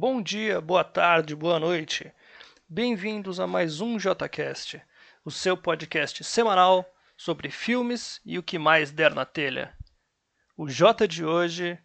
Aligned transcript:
Bom 0.00 0.22
dia, 0.22 0.62
boa 0.62 0.82
tarde, 0.82 1.36
boa 1.36 1.60
noite. 1.60 2.10
Bem-vindos 2.66 3.38
a 3.38 3.46
mais 3.46 3.82
um 3.82 3.98
JCast, 3.98 4.80
o 5.22 5.30
seu 5.30 5.58
podcast 5.58 6.24
semanal 6.24 6.90
sobre 7.18 7.50
filmes 7.50 8.18
e 8.24 8.38
o 8.38 8.42
que 8.42 8.58
mais 8.58 8.90
der 8.90 9.14
na 9.14 9.26
telha. 9.26 9.76
O 10.56 10.66
J 10.70 11.06
de 11.06 11.22
hoje 11.22 11.78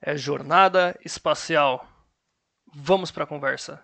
é 0.00 0.16
Jornada 0.16 0.98
Espacial. 1.04 1.86
Vamos 2.72 3.10
para 3.10 3.24
a 3.24 3.26
conversa. 3.26 3.82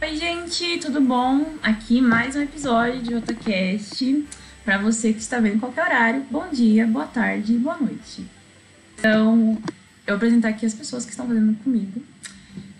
Oi, 0.00 0.16
gente, 0.16 0.78
tudo 0.78 1.00
bom? 1.00 1.58
Aqui 1.64 2.00
mais 2.00 2.36
um 2.36 2.42
episódio 2.42 3.02
de 3.02 3.20
JCast. 3.20 4.24
Para 4.64 4.78
você 4.78 5.12
que 5.12 5.18
está 5.18 5.40
vendo 5.40 5.56
em 5.56 5.58
qualquer 5.58 5.84
horário, 5.84 6.24
bom 6.30 6.48
dia, 6.48 6.86
boa 6.86 7.06
tarde, 7.06 7.54
boa 7.54 7.76
noite. 7.76 8.24
Então, 8.96 9.58
eu 10.06 10.06
vou 10.06 10.16
apresentar 10.16 10.50
aqui 10.50 10.64
as 10.64 10.72
pessoas 10.72 11.04
que 11.04 11.10
estão 11.10 11.26
fazendo 11.26 11.56
comigo. 11.64 12.00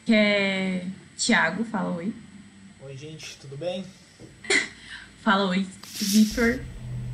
Que 0.07 0.15
é 0.15 0.87
Tiago, 1.17 1.65
fala 1.65 1.97
oi. 1.97 2.13
Oi, 2.85 2.97
gente, 2.97 3.37
tudo 3.41 3.57
bem? 3.57 3.85
fala 5.23 5.49
oi, 5.49 5.67
Victor, 5.99 6.61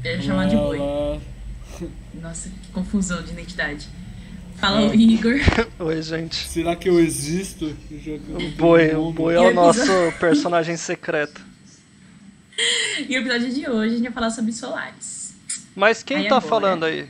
é 0.04 0.20
chamado 0.20 0.50
de 0.50 0.56
boi. 0.56 0.78
Nossa, 2.14 2.50
que 2.50 2.68
confusão 2.70 3.22
de 3.22 3.32
identidade. 3.32 3.88
Fala 4.56 4.82
oi, 4.82 4.96
Igor. 4.96 5.34
Oi, 5.78 6.02
gente. 6.02 6.34
Será 6.34 6.74
que 6.74 6.88
eu 6.88 6.98
existo? 6.98 7.66
O 7.66 8.50
boi, 8.56 8.92
o 8.92 9.12
boi 9.12 9.36
é 9.36 9.40
o 9.40 9.54
nosso 9.54 9.86
personagem 10.18 10.76
secreto. 10.76 11.47
E 13.08 13.16
o 13.16 13.20
episódio 13.20 13.52
de 13.52 13.70
hoje 13.70 13.94
a 13.94 13.96
gente 13.96 14.04
vai 14.04 14.12
falar 14.12 14.30
sobre 14.30 14.52
solares. 14.52 15.34
Mas 15.76 16.02
quem 16.02 16.16
aí 16.16 16.28
tá 16.28 16.38
agora... 16.38 16.48
falando 16.48 16.84
aí? 16.84 17.08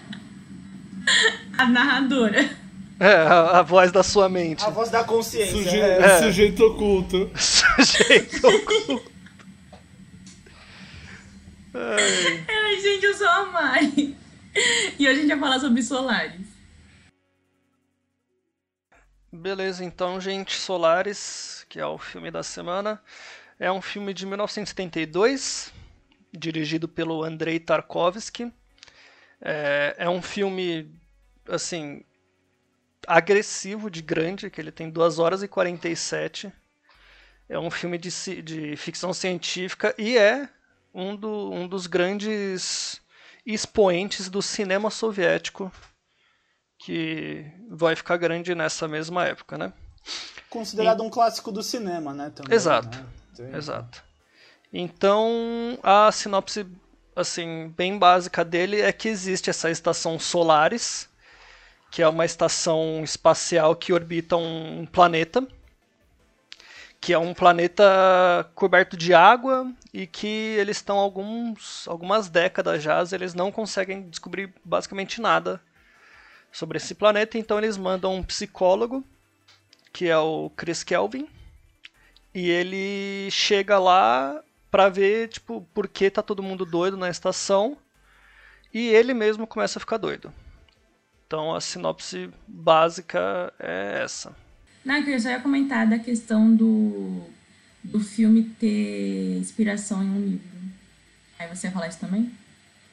a 1.56 1.66
narradora. 1.68 2.50
É, 2.98 3.14
a, 3.14 3.58
a, 3.58 3.62
voz 3.62 3.92
da 3.92 4.02
sua 4.02 4.28
mente. 4.28 4.64
A 4.64 4.70
voz 4.70 4.90
da 4.90 5.04
consciência. 5.04 5.52
Suje 5.52 5.80
é. 5.80 6.22
Sujeito 6.22 6.64
oculto. 6.64 7.30
Sujeito 7.36 8.46
oculto. 8.46 9.12
Ai. 11.74 12.44
Ai, 12.48 12.80
gente, 12.80 13.04
eu 13.06 13.14
sou 13.14 13.28
a 13.28 13.46
Mari. 13.46 14.16
E 14.98 15.08
hoje 15.08 15.18
a 15.18 15.22
gente 15.22 15.28
vai 15.28 15.38
falar 15.38 15.58
sobre 15.58 15.82
Solares. 15.82 16.46
Beleza, 19.32 19.82
então, 19.82 20.20
gente, 20.20 20.54
Solares, 20.54 21.51
que 21.72 21.80
é 21.80 21.86
o 21.86 21.96
filme 21.96 22.30
da 22.30 22.42
semana, 22.42 23.02
é 23.58 23.72
um 23.72 23.80
filme 23.80 24.12
de 24.12 24.26
1972, 24.26 25.72
dirigido 26.30 26.86
pelo 26.86 27.24
Andrei 27.24 27.58
Tarkovsky. 27.58 28.52
É, 29.40 29.94
é 29.96 30.10
um 30.10 30.20
filme, 30.20 30.94
assim, 31.48 32.04
agressivo 33.06 33.90
de 33.90 34.02
grande, 34.02 34.50
que 34.50 34.60
ele 34.60 34.70
tem 34.70 34.90
2 34.90 35.18
horas 35.18 35.42
e 35.42 35.48
47. 35.48 36.52
É 37.48 37.58
um 37.58 37.70
filme 37.70 37.96
de, 37.96 38.42
de 38.42 38.76
ficção 38.76 39.14
científica 39.14 39.94
e 39.96 40.18
é 40.18 40.50
um, 40.92 41.16
do, 41.16 41.50
um 41.50 41.66
dos 41.66 41.86
grandes 41.86 43.00
expoentes 43.46 44.28
do 44.28 44.42
cinema 44.42 44.90
soviético 44.90 45.72
que 46.78 47.50
vai 47.70 47.96
ficar 47.96 48.18
grande 48.18 48.54
nessa 48.54 48.86
mesma 48.86 49.24
época, 49.24 49.56
né? 49.56 49.72
Considerado 50.52 51.02
e... 51.02 51.06
um 51.06 51.10
clássico 51.10 51.50
do 51.50 51.62
cinema, 51.62 52.12
né? 52.12 52.30
Também, 52.34 52.54
exato, 52.54 52.98
né? 53.38 53.56
exato. 53.56 54.04
Então 54.70 55.78
a 55.82 56.12
sinopse 56.12 56.66
assim 57.16 57.72
bem 57.76 57.98
básica 57.98 58.44
dele 58.44 58.80
é 58.80 58.92
que 58.92 59.08
existe 59.08 59.48
essa 59.48 59.70
estação 59.70 60.18
Solaris, 60.18 61.08
que 61.90 62.02
é 62.02 62.08
uma 62.08 62.26
estação 62.26 63.02
espacial 63.02 63.74
que 63.74 63.94
orbita 63.94 64.36
um 64.36 64.86
planeta 64.86 65.46
que 67.00 67.12
é 67.12 67.18
um 67.18 67.34
planeta 67.34 68.48
coberto 68.54 68.96
de 68.96 69.12
água 69.12 69.68
e 69.92 70.06
que 70.06 70.26
eles 70.28 70.76
estão 70.76 70.98
alguns 70.98 71.88
algumas 71.88 72.28
décadas 72.28 72.82
já, 72.82 73.02
eles 73.10 73.34
não 73.34 73.50
conseguem 73.50 74.08
descobrir 74.08 74.54
basicamente 74.64 75.20
nada 75.20 75.60
sobre 76.52 76.76
esse 76.76 76.94
planeta, 76.94 77.38
então 77.38 77.58
eles 77.58 77.76
mandam 77.78 78.14
um 78.14 78.22
psicólogo, 78.22 79.02
que 79.92 80.08
é 80.08 80.18
o 80.18 80.50
Chris 80.50 80.82
Kelvin, 80.82 81.28
e 82.34 82.48
ele 82.48 83.30
chega 83.30 83.78
lá 83.78 84.42
para 84.70 84.88
ver 84.88 85.28
tipo 85.28 85.66
por 85.74 85.86
que 85.86 86.10
tá 86.10 86.22
todo 86.22 86.42
mundo 86.42 86.64
doido 86.64 86.96
na 86.96 87.10
estação, 87.10 87.76
e 88.72 88.88
ele 88.88 89.12
mesmo 89.12 89.46
começa 89.46 89.78
a 89.78 89.80
ficar 89.80 89.98
doido. 89.98 90.32
Então 91.26 91.54
a 91.54 91.60
sinopse 91.60 92.30
básica 92.46 93.52
é 93.58 94.02
essa. 94.02 94.34
Não, 94.84 94.96
eu 94.96 95.20
só 95.20 95.30
ia 95.30 95.40
comentar 95.40 95.88
da 95.88 95.98
questão 95.98 96.54
do, 96.54 97.22
do 97.84 98.00
filme 98.00 98.44
ter 98.58 99.38
inspiração 99.38 100.02
em 100.02 100.10
um 100.10 100.20
livro. 100.20 100.58
Aí 101.38 101.48
você 101.48 101.68
ia 101.68 101.72
falar 101.72 101.88
isso 101.88 102.00
também? 102.00 102.32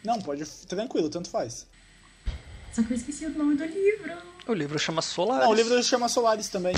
Não, 0.04 0.22
pode. 0.22 0.46
Tranquilo, 0.68 1.10
tanto 1.10 1.30
faz. 1.30 1.68
Só 2.72 2.84
que 2.84 2.92
eu 2.92 2.98
esqueci 2.98 3.26
o 3.26 3.30
nome 3.32 3.56
do 3.56 3.66
livro. 3.66 4.14
O 4.48 4.54
livro 4.54 4.80
chama 4.80 5.02
Solaris. 5.02 5.44
Não, 5.44 5.52
o 5.52 5.54
livro 5.54 5.84
chama 5.84 6.08
Solaris 6.08 6.50
também. 6.50 6.74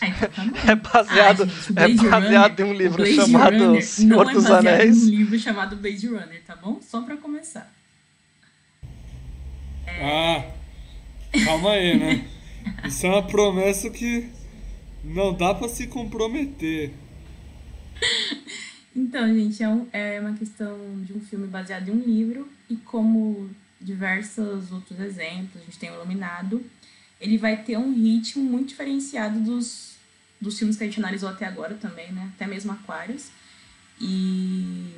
Ah, 0.00 0.08
então 0.08 0.28
tá 0.28 0.42
é 0.72 0.74
baseado, 0.74 1.42
ah, 1.76 1.88
gente, 1.88 2.06
é 2.06 2.10
baseado 2.10 2.60
Runner, 2.60 2.60
em 2.60 2.74
um 2.74 2.76
livro 2.76 3.06
chamado 3.06 3.64
Runner 3.66 3.84
Senhor 3.84 4.30
é 4.30 4.32
dos 4.32 4.46
Anéis. 4.46 4.96
Não 4.96 5.04
é 5.04 5.06
um 5.06 5.16
livro 5.18 5.38
chamado 5.38 5.76
Blade 5.76 6.06
Runner, 6.06 6.42
tá 6.46 6.56
bom? 6.56 6.80
Só 6.82 7.02
pra 7.02 7.16
começar. 7.16 7.72
É... 9.86 10.04
Ah, 10.04 10.44
calma 11.44 11.70
aí, 11.70 11.98
né? 11.98 12.28
Isso 12.84 13.06
é 13.06 13.10
uma 13.10 13.22
promessa 13.26 13.90
que 13.90 14.28
não 15.02 15.34
dá 15.34 15.54
para 15.54 15.68
se 15.68 15.86
comprometer. 15.86 16.92
Então, 18.96 19.26
gente, 19.34 19.60
é, 19.60 19.68
um, 19.68 19.88
é 19.92 20.20
uma 20.20 20.34
questão 20.34 20.78
de 21.02 21.12
um 21.12 21.20
filme 21.20 21.48
baseado 21.48 21.88
em 21.88 21.92
um 21.92 21.98
livro 21.98 22.48
e 22.70 22.76
como 22.76 23.50
diversos 23.84 24.72
outros 24.72 24.98
exemplos, 24.98 25.60
a 25.60 25.64
gente 25.64 25.78
tem 25.78 25.90
o 25.90 25.94
Iluminado, 25.94 26.64
ele 27.20 27.36
vai 27.36 27.62
ter 27.62 27.76
um 27.76 27.92
ritmo 27.94 28.42
muito 28.42 28.70
diferenciado 28.70 29.38
dos, 29.40 29.96
dos 30.40 30.58
filmes 30.58 30.76
que 30.76 30.84
a 30.84 30.86
gente 30.86 30.98
analisou 30.98 31.28
até 31.28 31.44
agora 31.44 31.74
também, 31.74 32.10
né? 32.10 32.32
Até 32.34 32.46
mesmo 32.46 32.72
Aquários. 32.72 33.28
E 34.00 34.94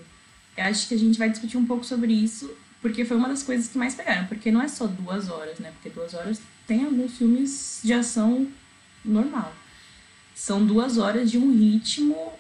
eu 0.56 0.64
acho 0.64 0.88
que 0.88 0.94
a 0.94 0.98
gente 0.98 1.18
vai 1.18 1.28
discutir 1.28 1.56
um 1.56 1.66
pouco 1.66 1.84
sobre 1.84 2.12
isso, 2.12 2.50
porque 2.80 3.04
foi 3.04 3.16
uma 3.16 3.28
das 3.28 3.42
coisas 3.42 3.68
que 3.68 3.76
mais 3.76 3.94
pegaram, 3.94 4.26
porque 4.26 4.50
não 4.50 4.62
é 4.62 4.68
só 4.68 4.86
duas 4.86 5.28
horas, 5.28 5.58
né? 5.58 5.72
Porque 5.72 5.90
duas 5.90 6.14
horas 6.14 6.40
tem 6.66 6.84
alguns 6.84 7.18
filmes 7.18 7.80
de 7.82 7.92
ação 7.92 8.48
normal. 9.04 9.54
São 10.34 10.64
duas 10.64 10.98
horas 10.98 11.30
de 11.30 11.38
um 11.38 11.52
ritmo 11.52 12.32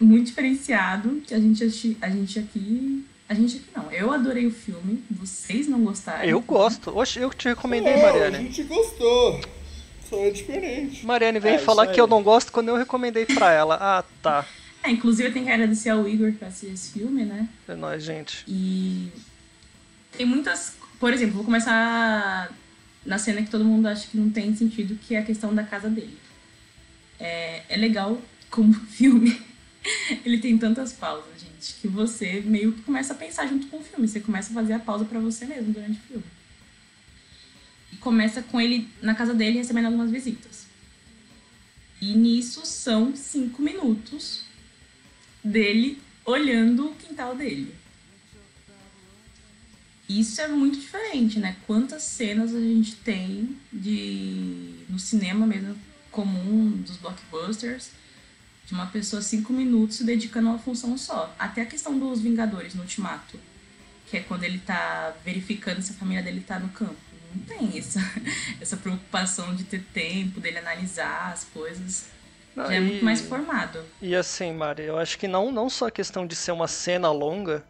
muito 0.00 0.26
diferenciado 0.26 1.22
que 1.26 1.34
a 1.34 1.40
gente, 1.40 1.96
a 2.00 2.10
gente 2.10 2.38
aqui. 2.38 3.04
A 3.34 3.36
gente 3.36 3.56
aqui 3.56 3.66
não. 3.76 3.90
Eu 3.90 4.12
adorei 4.12 4.46
o 4.46 4.50
filme. 4.50 5.02
Vocês 5.10 5.66
não 5.66 5.82
gostaram? 5.82 6.22
Eu 6.22 6.40
gosto. 6.40 6.96
Oxe, 6.96 7.18
eu 7.18 7.34
te 7.34 7.48
recomendei, 7.48 8.00
Mariane. 8.00 8.36
A 8.36 8.40
gente 8.40 8.62
gostou. 8.62 9.40
Só 10.08 10.24
é 10.24 10.30
diferente. 10.30 11.04
Mariane 11.04 11.40
veio 11.40 11.56
é, 11.56 11.58
falar 11.58 11.88
que 11.88 12.00
eu 12.00 12.06
não 12.06 12.22
gosto 12.22 12.52
quando 12.52 12.68
eu 12.68 12.76
recomendei 12.76 13.26
pra 13.26 13.50
ela. 13.50 13.76
Ah, 13.80 14.04
tá. 14.22 14.46
É, 14.84 14.90
inclusive 14.90 15.30
eu 15.30 15.32
tenho 15.32 15.46
que 15.46 15.50
agradecer 15.50 15.90
ao 15.90 16.08
Igor 16.08 16.32
pra 16.34 16.46
assistir 16.46 16.72
esse 16.74 16.92
filme, 16.92 17.24
né? 17.24 17.48
É 17.66 17.74
nóis, 17.74 18.04
gente. 18.04 18.44
E 18.46 19.10
tem 20.16 20.24
muitas. 20.24 20.76
Por 21.00 21.12
exemplo, 21.12 21.34
vou 21.34 21.44
começar 21.44 22.52
na 23.04 23.18
cena 23.18 23.42
que 23.42 23.50
todo 23.50 23.64
mundo 23.64 23.88
acha 23.88 24.06
que 24.08 24.16
não 24.16 24.30
tem 24.30 24.54
sentido, 24.54 24.96
que 24.96 25.16
é 25.16 25.18
a 25.18 25.24
questão 25.24 25.52
da 25.52 25.64
casa 25.64 25.90
dele. 25.90 26.16
É, 27.18 27.62
é 27.68 27.76
legal 27.76 28.16
como 28.48 28.72
filme 28.86 29.42
ele 30.24 30.38
tem 30.38 30.56
tantas 30.56 30.92
pausas, 30.92 31.43
gente, 31.64 31.74
que 31.80 31.88
você 31.88 32.42
meio 32.42 32.72
que 32.72 32.82
começa 32.82 33.14
a 33.14 33.16
pensar 33.16 33.46
junto 33.46 33.66
com 33.68 33.78
o 33.78 33.82
filme. 33.82 34.06
Você 34.06 34.20
começa 34.20 34.50
a 34.50 34.54
fazer 34.54 34.74
a 34.74 34.78
pausa 34.78 35.04
para 35.04 35.18
você 35.18 35.46
mesmo 35.46 35.72
durante 35.72 35.98
o 35.98 36.02
filme. 36.02 36.24
E 37.92 37.96
começa 37.96 38.42
com 38.42 38.60
ele 38.60 38.88
na 39.00 39.14
casa 39.14 39.32
dele 39.32 39.58
recebendo 39.58 39.86
algumas 39.86 40.10
visitas. 40.10 40.66
E 42.00 42.14
nisso 42.14 42.66
são 42.66 43.16
cinco 43.16 43.62
minutos 43.62 44.42
dele 45.42 45.98
olhando 46.24 46.88
o 46.88 46.94
quintal 46.94 47.34
dele. 47.34 47.74
Isso 50.06 50.38
é 50.40 50.48
muito 50.48 50.78
diferente, 50.78 51.38
né? 51.38 51.56
Quantas 51.66 52.02
cenas 52.02 52.54
a 52.54 52.60
gente 52.60 52.96
tem 52.96 53.56
de 53.72 54.84
no 54.88 54.98
cinema 54.98 55.46
mesmo 55.46 55.74
comum 56.10 56.70
dos 56.70 56.98
blockbusters 56.98 57.90
de 58.66 58.72
uma 58.74 58.86
pessoa 58.86 59.20
cinco 59.20 59.52
minutos 59.52 59.96
se 59.96 60.04
dedicando 60.04 60.48
a 60.48 60.52
uma 60.52 60.58
função 60.58 60.96
só. 60.96 61.34
Até 61.38 61.62
a 61.62 61.66
questão 61.66 61.98
dos 61.98 62.20
Vingadores 62.20 62.74
no 62.74 62.82
Ultimato, 62.82 63.38
que 64.06 64.16
é 64.16 64.20
quando 64.20 64.44
ele 64.44 64.58
tá 64.58 65.12
verificando 65.24 65.82
se 65.82 65.92
a 65.92 65.96
família 65.96 66.22
dele 66.22 66.40
tá 66.40 66.58
no 66.58 66.68
campo. 66.70 66.96
Não 67.34 67.42
tem 67.44 67.76
essa, 67.78 68.00
essa 68.60 68.76
preocupação 68.76 69.54
de 69.54 69.64
ter 69.64 69.82
tempo, 69.92 70.40
dele 70.40 70.58
analisar 70.58 71.32
as 71.32 71.44
coisas. 71.44 72.06
Não, 72.54 72.66
Já 72.66 72.74
é 72.74 72.78
e- 72.78 72.80
muito 72.80 73.04
mais 73.04 73.20
formado. 73.20 73.80
E 74.00 74.14
assim, 74.14 74.52
Mari, 74.52 74.84
eu 74.84 74.98
acho 74.98 75.18
que 75.18 75.26
não, 75.28 75.50
não 75.50 75.68
só 75.68 75.88
a 75.88 75.90
questão 75.90 76.26
de 76.26 76.36
ser 76.36 76.52
uma 76.52 76.68
cena 76.68 77.10
longa, 77.10 77.64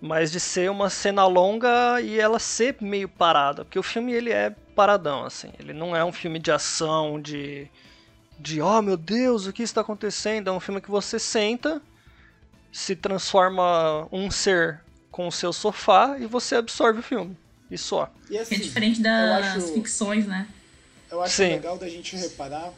mas 0.00 0.32
de 0.32 0.40
ser 0.40 0.70
uma 0.70 0.90
cena 0.90 1.26
longa 1.26 2.00
e 2.00 2.18
ela 2.18 2.38
ser 2.38 2.76
meio 2.80 3.08
parada. 3.08 3.64
Porque 3.64 3.78
o 3.78 3.82
filme 3.82 4.12
ele 4.12 4.30
é 4.32 4.50
paradão, 4.74 5.24
assim. 5.24 5.50
Ele 5.58 5.72
não 5.72 5.94
é 5.94 6.04
um 6.04 6.12
filme 6.12 6.38
de 6.38 6.50
ação, 6.50 7.20
de. 7.20 7.68
De 8.40 8.60
oh 8.60 8.80
meu 8.82 8.96
Deus, 8.96 9.46
o 9.46 9.52
que 9.52 9.62
está 9.62 9.80
acontecendo? 9.80 10.48
É 10.48 10.52
um 10.52 10.60
filme 10.60 10.80
que 10.80 10.90
você 10.90 11.18
senta, 11.18 11.80
se 12.72 12.96
transforma 12.96 14.08
um 14.10 14.30
ser 14.30 14.80
com 15.10 15.28
o 15.28 15.32
seu 15.32 15.52
sofá 15.52 16.16
e 16.18 16.26
você 16.26 16.56
absorve 16.56 17.00
o 17.00 17.02
filme. 17.02 17.36
E 17.70 17.76
só. 17.78 18.10
E 18.28 18.38
assim, 18.38 18.56
É 18.56 18.58
diferente 18.58 19.00
das 19.00 19.56
acho, 19.56 19.74
ficções, 19.74 20.26
né? 20.26 20.48
eu 21.10 21.20
acho 21.20 21.34
Sim. 21.36 21.48
legal 21.50 21.76
da 21.76 21.88
gente 21.88 22.16
reparar 22.16 22.72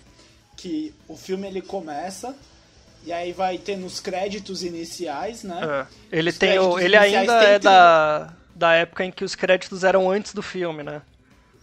que 0.57 0.95
o 1.07 1.17
filme 1.17 1.47
ele 1.47 1.61
começa 1.61 2.35
e 3.05 3.13
aí 3.13 3.33
vai 3.33 3.59
ter 3.59 3.77
nos 3.77 4.01
créditos 4.01 4.63
iniciais, 4.63 5.43
né? 5.43 5.61
É. 6.11 6.19
Ele 6.19 6.31
Os 6.31 6.39
tem 6.39 6.59
o, 6.59 6.79
ele 6.79 6.97
ainda 6.97 7.39
tem 7.39 7.49
é 7.49 7.59
da, 7.59 8.33
da 8.55 8.73
época 8.75 9.05
em 9.05 9.11
que 9.11 9.25
os 9.25 9.35
créditos 9.35 9.85
eram 9.85 10.11
antes 10.11 10.33
do 10.33 10.43
filme, 10.43 10.83
né? 10.83 11.03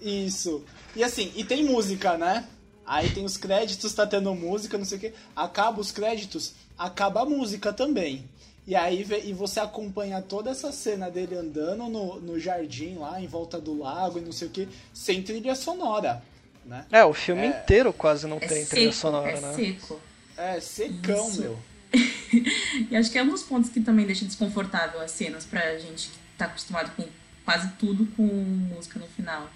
Isso. 0.01 0.63
E 0.95 1.03
assim, 1.03 1.31
e 1.35 1.43
tem 1.43 1.63
música, 1.63 2.17
né? 2.17 2.45
Aí 2.89 3.07
tem 3.11 3.23
os 3.23 3.37
créditos, 3.37 3.93
tá 3.93 4.07
tendo 4.07 4.33
música, 4.33 4.75
não 4.75 4.83
sei 4.83 4.97
o 4.97 5.01
que. 5.01 5.13
Acaba 5.35 5.79
os 5.79 5.91
créditos, 5.91 6.55
acaba 6.75 7.21
a 7.21 7.25
música 7.25 7.71
também. 7.71 8.27
E 8.65 8.75
aí 8.75 9.05
e 9.25 9.31
você 9.31 9.59
acompanha 9.59 10.23
toda 10.23 10.49
essa 10.49 10.71
cena 10.71 11.07
dele 11.07 11.35
andando 11.35 11.87
no, 11.87 12.19
no 12.19 12.39
jardim 12.39 12.95
lá, 12.95 13.21
em 13.21 13.27
volta 13.27 13.61
do 13.61 13.77
lago 13.77 14.17
e 14.17 14.21
não 14.21 14.31
sei 14.31 14.47
o 14.47 14.51
que, 14.51 14.67
sem 14.91 15.21
trilha 15.21 15.53
sonora, 15.53 16.23
né? 16.65 16.83
É, 16.91 17.05
o 17.05 17.13
filme 17.13 17.45
inteiro 17.45 17.93
quase 17.93 18.25
não 18.25 18.37
É 18.37 18.47
tem 18.47 18.65
trilha 18.65 18.91
seco, 18.91 19.01
sonora, 19.01 19.37
é 19.37 19.39
né? 19.39 19.53
seco. 19.53 19.99
É, 20.35 20.59
secão, 20.59 21.29
Isso. 21.29 21.41
meu. 21.41 21.59
E 22.89 22.95
acho 22.95 23.11
que 23.11 23.19
é 23.19 23.23
um 23.23 23.29
dos 23.29 23.43
pontos 23.43 23.69
que 23.69 23.81
também 23.81 24.07
deixa 24.07 24.25
desconfortável 24.25 24.99
as 24.99 25.11
cenas 25.11 25.45
pra 25.45 25.77
gente 25.77 26.09
que 26.09 26.17
tá 26.39 26.45
acostumado 26.45 26.91
com 26.95 27.07
quase 27.45 27.69
tudo 27.79 28.07
com 28.15 28.23
música 28.23 28.97
no 28.97 29.07
final. 29.07 29.47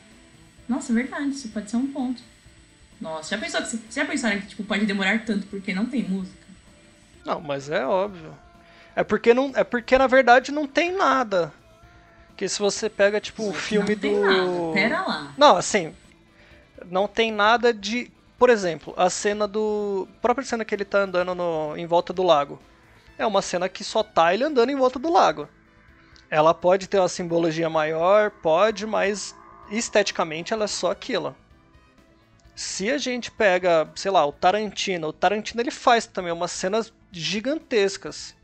Nossa, 0.70 0.92
é 0.92 0.96
verdade, 0.96 1.30
isso 1.30 1.48
pode 1.50 1.70
ser 1.72 1.78
um 1.78 1.88
ponto. 1.92 2.22
Nossa, 3.04 3.36
já 3.36 3.38
pensou 3.38 3.62
que 3.62 3.68
você 3.68 4.00
já 4.00 4.06
pensaram 4.06 4.40
que 4.40 4.48
tipo, 4.48 4.64
pode 4.64 4.86
demorar 4.86 5.26
tanto 5.26 5.46
porque 5.48 5.74
não 5.74 5.86
tem 5.86 6.04
música? 6.04 6.48
Não, 7.26 7.42
mas 7.42 7.70
é 7.70 7.86
óbvio. 7.86 8.34
É 8.96 9.04
porque 9.04 9.34
não, 9.34 9.52
é 9.56 9.64
porque 9.64 9.98
na 9.98 10.08
verdade 10.08 10.54
não 10.54 10.66
tem 10.66 10.94
nada. 10.96 11.52
Que 12.38 12.48
se 12.48 12.60
você 12.60 12.90
pega 12.90 13.20
tipo 13.20 13.50
o 13.50 13.54
filme 13.54 13.94
não 13.94 14.02
tem 14.02 14.16
do 14.16 14.22
nada. 14.22 14.74
Pera 14.74 15.02
lá. 15.02 15.34
Não, 15.38 15.58
assim, 15.58 15.94
não 16.90 17.06
tem 17.06 17.30
nada 17.30 17.74
de, 17.74 18.10
por 18.40 18.50
exemplo, 18.50 18.94
a 18.96 19.10
cena 19.10 19.46
do 19.50 20.08
a 20.18 20.22
própria 20.22 20.48
cena 20.48 20.64
que 20.64 20.74
ele 20.74 20.86
tá 20.86 21.00
andando 21.00 21.36
no, 21.36 21.76
em 21.76 21.86
volta 21.86 22.14
do 22.14 22.24
lago. 22.24 22.58
É 23.18 23.26
uma 23.26 23.42
cena 23.42 23.68
que 23.68 23.84
só 23.84 24.02
tá 24.02 24.34
ele 24.34 24.46
andando 24.46 24.70
em 24.70 24.78
volta 24.78 24.98
do 24.98 25.12
lago. 25.12 25.50
Ela 26.30 26.54
pode 26.54 26.88
ter 26.88 27.00
uma 27.00 27.10
simbologia 27.10 27.70
maior, 27.70 28.32
pode, 28.32 28.88
mas 28.88 29.36
esteticamente 29.70 30.54
ela 30.54 30.64
é 30.64 30.68
só 30.68 30.90
aquilo. 30.90 31.36
Se 32.56 32.92
a 32.92 32.98
gente 32.98 33.32
pega, 33.32 33.90
sei 33.96 34.12
lá, 34.12 34.26
o 34.26 34.32
Tarantino, 34.32 35.08
o 35.08 35.14
Tarantino 35.14 35.62
ele 35.62 35.72
faz 35.72 36.06
também 36.06 36.32
umas 36.32 36.52
cenas 36.52 36.94
gigantescas. 37.12 38.36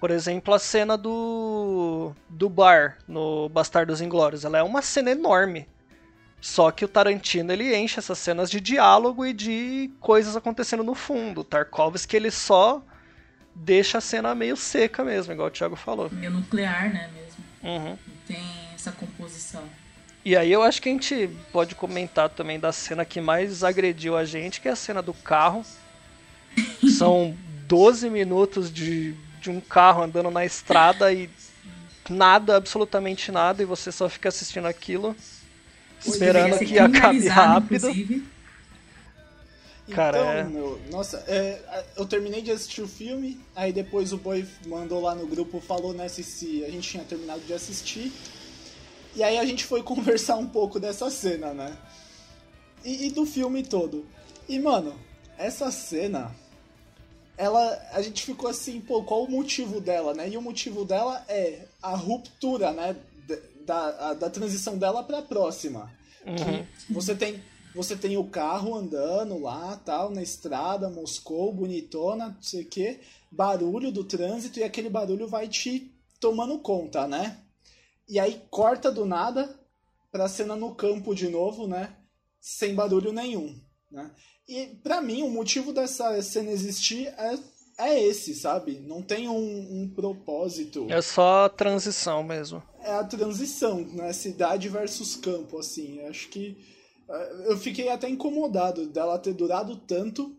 Por 0.00 0.10
exemplo, 0.10 0.52
a 0.54 0.58
cena 0.58 0.96
do 0.96 2.12
do 2.28 2.48
bar 2.48 2.98
no 3.08 3.48
Bastardos 3.48 4.00
Inglórios, 4.00 4.44
ela 4.44 4.58
é 4.58 4.62
uma 4.62 4.82
cena 4.82 5.10
enorme. 5.10 5.68
Só 6.40 6.70
que 6.70 6.84
o 6.84 6.88
Tarantino 6.88 7.50
ele 7.52 7.74
enche 7.74 7.98
essas 7.98 8.18
cenas 8.18 8.50
de 8.50 8.60
diálogo 8.60 9.24
e 9.24 9.32
de 9.32 9.90
coisas 9.98 10.36
acontecendo 10.36 10.84
no 10.84 10.94
fundo. 10.94 11.40
O 11.40 11.44
Tarkovsky 11.44 12.16
ele 12.16 12.30
só 12.30 12.84
deixa 13.54 13.98
a 13.98 14.00
cena 14.00 14.34
meio 14.34 14.56
seca 14.56 15.02
mesmo, 15.02 15.32
igual 15.32 15.48
o 15.48 15.50
Thiago 15.50 15.74
falou. 15.74 16.10
Meio 16.10 16.32
nuclear, 16.32 16.92
né, 16.92 17.10
mesmo. 17.14 17.44
Uhum. 17.62 17.96
Tem 18.26 18.44
essa 18.74 18.92
composição. 18.92 19.64
E 20.24 20.34
aí 20.34 20.50
eu 20.50 20.62
acho 20.62 20.80
que 20.80 20.88
a 20.88 20.92
gente 20.92 21.28
pode 21.52 21.74
comentar 21.74 22.30
também 22.30 22.58
da 22.58 22.72
cena 22.72 23.04
que 23.04 23.20
mais 23.20 23.62
agrediu 23.62 24.16
a 24.16 24.24
gente, 24.24 24.60
que 24.60 24.68
é 24.68 24.70
a 24.70 24.76
cena 24.76 25.02
do 25.02 25.12
carro. 25.12 25.64
São 26.96 27.36
12 27.68 28.08
minutos 28.08 28.72
de, 28.72 29.14
de 29.40 29.50
um 29.50 29.60
carro 29.60 30.02
andando 30.02 30.30
na 30.30 30.44
estrada 30.44 31.12
e 31.12 31.28
nada, 32.08 32.56
absolutamente 32.56 33.30
nada, 33.30 33.62
e 33.62 33.66
você 33.66 33.92
só 33.92 34.08
fica 34.08 34.28
assistindo 34.28 34.66
aquilo, 34.66 35.14
esperando 36.04 36.58
que 36.58 36.78
acabe 36.78 37.28
rápido. 37.28 37.88
inclusive. 37.88 38.34
Cara, 39.90 40.18
então, 40.18 40.30
é- 40.30 40.44
meu, 40.44 40.80
nossa, 40.90 41.22
é, 41.28 41.84
eu 41.96 42.06
terminei 42.06 42.40
de 42.40 42.50
assistir 42.50 42.80
o 42.80 42.88
filme, 42.88 43.38
aí 43.54 43.72
depois 43.72 44.12
o 44.12 44.16
boy 44.16 44.46
mandou 44.66 45.02
lá 45.02 45.14
no 45.14 45.26
grupo, 45.26 45.60
falou 45.60 45.92
né, 45.92 46.08
se, 46.08 46.22
se 46.22 46.64
a 46.64 46.70
gente 46.70 46.88
tinha 46.88 47.04
terminado 47.04 47.40
de 47.40 47.52
assistir. 47.52 48.10
E 49.14 49.22
aí 49.22 49.38
a 49.38 49.44
gente 49.44 49.64
foi 49.64 49.82
conversar 49.84 50.36
um 50.36 50.46
pouco 50.46 50.78
dessa 50.80 51.10
cena, 51.10 51.52
né? 51.54 51.76
E, 52.84 53.06
e 53.06 53.10
do 53.10 53.24
filme 53.24 53.62
todo. 53.62 54.06
E, 54.48 54.58
mano, 54.58 54.94
essa 55.38 55.70
cena, 55.70 56.34
ela. 57.36 57.80
A 57.92 58.02
gente 58.02 58.24
ficou 58.24 58.48
assim, 58.48 58.80
pô, 58.80 59.02
qual 59.02 59.24
o 59.24 59.30
motivo 59.30 59.80
dela, 59.80 60.14
né? 60.14 60.28
E 60.28 60.36
o 60.36 60.42
motivo 60.42 60.84
dela 60.84 61.24
é 61.28 61.66
a 61.82 61.94
ruptura, 61.96 62.72
né? 62.72 62.96
Da, 63.64 64.10
a- 64.10 64.14
da 64.14 64.28
transição 64.28 64.76
dela 64.76 65.02
pra 65.02 65.22
próxima. 65.22 65.90
Uhum. 66.26 66.64
Que 66.86 66.92
você 66.92 67.14
tem. 67.14 67.42
Você 67.74 67.96
tem 67.96 68.16
o 68.16 68.22
carro 68.28 68.76
andando 68.76 69.36
lá, 69.40 69.76
tal, 69.84 70.08
na 70.08 70.22
estrada, 70.22 70.88
Moscou, 70.88 71.52
bonitona, 71.52 72.26
não 72.28 72.40
sei 72.42 72.62
o 72.62 72.66
quê, 72.66 73.00
barulho 73.32 73.90
do 73.90 74.04
trânsito 74.04 74.60
e 74.60 74.62
aquele 74.62 74.88
barulho 74.88 75.26
vai 75.26 75.48
te 75.48 75.92
tomando 76.20 76.56
conta, 76.60 77.08
né? 77.08 77.38
E 78.08 78.18
aí 78.18 78.42
corta 78.50 78.90
do 78.90 79.04
nada 79.04 79.58
pra 80.12 80.28
cena 80.28 80.54
no 80.54 80.74
campo 80.74 81.14
de 81.14 81.28
novo, 81.28 81.66
né? 81.66 81.96
Sem 82.40 82.74
barulho 82.74 83.12
nenhum, 83.12 83.58
né? 83.90 84.10
E 84.46 84.66
pra 84.82 85.00
mim 85.00 85.22
o 85.22 85.30
motivo 85.30 85.72
dessa 85.72 86.20
cena 86.22 86.50
existir 86.50 87.06
é, 87.06 87.38
é 87.78 88.04
esse, 88.04 88.34
sabe? 88.34 88.78
Não 88.80 89.02
tem 89.02 89.28
um, 89.28 89.82
um 89.82 89.92
propósito. 89.94 90.86
É 90.90 91.00
só 91.00 91.46
a 91.46 91.48
transição 91.48 92.22
mesmo. 92.22 92.62
É 92.80 92.92
a 92.92 93.04
transição, 93.04 93.80
né? 93.80 94.12
Cidade 94.12 94.68
versus 94.68 95.16
campo, 95.16 95.58
assim. 95.58 96.00
Acho 96.06 96.28
que 96.28 96.58
eh, 97.08 97.44
eu 97.46 97.56
fiquei 97.56 97.88
até 97.88 98.08
incomodado 98.08 98.86
dela 98.86 99.18
ter 99.18 99.32
durado 99.32 99.76
tanto, 99.76 100.36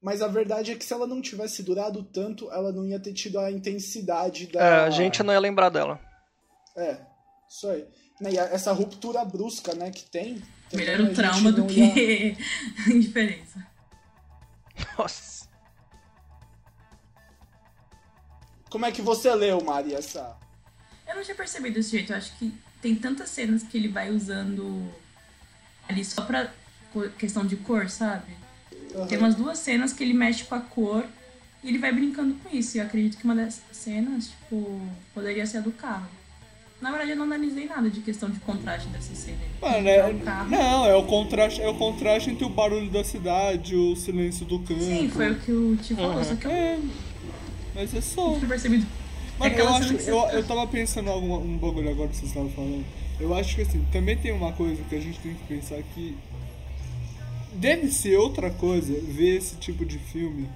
mas 0.00 0.22
a 0.22 0.28
verdade 0.28 0.72
é 0.72 0.74
que 0.74 0.84
se 0.84 0.94
ela 0.94 1.06
não 1.06 1.20
tivesse 1.20 1.62
durado 1.62 2.02
tanto, 2.02 2.50
ela 2.50 2.72
não 2.72 2.86
ia 2.86 2.98
ter 2.98 3.12
tido 3.12 3.38
a 3.38 3.50
intensidade 3.52 4.46
da. 4.46 4.60
É, 4.60 4.84
a 4.86 4.90
gente 4.90 5.22
não 5.22 5.34
ia 5.34 5.40
lembrar 5.40 5.68
dela. 5.68 6.00
É, 6.78 6.98
isso 7.48 7.68
aí. 7.68 7.84
Né, 8.20 8.32
E 8.32 8.38
essa 8.38 8.72
ruptura 8.72 9.24
brusca, 9.24 9.74
né, 9.74 9.90
que 9.90 10.04
tem. 10.04 10.42
Melhor 10.72 11.00
o 11.00 11.14
trauma 11.14 11.50
do 11.52 11.70
ia- 11.70 11.92
que 11.94 12.36
a 12.86 12.90
indiferença. 12.90 13.66
Nossa. 14.98 15.48
Como 18.70 18.84
é 18.84 18.92
que 18.92 19.00
você 19.02 19.34
leu, 19.34 19.62
Mari, 19.62 19.94
essa. 19.94 20.36
Eu 21.06 21.16
não 21.16 21.22
tinha 21.22 21.34
percebido 21.34 21.74
desse 21.74 21.90
jeito. 21.90 22.12
Eu 22.12 22.16
acho 22.18 22.36
que 22.38 22.52
tem 22.82 22.94
tantas 22.94 23.30
cenas 23.30 23.62
que 23.62 23.76
ele 23.78 23.88
vai 23.88 24.10
usando 24.10 24.92
ali 25.88 26.04
só 26.04 26.22
pra 26.22 26.52
questão 27.18 27.46
de 27.46 27.56
cor, 27.56 27.88
sabe? 27.88 28.36
Tem 29.08 29.18
umas 29.18 29.34
duas 29.34 29.58
cenas 29.58 29.92
que 29.92 30.02
ele 30.04 30.12
mexe 30.12 30.44
com 30.44 30.54
a 30.54 30.60
cor 30.60 31.06
e 31.62 31.68
ele 31.68 31.78
vai 31.78 31.92
brincando 31.92 32.34
com 32.36 32.54
isso. 32.54 32.76
E 32.76 32.80
eu 32.80 32.84
acredito 32.86 33.16
que 33.16 33.24
uma 33.24 33.34
dessas 33.34 33.62
cenas, 33.74 34.28
tipo, 34.28 34.80
poderia 35.14 35.46
ser 35.46 35.58
a 35.58 35.60
do 35.62 35.72
carro. 35.72 36.08
Na 36.80 36.90
verdade, 36.90 37.10
eu 37.10 37.16
não 37.16 37.24
analisei 37.24 37.66
nada 37.66 37.90
de 37.90 38.00
questão 38.00 38.30
de 38.30 38.38
contraste 38.40 38.88
dessa 38.90 39.12
cena. 39.14 39.38
Mano, 39.60 39.88
É 39.88 39.96
é, 39.96 40.12
não, 40.48 40.86
é 40.86 40.94
o 40.94 41.02
contraste, 41.04 41.60
é 41.60 41.68
o 41.68 41.74
contraste 41.74 42.30
entre 42.30 42.44
o 42.44 42.48
barulho 42.48 42.88
da 42.90 43.02
cidade, 43.02 43.74
o 43.74 43.96
silêncio 43.96 44.46
do 44.46 44.60
campo. 44.60 44.80
Sim, 44.80 45.08
foi 45.08 45.32
o 45.32 45.38
que 45.40 45.50
o 45.52 45.76
Ti 45.76 45.94
falou, 45.96 46.22
só 46.24 46.36
que 46.36 46.46
eu 46.46 46.50
É, 46.52 46.78
mas 47.74 47.92
é 47.94 48.00
só. 48.00 48.30
não 48.30 48.40
percebido. 48.48 48.86
Mano, 49.40 49.54
eu 49.54 49.68
acho, 49.74 49.94
que 49.96 50.08
eu, 50.08 50.20
tá- 50.22 50.32
eu 50.34 50.44
tava 50.46 50.66
pensando 50.68 51.10
algum 51.10 51.34
um 51.36 51.58
bagulho 51.58 51.90
agora 51.90 52.08
que 52.08 52.16
vocês 52.16 52.28
estavam 52.28 52.50
falando. 52.50 52.84
Eu 53.20 53.34
acho 53.34 53.56
que 53.56 53.62
assim, 53.62 53.84
também 53.90 54.16
tem 54.16 54.30
uma 54.32 54.52
coisa 54.52 54.80
que 54.84 54.94
a 54.94 55.00
gente 55.00 55.18
tem 55.18 55.34
que 55.34 55.44
pensar 55.44 55.82
que 55.94 56.16
deve 57.54 57.90
ser 57.90 58.16
outra 58.18 58.50
coisa 58.50 58.92
ver 59.00 59.36
esse 59.36 59.56
tipo 59.56 59.84
de 59.84 59.98
filme 59.98 60.48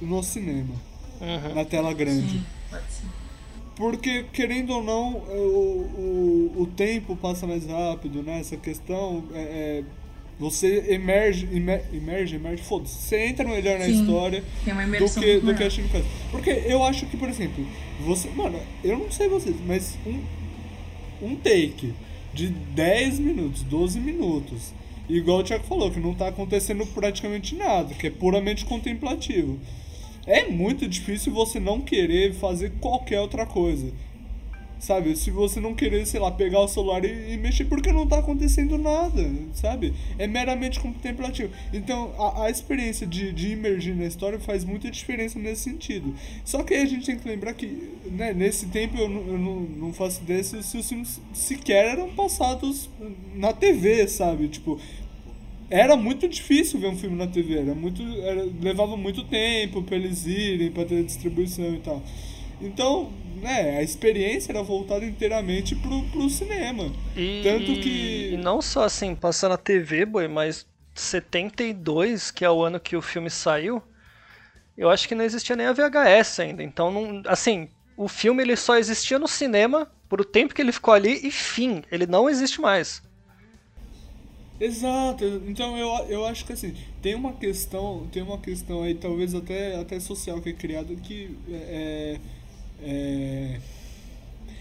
no 0.00 0.22
cinema, 0.22 0.74
Uhum. 1.20 1.54
na 1.54 1.64
tela 1.64 1.92
grande. 1.94 2.28
Sim, 2.30 2.44
pode 2.70 2.84
ser. 2.92 3.06
Porque, 3.80 4.24
querendo 4.30 4.74
ou 4.74 4.84
não, 4.84 5.14
o, 5.14 6.52
o, 6.54 6.62
o 6.64 6.66
tempo 6.66 7.16
passa 7.16 7.46
mais 7.46 7.64
rápido, 7.64 8.22
né? 8.22 8.38
Essa 8.38 8.54
questão 8.58 9.24
é, 9.32 9.40
é, 9.40 9.84
você 10.38 10.84
emerge, 10.90 11.48
emer- 11.50 11.86
emerge, 11.90 12.36
emerge, 12.36 12.62
foda-se. 12.62 12.94
Você 12.94 13.24
entra 13.24 13.48
melhor 13.48 13.78
na 13.78 13.86
Sim, 13.86 13.92
história 13.92 14.44
do 14.98 15.10
que, 15.18 15.40
do 15.40 15.54
que 15.54 15.80
em 15.80 15.88
casa. 15.88 16.04
Porque 16.30 16.50
eu 16.50 16.84
acho 16.84 17.06
que, 17.06 17.16
por 17.16 17.30
exemplo, 17.30 17.66
você. 18.04 18.28
Mano, 18.28 18.60
eu 18.84 18.98
não 18.98 19.10
sei 19.10 19.30
vocês, 19.30 19.56
mas 19.66 19.96
um, 20.06 20.20
um 21.22 21.36
take 21.36 21.94
de 22.34 22.48
10 22.48 23.18
minutos, 23.18 23.62
12 23.62 23.98
minutos, 23.98 24.74
igual 25.08 25.38
o 25.38 25.42
Thiago 25.42 25.64
falou, 25.64 25.90
que 25.90 25.98
não 25.98 26.12
tá 26.12 26.28
acontecendo 26.28 26.84
praticamente 26.88 27.54
nada, 27.54 27.94
que 27.94 28.08
é 28.08 28.10
puramente 28.10 28.66
contemplativo. 28.66 29.58
É 30.30 30.46
muito 30.46 30.86
difícil 30.86 31.32
você 31.32 31.58
não 31.58 31.80
querer 31.80 32.32
fazer 32.34 32.74
qualquer 32.80 33.20
outra 33.20 33.44
coisa. 33.44 33.92
Sabe? 34.78 35.16
Se 35.16 35.28
você 35.28 35.58
não 35.58 35.74
querer, 35.74 36.06
sei 36.06 36.20
lá, 36.20 36.30
pegar 36.30 36.60
o 36.60 36.68
celular 36.68 37.04
e, 37.04 37.32
e, 37.32 37.36
mexer, 37.36 37.64
porque 37.64 37.90
não 37.90 38.06
tá 38.06 38.20
acontecendo 38.20 38.78
nada, 38.78 39.28
sabe? 39.52 39.92
É 40.16 40.28
meramente 40.28 40.78
contemplativo. 40.78 41.52
Então, 41.72 42.14
a, 42.16 42.44
a 42.44 42.50
experiência 42.50 43.08
de, 43.08 43.32
de 43.32 43.50
imergir 43.54 43.96
na 43.96 44.04
história 44.04 44.38
faz 44.38 44.64
muita 44.64 44.88
diferença 44.88 45.36
nesse 45.36 45.62
sentido. 45.62 46.14
Só 46.44 46.62
que 46.62 46.74
aí 46.74 46.82
a 46.82 46.86
gente 46.86 47.06
tem 47.06 47.18
que 47.18 47.28
lembrar 47.28 47.52
que, 47.52 47.90
né, 48.06 48.32
nesse 48.32 48.66
tempo 48.66 48.96
eu, 48.96 49.10
eu 49.10 49.36
não, 49.36 49.60
não 49.62 49.92
faço 49.92 50.22
ideia 50.22 50.44
se 50.44 50.78
os 50.78 50.88
filmes 50.88 51.20
sequer 51.34 51.86
eram 51.86 52.08
passados 52.14 52.88
na 53.34 53.52
TV, 53.52 54.06
sabe? 54.06 54.46
Tipo, 54.46 54.78
era 55.70 55.96
muito 55.96 56.28
difícil 56.28 56.80
ver 56.80 56.88
um 56.88 56.98
filme 56.98 57.16
na 57.16 57.28
TV, 57.28 57.58
era 57.58 57.74
muito, 57.74 58.02
era, 58.22 58.44
levava 58.60 58.96
muito 58.96 59.24
tempo 59.24 59.82
para 59.82 59.96
eles 59.96 60.26
irem, 60.26 60.72
para 60.72 60.84
ter 60.84 61.04
distribuição 61.04 61.74
e 61.74 61.78
tal. 61.78 62.02
Então, 62.60 63.12
né, 63.40 63.78
a 63.78 63.82
experiência 63.82 64.52
era 64.52 64.62
voltada 64.62 65.04
inteiramente 65.04 65.76
pro, 65.76 66.02
pro 66.10 66.28
cinema. 66.28 66.92
E, 67.16 67.40
Tanto 67.42 67.72
que. 67.80 68.30
E 68.32 68.36
não 68.36 68.60
só 68.60 68.84
assim, 68.84 69.14
passar 69.14 69.48
na 69.48 69.56
TV, 69.56 70.04
boi, 70.04 70.28
mas 70.28 70.66
72, 70.94 72.30
que 72.30 72.44
é 72.44 72.50
o 72.50 72.62
ano 72.62 72.80
que 72.80 72.96
o 72.96 73.02
filme 73.02 73.30
saiu, 73.30 73.82
eu 74.76 74.90
acho 74.90 75.08
que 75.08 75.14
não 75.14 75.24
existia 75.24 75.56
nem 75.56 75.66
a 75.66 75.72
VHS 75.72 76.40
ainda. 76.40 76.62
Então, 76.62 76.90
não, 76.90 77.22
assim, 77.26 77.68
o 77.96 78.08
filme 78.08 78.42
ele 78.42 78.56
só 78.56 78.76
existia 78.76 79.18
no 79.18 79.28
cinema 79.28 79.90
por 80.08 80.20
o 80.20 80.24
tempo 80.24 80.54
que 80.54 80.60
ele 80.60 80.72
ficou 80.72 80.92
ali 80.92 81.26
e 81.26 81.30
fim, 81.30 81.82
ele 81.90 82.06
não 82.06 82.28
existe 82.28 82.60
mais. 82.60 83.02
Exato, 84.60 85.24
então 85.48 85.74
eu, 85.78 85.88
eu 86.10 86.26
acho 86.26 86.44
que 86.44 86.52
assim, 86.52 86.74
tem 87.00 87.14
uma 87.14 87.32
questão, 87.32 88.06
tem 88.12 88.22
uma 88.22 88.36
questão 88.36 88.82
aí, 88.82 88.94
talvez 88.94 89.34
até, 89.34 89.76
até 89.76 89.98
social 89.98 90.38
que 90.42 90.50
é 90.50 90.52
criada 90.52 90.94
que 90.96 91.34
é, 91.50 92.20
é, 92.82 93.60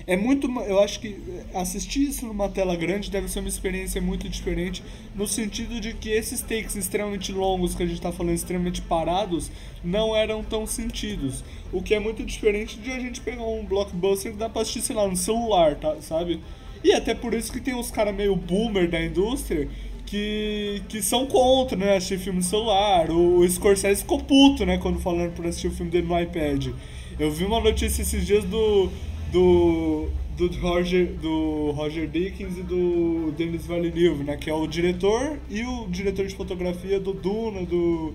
é 0.07 0.15
muito. 0.15 0.49
Eu 0.61 0.79
acho 0.79 1.01
que 1.01 1.19
assistir 1.53 2.07
isso 2.07 2.25
numa 2.25 2.47
tela 2.47 2.77
grande 2.77 3.11
deve 3.11 3.27
ser 3.27 3.41
uma 3.41 3.49
experiência 3.49 4.01
muito 4.01 4.29
diferente, 4.29 4.81
no 5.13 5.27
sentido 5.27 5.81
de 5.81 5.93
que 5.93 6.09
esses 6.09 6.41
takes 6.41 6.77
extremamente 6.77 7.33
longos 7.33 7.75
que 7.75 7.83
a 7.83 7.85
gente 7.85 7.97
está 7.97 8.11
falando, 8.11 8.35
extremamente 8.35 8.81
parados, 8.81 9.51
não 9.83 10.15
eram 10.15 10.43
tão 10.45 10.65
sentidos. 10.65 11.43
O 11.73 11.83
que 11.83 11.93
é 11.93 11.99
muito 11.99 12.23
diferente 12.23 12.77
de 12.79 12.89
a 12.89 12.99
gente 12.99 13.19
pegar 13.19 13.43
um 13.43 13.65
blockbuster 13.65 14.31
que 14.31 14.37
dá 14.37 14.47
pra 14.47 14.61
assistir, 14.61 14.81
sei 14.81 14.95
lá, 14.95 15.05
no 15.07 15.17
celular, 15.17 15.75
tá, 15.75 15.97
sabe? 16.01 16.39
E 16.83 16.93
até 16.93 17.13
por 17.13 17.33
isso 17.33 17.51
que 17.51 17.59
tem 17.59 17.75
uns 17.75 17.91
caras 17.91 18.15
meio 18.15 18.35
boomer 18.35 18.89
da 18.89 19.03
indústria 19.03 19.67
que, 20.09 20.81
que 20.89 21.01
são 21.03 21.27
contra, 21.27 21.77
né, 21.77 21.95
assistir 21.95 22.17
filme 22.17 22.39
no 22.39 22.43
celular. 22.43 23.11
O, 23.11 23.39
o 23.39 23.47
Scorsese 23.47 24.01
ficou 24.01 24.19
puto, 24.19 24.65
né, 24.65 24.77
quando 24.77 24.99
falando 24.99 25.33
por 25.33 25.45
assistir 25.45 25.67
o 25.67 25.71
filme 25.71 25.91
dele 25.91 26.07
no 26.07 26.19
iPad. 26.19 26.67
Eu 27.19 27.31
vi 27.31 27.45
uma 27.45 27.59
notícia 27.59 28.01
esses 28.01 28.25
dias 28.25 28.43
do. 28.45 28.89
do. 29.31 30.07
do 30.35 30.47
Roger, 30.59 31.13
do 31.21 31.71
Roger 31.71 32.07
Dickens 32.07 32.57
e 32.57 32.63
do 32.63 33.31
Denis 33.37 33.67
Villeneuve, 33.67 34.23
né? 34.23 34.37
Que 34.37 34.49
é 34.49 34.53
o 34.53 34.65
diretor 34.65 35.37
e 35.49 35.63
o 35.63 35.87
diretor 35.89 36.25
de 36.25 36.33
fotografia 36.33 36.99
do 36.99 37.13
Duna, 37.13 37.65
do 37.65 38.13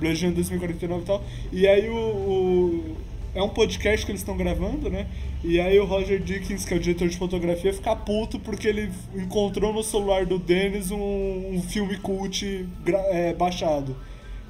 Blade 0.00 0.22
Runner 0.22 0.34
2049 0.34 1.02
e 1.02 1.06
tal. 1.06 1.24
E 1.52 1.68
aí 1.68 1.88
o, 1.90 1.94
o 1.94 2.96
é 3.38 3.42
um 3.42 3.48
podcast 3.48 4.04
que 4.04 4.10
eles 4.10 4.20
estão 4.20 4.36
gravando, 4.36 4.90
né? 4.90 5.06
E 5.44 5.60
aí 5.60 5.78
o 5.78 5.84
Roger 5.84 6.20
Dickens, 6.20 6.64
que 6.64 6.74
é 6.74 6.76
o 6.76 6.80
diretor 6.80 7.08
de 7.08 7.16
fotografia, 7.16 7.72
fica 7.72 7.94
puto 7.94 8.38
porque 8.40 8.66
ele 8.66 8.90
encontrou 9.14 9.72
no 9.72 9.82
celular 9.82 10.26
do 10.26 10.38
Dennis 10.38 10.90
um, 10.90 11.54
um 11.54 11.62
filme 11.62 11.96
cult 11.98 12.68
é, 13.10 13.32
baixado 13.32 13.96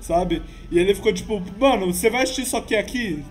sabe? 0.01 0.41
E 0.71 0.79
ele 0.79 0.95
ficou 0.95 1.13
tipo, 1.13 1.43
mano, 1.59 1.93
você 1.93 2.09
vai 2.09 2.23
assistir 2.23 2.43
isso 2.43 2.57
aqui 2.57 2.77
aqui? 2.77 3.25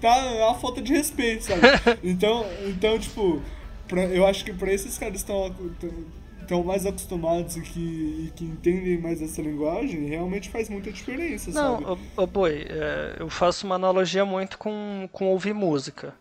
Tá 0.00 0.14
é 0.16 0.44
uma 0.44 0.54
falta 0.54 0.80
de 0.80 0.92
respeito, 0.92 1.42
sabe? 1.42 1.62
Então, 2.04 2.46
então 2.68 2.96
tipo, 2.98 3.42
pra, 3.88 4.04
eu 4.04 4.24
acho 4.24 4.44
que 4.44 4.52
pra 4.52 4.72
esses 4.72 4.96
caras 4.96 5.16
estão 5.16 5.52
estão 6.44 6.62
mais 6.62 6.86
acostumados 6.86 7.56
e 7.56 7.60
que, 7.62 7.80
e 7.80 8.32
que 8.34 8.44
entendem 8.44 8.98
mais 8.98 9.20
essa 9.20 9.42
linguagem, 9.42 10.06
realmente 10.06 10.48
faz 10.48 10.68
muita 10.68 10.92
diferença, 10.92 11.50
Não, 11.50 11.80
sabe? 11.80 12.00
Não, 12.16 12.26
boi, 12.26 12.66
é, 12.68 13.16
eu 13.18 13.28
faço 13.28 13.66
uma 13.66 13.74
analogia 13.74 14.24
muito 14.24 14.56
com, 14.56 15.08
com 15.12 15.26
ouvir 15.26 15.52
música. 15.52 16.14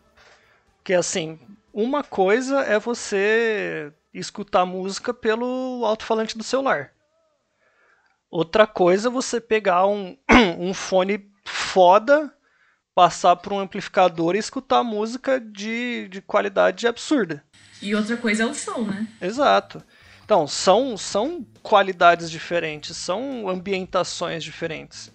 Que 0.84 0.94
assim, 0.94 1.40
uma 1.74 2.04
coisa 2.04 2.62
é 2.62 2.80
você 2.80 3.94
escutar 4.14 4.66
música 4.66 5.14
pelo 5.14 5.84
alto-falante 5.86 6.38
do 6.38 6.44
celular. 6.44 6.92
Outra 8.30 8.66
coisa 8.66 9.10
é 9.10 9.12
você 9.12 9.40
pegar 9.40 9.86
um, 9.86 10.18
um 10.60 10.74
fone 10.74 11.32
foda, 11.46 12.34
passar 12.96 13.36
por 13.36 13.54
um 13.54 13.60
amplificador 13.60 14.36
e 14.36 14.40
escutar 14.40 14.84
música 14.84 15.40
de, 15.40 16.08
de 16.10 16.22
qualidade 16.22 16.88
absurda. 16.88 17.44
E 17.82 17.94
outra 17.94 18.16
coisa 18.16 18.44
é 18.44 18.46
o 18.46 18.54
show, 18.54 18.86
né? 18.86 19.08
Exato. 19.22 19.84
Então, 20.24 20.48
são, 20.48 20.98
são 20.98 21.46
qualidades 21.62 22.30
diferentes, 22.32 22.96
são 22.96 23.50
ambientações 23.50 24.44
diferentes. 24.44 25.12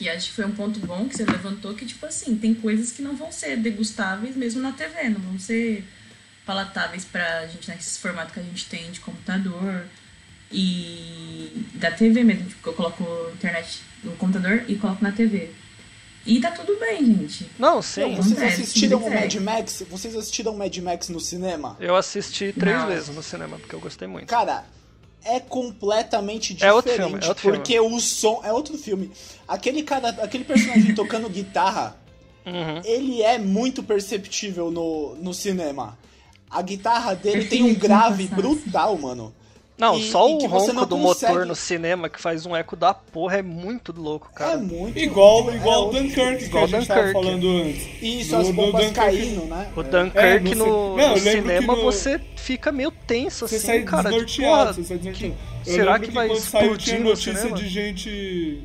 E 0.00 0.08
acho 0.08 0.28
que 0.28 0.34
foi 0.34 0.46
um 0.46 0.52
ponto 0.52 0.80
bom 0.80 1.08
que 1.08 1.16
você 1.16 1.24
levantou 1.24 1.74
que, 1.74 1.86
tipo 1.86 2.06
assim, 2.06 2.36
tem 2.36 2.54
coisas 2.54 2.92
que 2.92 3.02
não 3.02 3.16
vão 3.16 3.30
ser 3.30 3.56
degustáveis 3.56 4.36
mesmo 4.36 4.60
na 4.60 4.72
TV, 4.72 5.08
não 5.08 5.20
vão 5.20 5.38
ser 5.38 5.84
palatáveis 6.44 7.04
pra 7.04 7.46
gente 7.46 7.70
nesses 7.70 7.98
formatos 7.98 8.34
que 8.34 8.40
a 8.40 8.42
gente 8.42 8.66
tem 8.68 8.90
de 8.90 9.00
computador, 9.00 9.86
e 10.52 11.66
da 11.74 11.90
TV 11.90 12.22
mesmo, 12.22 12.46
tipo, 12.46 12.68
eu 12.68 12.74
coloco 12.74 13.04
internet 13.34 13.80
no 14.04 14.12
computador 14.16 14.64
e 14.68 14.76
coloco 14.76 15.02
na 15.02 15.10
TV. 15.10 15.50
E 16.24 16.40
tá 16.40 16.50
tudo 16.52 16.78
bem, 16.78 17.04
gente. 17.04 17.50
Não, 17.58 17.82
sim. 17.82 18.14
Não, 18.14 18.22
vocês 18.22 18.42
assistiram 18.42 18.98
o 18.98 19.10
Mad 19.10 19.34
Max? 19.36 19.84
Vocês 19.90 20.16
assistiram 20.16 20.56
Mad 20.56 20.76
Max 20.78 21.08
no 21.08 21.18
cinema? 21.18 21.76
Eu 21.80 21.96
assisti 21.96 22.52
três 22.52 22.78
Não. 22.78 22.86
vezes 22.86 23.14
no 23.14 23.22
cinema, 23.22 23.58
porque 23.58 23.74
eu 23.74 23.80
gostei 23.80 24.06
muito. 24.06 24.28
Cara, 24.28 24.64
é 25.24 25.40
completamente 25.40 26.54
diferente. 26.54 26.70
É 26.70 26.72
outro 26.72 26.92
filme, 26.92 27.24
é 27.24 27.28
outro 27.28 27.50
porque 27.50 27.72
filme. 27.74 27.96
o 27.96 28.00
som 28.00 28.40
é 28.44 28.52
outro 28.52 28.78
filme. 28.78 29.10
Aquele 29.46 29.82
cara, 29.82 30.08
aquele 30.22 30.44
personagem 30.44 30.94
tocando 30.94 31.28
guitarra, 31.28 31.96
uhum. 32.46 32.80
ele 32.84 33.22
é 33.22 33.38
muito 33.38 33.82
perceptível 33.82 34.70
no, 34.70 35.16
no 35.16 35.34
cinema. 35.34 35.98
A 36.50 36.60
guitarra 36.62 37.14
dele 37.14 37.46
tem 37.46 37.62
um 37.62 37.74
grave 37.74 38.26
brutal, 38.28 38.96
mano. 38.98 39.34
Não, 39.78 39.98
e, 39.98 40.10
só 40.10 40.28
e 40.28 40.32
o 40.34 40.46
ronco 40.46 40.86
do 40.86 40.96
consegue... 40.96 41.32
motor 41.32 41.46
no 41.46 41.54
cinema 41.54 42.08
que 42.08 42.20
faz 42.20 42.44
um 42.46 42.54
eco 42.54 42.76
da 42.76 42.92
porra 42.92 43.38
é 43.38 43.42
muito 43.42 43.92
louco, 43.92 44.30
cara. 44.32 44.52
É 44.52 44.56
muito 44.58 44.98
Igual, 44.98 45.50
é 45.50 45.56
igual 45.56 45.88
o 45.88 45.92
Dunkirk 45.92 46.48
que 46.48 46.56
a 46.56 46.66
gente 46.66 46.86
Dunkirk. 46.86 46.86
tava 46.86 47.12
falando 47.12 47.48
antes. 47.48 47.88
Isso, 48.02 48.36
as 48.36 48.50
bombas 48.50 48.90
caindo, 48.92 49.44
né? 49.46 49.72
O 49.74 49.82
Dunkirk 49.82 50.18
é, 50.18 50.40
no, 50.54 50.96
não, 50.96 51.10
no 51.10 51.18
cinema 51.18 51.74
no... 51.74 51.82
você 51.82 52.20
fica 52.36 52.70
meio 52.70 52.90
tenso 52.90 53.46
assim, 53.46 53.58
sai 53.58 53.82
cara. 53.82 54.10
Desnorteado, 54.10 54.70
tipo, 54.70 54.82
você 54.82 54.84
sai 54.84 54.98
desnorteado. 54.98 55.34
Que... 55.64 55.70
Será 55.70 55.98
que, 55.98 56.06
que 56.06 56.12
vai 56.12 56.30
explodir 56.30 56.78
tinha 56.78 57.00
notícia 57.00 57.50
de 57.50 57.68
gente... 57.68 58.62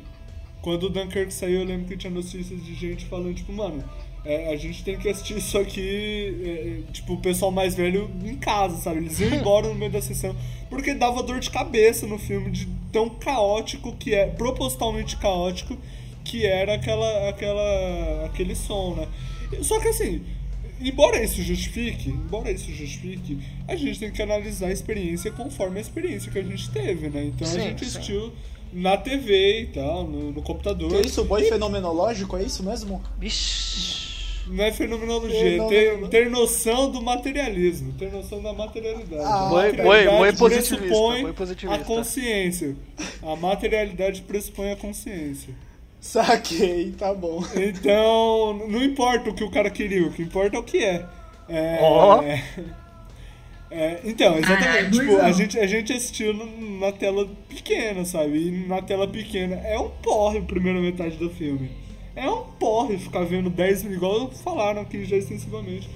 Quando 0.60 0.86
o 0.86 0.90
Dunkirk 0.90 1.32
saiu, 1.32 1.60
eu 1.60 1.66
lembro 1.66 1.86
que 1.86 1.96
tinha 1.96 2.12
notícias 2.12 2.62
de 2.62 2.74
gente 2.74 3.06
falando, 3.06 3.34
tipo, 3.34 3.52
mano 3.52 3.82
é, 4.28 4.52
a 4.52 4.56
gente 4.56 4.84
tem 4.84 4.98
que 4.98 5.08
assistir 5.08 5.38
isso 5.38 5.56
aqui, 5.56 6.36
é, 6.44 6.50
é, 6.50 6.92
tipo, 6.92 7.14
o 7.14 7.16
pessoal 7.16 7.50
mais 7.50 7.74
velho 7.74 8.10
em 8.22 8.36
casa, 8.36 8.76
sabe? 8.76 8.98
Eles 8.98 9.18
iam 9.18 9.32
embora 9.40 9.66
no 9.66 9.74
meio 9.74 9.90
da 9.90 10.02
sessão, 10.02 10.36
porque 10.68 10.92
dava 10.92 11.22
dor 11.22 11.40
de 11.40 11.48
cabeça 11.48 12.06
no 12.06 12.18
filme, 12.18 12.50
de 12.50 12.68
tão 12.92 13.08
caótico 13.08 13.96
que 13.96 14.14
é, 14.14 14.26
propositalmente 14.26 15.16
caótico, 15.16 15.78
que 16.22 16.44
era 16.44 16.74
aquela, 16.74 17.30
aquela, 17.30 18.26
aquele 18.26 18.54
som, 18.54 18.96
né? 18.96 19.08
Só 19.62 19.80
que 19.80 19.88
assim, 19.88 20.22
embora 20.78 21.24
isso 21.24 21.42
justifique, 21.42 22.10
embora 22.10 22.50
isso 22.50 22.70
justifique, 22.70 23.38
a 23.66 23.74
gente 23.76 23.98
tem 23.98 24.12
que 24.12 24.20
analisar 24.20 24.66
a 24.66 24.72
experiência 24.72 25.30
conforme 25.30 25.78
a 25.78 25.80
experiência 25.80 26.30
que 26.30 26.38
a 26.38 26.42
gente 26.42 26.70
teve, 26.70 27.08
né? 27.08 27.24
Então 27.24 27.46
sim, 27.46 27.56
a 27.56 27.60
gente 27.62 27.82
assistiu 27.82 28.30
na 28.74 28.98
TV 28.98 29.62
e 29.62 29.66
tal, 29.68 30.06
no, 30.06 30.32
no 30.32 30.42
computador. 30.42 30.90
Que 30.90 31.06
isso, 31.06 31.24
boi 31.24 31.46
e... 31.46 31.48
fenomenológico, 31.48 32.36
é 32.36 32.42
isso 32.42 32.62
mesmo? 32.62 33.02
Vixe. 33.18 34.07
Não 34.48 34.64
é 34.64 34.72
fenomenologia, 34.72 35.62
é 35.62 35.68
ter, 35.68 36.08
ter 36.08 36.30
noção 36.30 36.90
do 36.90 37.02
materialismo, 37.02 37.92
ter 37.92 38.10
noção 38.10 38.42
da 38.42 38.52
materialidade. 38.52 39.22
Ah, 39.22 39.48
a 39.48 39.50
materialidade 39.50 40.36
pressupõe 40.36 41.24
a 41.70 41.78
consciência. 41.84 42.76
A 43.22 43.36
materialidade 43.36 44.22
pressupõe 44.22 44.72
a 44.72 44.76
consciência. 44.76 45.54
Saquei, 46.00 46.92
tá 46.92 47.12
bom. 47.12 47.42
Então, 47.56 48.66
não 48.68 48.82
importa 48.82 49.30
o 49.30 49.34
que 49.34 49.44
o 49.44 49.50
cara 49.50 49.68
queria, 49.68 50.06
o 50.06 50.12
que 50.12 50.22
importa 50.22 50.56
é 50.56 50.60
o 50.60 50.62
que 50.62 50.78
é. 50.78 51.04
É. 51.48 51.78
Oh. 51.82 52.22
é, 52.22 52.44
é 53.70 54.00
então, 54.04 54.38
exatamente. 54.38 54.78
Ah, 54.78 54.90
tipo, 54.90 55.16
a 55.18 55.32
gente, 55.32 55.58
a 55.58 55.66
gente 55.66 55.92
assistiu 55.92 56.34
na 56.80 56.92
tela 56.92 57.28
pequena, 57.48 58.04
sabe? 58.04 58.38
E 58.38 58.66
na 58.66 58.80
tela 58.80 59.08
pequena 59.08 59.56
é 59.56 59.78
um 59.78 59.88
porre 59.88 60.38
a 60.38 60.42
primeira 60.42 60.80
metade 60.80 61.16
do 61.16 61.28
filme. 61.30 61.70
É 62.18 62.28
um 62.30 62.42
porre 62.58 62.98
ficar 62.98 63.24
vendo 63.24 63.48
10 63.48 63.84
igual 63.84 64.30
falaram 64.30 64.82
aqui 64.82 65.04
já 65.04 65.16
extensivamente. 65.16 65.88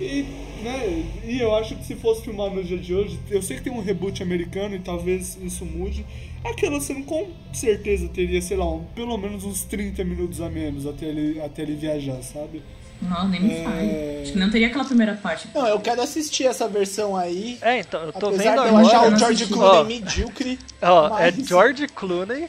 E, 0.00 0.24
né, 0.62 1.04
e 1.24 1.38
eu 1.40 1.54
acho 1.54 1.76
que 1.76 1.84
se 1.84 1.94
fosse 1.94 2.22
filmar 2.22 2.50
no 2.50 2.64
dia 2.64 2.78
de 2.78 2.94
hoje, 2.94 3.18
eu 3.30 3.42
sei 3.42 3.58
que 3.58 3.62
tem 3.64 3.72
um 3.72 3.82
reboot 3.82 4.22
americano 4.22 4.74
e 4.74 4.78
talvez 4.78 5.36
isso 5.42 5.64
mude. 5.64 6.04
Aquela 6.42 6.80
cena 6.80 7.02
com 7.04 7.28
certeza 7.52 8.08
teria, 8.08 8.40
sei 8.40 8.56
lá, 8.56 8.64
um, 8.72 8.82
pelo 8.94 9.16
menos 9.18 9.44
uns 9.44 9.62
30 9.64 10.02
minutos 10.04 10.40
a 10.40 10.48
menos 10.48 10.86
até 10.86 11.04
ele, 11.06 11.40
até 11.42 11.62
ele 11.62 11.74
viajar, 11.76 12.22
sabe? 12.22 12.62
Não, 13.02 13.28
nem 13.28 13.40
me 13.42 13.52
É. 13.52 13.62
fale. 13.64 14.22
Acho 14.22 14.32
que 14.32 14.38
não 14.38 14.50
teria 14.50 14.66
aquela 14.68 14.84
primeira 14.84 15.14
parte. 15.14 15.48
Não, 15.54 15.66
eu 15.66 15.80
quero 15.80 16.00
assistir 16.02 16.44
essa 16.46 16.66
versão 16.66 17.14
aí. 17.16 17.58
É, 17.60 17.78
então, 17.80 18.02
eu 18.04 18.12
tô 18.12 18.28
Apesar 18.28 18.42
vendo 18.42 18.62
de 18.62 18.68
eu 18.68 18.76
agora. 18.78 18.86
achar 18.86 19.06
o 19.06 19.10
não 19.10 19.18
George 19.18 19.42
assisti. 19.44 19.52
Clooney 19.52 19.80
Ó. 19.80 19.84
medíocre. 19.84 20.58
Ó, 20.82 21.06
é 21.18 21.30
mas- 21.30 21.46
George 21.48 21.88
Clooney, 21.88 22.48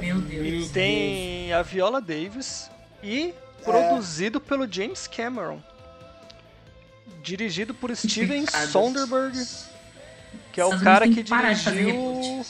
Meu 0.00 0.20
Deus. 0.20 0.24
Meu 0.24 0.42
Deus. 0.42 0.70
tem 0.70 1.52
a 1.52 1.62
Viola 1.62 2.00
Davis 2.00 2.70
e 3.02 3.34
produzido 3.62 4.40
pelo 4.40 4.70
James 4.70 5.06
Cameron. 5.06 5.60
Dirigido 7.22 7.74
por 7.74 7.94
Steven. 7.94 8.46
Soderbergh, 8.70 9.36
que 10.52 10.60
é 10.60 10.64
o 10.64 10.80
cara 10.80 11.06
que 11.06 11.16
que 11.16 11.22
dirigiu. 11.22 12.44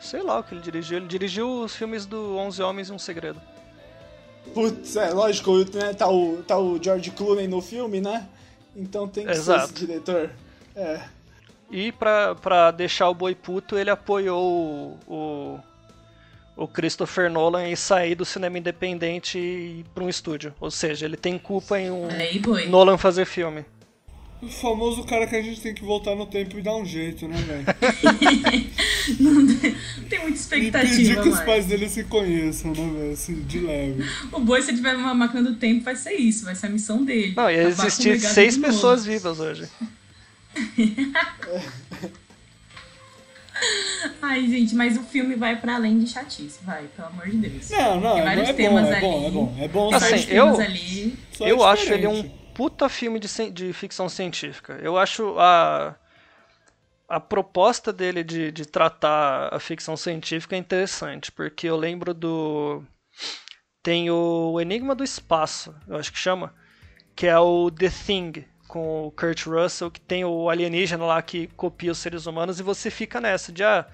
Sei 0.00 0.22
lá 0.22 0.38
o 0.38 0.44
que 0.44 0.54
ele 0.54 0.60
dirigiu. 0.60 0.98
Ele 0.98 1.06
dirigiu 1.06 1.62
os 1.62 1.74
filmes 1.74 2.06
do 2.06 2.36
Onze 2.36 2.62
Homens 2.62 2.88
e 2.88 2.92
um 2.92 2.98
Segredo. 2.98 3.40
Putz, 4.54 4.94
é 4.94 5.10
lógico, 5.10 5.56
né, 5.74 5.92
tá, 5.92 6.08
o, 6.08 6.42
tá 6.46 6.56
o 6.56 6.80
George 6.80 7.10
Clooney 7.10 7.48
no 7.48 7.60
filme, 7.60 8.00
né? 8.00 8.28
Então 8.76 9.08
tem 9.08 9.24
que 9.24 9.32
Exato. 9.32 9.66
ser 9.66 9.74
esse 9.74 9.86
diretor. 9.86 10.30
É. 10.76 11.00
E 11.70 11.90
pra, 11.90 12.34
pra 12.36 12.70
deixar 12.70 13.08
o 13.08 13.14
boi 13.14 13.34
puto, 13.34 13.76
ele 13.76 13.90
apoiou 13.90 14.98
o, 15.08 15.12
o, 15.12 15.60
o 16.56 16.66
Christopher 16.66 17.30
Nolan 17.30 17.68
em 17.68 17.76
sair 17.76 18.14
do 18.14 18.24
cinema 18.24 18.58
independente 18.58 19.38
e 19.38 19.80
ir 19.80 19.84
pra 19.94 20.02
um 20.02 20.08
estúdio. 20.08 20.54
Ou 20.58 20.70
seja, 20.70 21.04
ele 21.04 21.16
tem 21.16 21.38
culpa 21.38 21.78
em 21.78 21.90
um 21.90 22.08
aí. 22.08 22.68
Nolan 22.68 22.96
fazer 22.96 23.26
filme. 23.26 23.64
O 24.40 24.48
famoso 24.48 25.02
cara 25.04 25.26
que 25.26 25.34
a 25.34 25.42
gente 25.42 25.60
tem 25.60 25.74
que 25.74 25.82
voltar 25.82 26.14
no 26.14 26.26
tempo 26.26 26.58
e 26.58 26.62
dar 26.62 26.76
um 26.76 26.84
jeito, 26.84 27.26
né, 27.26 27.36
velho? 27.38 27.64
Não 29.18 29.46
tem 30.08 30.20
muita 30.20 30.28
E 30.28 30.32
expectativa, 30.32 30.90
pedir 30.90 31.22
que 31.22 31.28
os 31.28 31.40
pais 31.40 31.66
dele 31.66 31.88
se 31.88 32.04
conheçam, 32.04 32.72
né, 32.72 32.98
velho? 32.98 33.12
Assim, 33.12 33.42
de 33.42 33.60
leve. 33.60 34.04
O 34.30 34.40
boi, 34.40 34.60
se 34.60 34.74
tiver 34.74 34.94
uma 34.94 35.14
máquina 35.14 35.42
do 35.42 35.56
tempo, 35.56 35.84
vai 35.84 35.96
ser 35.96 36.12
isso. 36.12 36.44
Vai 36.44 36.54
ser 36.54 36.66
a 36.66 36.70
missão 36.70 37.02
dele. 37.04 37.32
Não, 37.34 37.50
ia 37.50 37.62
existir 37.62 38.20
seis 38.20 38.58
pessoas 38.58 39.06
vivas 39.06 39.40
hoje. 39.40 39.68
Ai, 44.22 44.46
gente, 44.48 44.74
mas 44.74 44.96
o 44.96 45.02
filme 45.02 45.34
vai 45.34 45.56
pra 45.60 45.76
além 45.76 45.98
de 45.98 46.06
chatice. 46.08 46.58
Vai, 46.64 46.86
pelo 46.88 47.08
amor 47.08 47.28
de 47.28 47.36
Deus. 47.36 47.70
Não, 47.70 48.00
não, 48.00 48.14
Tem 48.14 48.22
é, 48.22 48.24
vários 48.24 48.48
é 48.48 48.52
bom, 48.52 48.56
temas 48.56 48.88
é 48.88 49.00
bom, 49.00 49.26
é 49.26 49.30
bom. 49.30 49.56
É 49.60 49.68
bom 49.68 49.94
Assim, 49.94 50.00
vários 50.06 50.20
ser 50.22 50.26
temas 50.30 50.58
eu- 50.58 50.64
ali. 50.64 51.18
é 51.40 51.50
eu 51.52 51.64
acho 51.64 51.92
ele 51.92 52.06
um 52.06 52.22
puta 52.54 52.88
filme 52.88 53.18
de, 53.20 53.50
de 53.50 53.72
ficção 53.72 54.08
científica. 54.08 54.78
Eu 54.82 54.96
acho 54.98 55.36
a, 55.38 55.94
a 57.08 57.20
proposta 57.20 57.92
dele 57.92 58.24
de, 58.24 58.50
de 58.50 58.66
tratar 58.66 59.54
a 59.54 59.60
ficção 59.60 59.96
científica 59.96 60.56
interessante, 60.56 61.30
porque 61.32 61.66
eu 61.68 61.76
lembro 61.76 62.12
do. 62.12 62.82
Tem 63.82 64.10
o 64.10 64.60
Enigma 64.60 64.94
do 64.94 65.04
Espaço, 65.04 65.74
eu 65.86 65.96
acho 65.96 66.10
que 66.12 66.18
chama, 66.18 66.52
que 67.14 67.26
é 67.26 67.38
o 67.38 67.70
The 67.70 67.88
Thing, 67.88 68.44
com 68.76 69.06
o 69.06 69.10
Kurt 69.10 69.46
Russell, 69.46 69.90
que 69.90 69.98
tem 69.98 70.22
o 70.22 70.50
alienígena 70.50 71.02
lá 71.02 71.22
que 71.22 71.46
copia 71.56 71.90
os 71.90 71.96
seres 71.96 72.26
humanos, 72.26 72.60
e 72.60 72.62
você 72.62 72.90
fica 72.90 73.22
nessa 73.22 73.50
de 73.50 73.64
ah, 73.64 73.86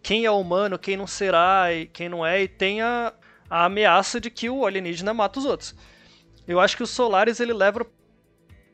quem 0.00 0.24
é 0.24 0.30
humano, 0.30 0.78
quem 0.78 0.96
não 0.96 1.06
será, 1.06 1.72
e 1.72 1.86
quem 1.86 2.08
não 2.08 2.24
é, 2.24 2.40
e 2.40 2.46
tem 2.46 2.80
a, 2.80 3.12
a 3.50 3.64
ameaça 3.64 4.20
de 4.20 4.30
que 4.30 4.48
o 4.48 4.64
alienígena 4.64 5.12
mata 5.12 5.40
os 5.40 5.44
outros. 5.44 5.74
Eu 6.46 6.60
acho 6.60 6.76
que 6.76 6.82
o 6.84 6.86
Solaris 6.86 7.40
ele 7.40 7.52
leva 7.52 7.84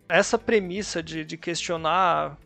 essa 0.06 0.38
premissa 0.38 1.02
de, 1.02 1.25
de 1.25 1.38
questionar 1.38 2.36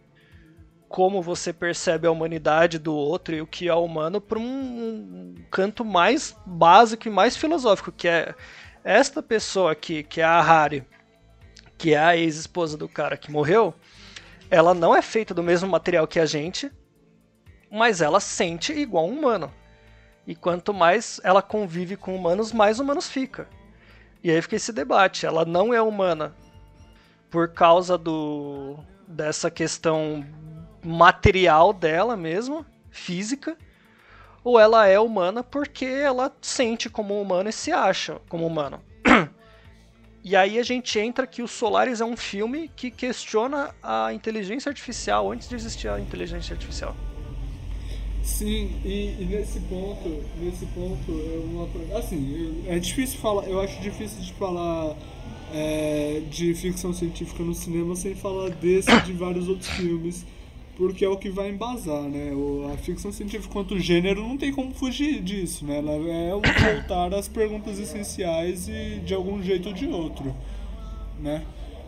como 0.88 1.20
você 1.20 1.52
percebe 1.52 2.06
a 2.06 2.12
humanidade 2.12 2.78
do 2.78 2.94
outro 2.94 3.34
e 3.34 3.40
o 3.40 3.46
que 3.46 3.68
é 3.68 3.74
humano 3.74 4.20
para 4.20 4.38
um, 4.38 4.42
um 4.42 5.34
canto 5.50 5.84
mais 5.84 6.36
básico 6.46 7.08
e 7.08 7.10
mais 7.10 7.36
filosófico, 7.36 7.90
que 7.90 8.06
é 8.06 8.36
esta 8.84 9.20
pessoa 9.20 9.72
aqui, 9.72 10.04
que 10.04 10.20
é 10.20 10.24
a 10.24 10.40
Harry, 10.40 10.84
que 11.80 11.94
é 11.94 11.98
a 11.98 12.14
ex-esposa 12.14 12.76
do 12.76 12.86
cara 12.86 13.16
que 13.16 13.32
morreu, 13.32 13.72
ela 14.50 14.74
não 14.74 14.94
é 14.94 15.00
feita 15.00 15.32
do 15.32 15.42
mesmo 15.42 15.66
material 15.66 16.06
que 16.06 16.20
a 16.20 16.26
gente, 16.26 16.70
mas 17.72 18.02
ela 18.02 18.20
sente 18.20 18.70
igual 18.74 19.08
um 19.08 19.18
humano. 19.18 19.50
E 20.26 20.34
quanto 20.34 20.74
mais 20.74 21.22
ela 21.24 21.40
convive 21.40 21.96
com 21.96 22.14
humanos, 22.14 22.52
mais 22.52 22.78
humanos 22.80 23.08
fica. 23.08 23.48
E 24.22 24.30
aí 24.30 24.42
fica 24.42 24.56
esse 24.56 24.74
debate. 24.74 25.24
Ela 25.24 25.46
não 25.46 25.72
é 25.72 25.80
humana 25.80 26.34
por 27.30 27.48
causa 27.48 27.96
do 27.96 28.76
dessa 29.08 29.50
questão 29.50 30.22
material 30.84 31.72
dela 31.72 32.14
mesmo, 32.14 32.66
física, 32.90 33.56
ou 34.44 34.60
ela 34.60 34.86
é 34.86 35.00
humana 35.00 35.42
porque 35.42 35.86
ela 35.86 36.30
sente 36.42 36.90
como 36.90 37.18
humano 37.22 37.48
e 37.48 37.54
se 37.54 37.72
acha 37.72 38.20
como 38.28 38.46
humano. 38.46 38.82
E 40.22 40.36
aí 40.36 40.58
a 40.58 40.62
gente 40.62 40.98
entra 40.98 41.26
que 41.26 41.42
o 41.42 41.48
Solaris 41.48 42.00
é 42.00 42.04
um 42.04 42.16
filme 42.16 42.70
que 42.76 42.90
questiona 42.90 43.74
a 43.82 44.12
inteligência 44.12 44.68
artificial 44.68 45.32
antes 45.32 45.48
de 45.48 45.54
existir 45.54 45.88
a 45.88 45.98
inteligência 45.98 46.52
artificial. 46.52 46.94
Sim, 48.22 48.70
e, 48.84 49.16
e 49.18 49.24
nesse 49.30 49.60
ponto, 49.60 50.22
nesse 50.38 50.66
ponto 50.66 51.10
é 51.10 51.40
uma 51.42 51.66
coisa. 51.68 51.98
Assim, 51.98 52.62
eu- 52.66 52.72
é 52.72 52.78
difícil 52.78 53.18
falar, 53.18 53.44
eu 53.48 53.60
acho 53.60 53.80
difícil 53.80 54.20
de 54.22 54.32
falar 54.34 54.94
é, 55.52 56.22
de 56.30 56.54
ficção 56.54 56.92
científica 56.92 57.42
no 57.42 57.54
cinema 57.54 57.96
sem 57.96 58.14
falar 58.14 58.50
desse 58.50 59.00
de 59.00 59.12
vários 59.14 59.48
outros 59.48 59.68
filmes, 59.70 60.24
porque 60.80 61.04
é 61.04 61.08
o 61.10 61.18
que 61.18 61.28
vai 61.28 61.50
embasar, 61.50 62.04
né? 62.04 62.32
O, 62.32 62.70
a 62.72 62.76
ficção 62.78 63.12
científica 63.12 63.52
quanto 63.52 63.78
gênero 63.78 64.22
não 64.26 64.38
tem 64.38 64.50
como 64.50 64.72
fugir 64.72 65.20
disso, 65.20 65.62
né? 65.66 65.76
Ela 65.76 65.92
é 65.92 66.30
voltar 66.74 67.12
às 67.12 67.28
perguntas 67.28 67.78
essenciais 67.78 68.66
e 68.66 68.98
de 69.04 69.12
algum 69.12 69.42
jeito 69.42 69.68
ou 69.68 69.74
de 69.74 69.86
outro, 69.86 70.34
né? 71.20 71.42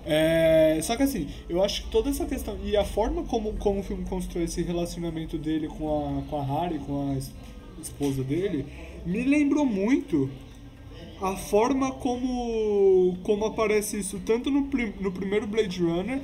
É, 0.05 0.78
só 0.83 0.94
que 0.94 1.05
assim, 1.05 1.26
eu 1.48 1.64
acho 1.64 1.85
que 1.85 1.90
toda 1.90 2.11
essa 2.11 2.26
questão. 2.26 2.59
E 2.62 2.76
a 2.76 2.85
forma 2.85 3.22
como, 3.22 3.55
como 3.55 3.81
o 3.81 3.83
filme 3.83 4.05
constrói 4.05 4.44
esse 4.44 4.61
relacionamento 4.61 5.38
dele 5.38 5.68
com 5.68 6.18
a, 6.18 6.22
com 6.28 6.37
a 6.37 6.42
Harry, 6.44 6.78
com 6.81 7.12
a 7.12 7.16
es- 7.16 7.33
esposa 7.81 8.22
dele, 8.22 8.66
me 9.07 9.22
lembrou 9.24 9.64
muito 9.64 10.28
a 11.18 11.35
forma 11.35 11.92
como, 11.92 13.16
como 13.22 13.46
aparece 13.46 13.98
isso 13.98 14.20
tanto 14.26 14.50
no, 14.50 14.68
no 15.00 15.12
primeiro 15.12 15.46
Blade 15.46 15.81
Runner 15.81 16.20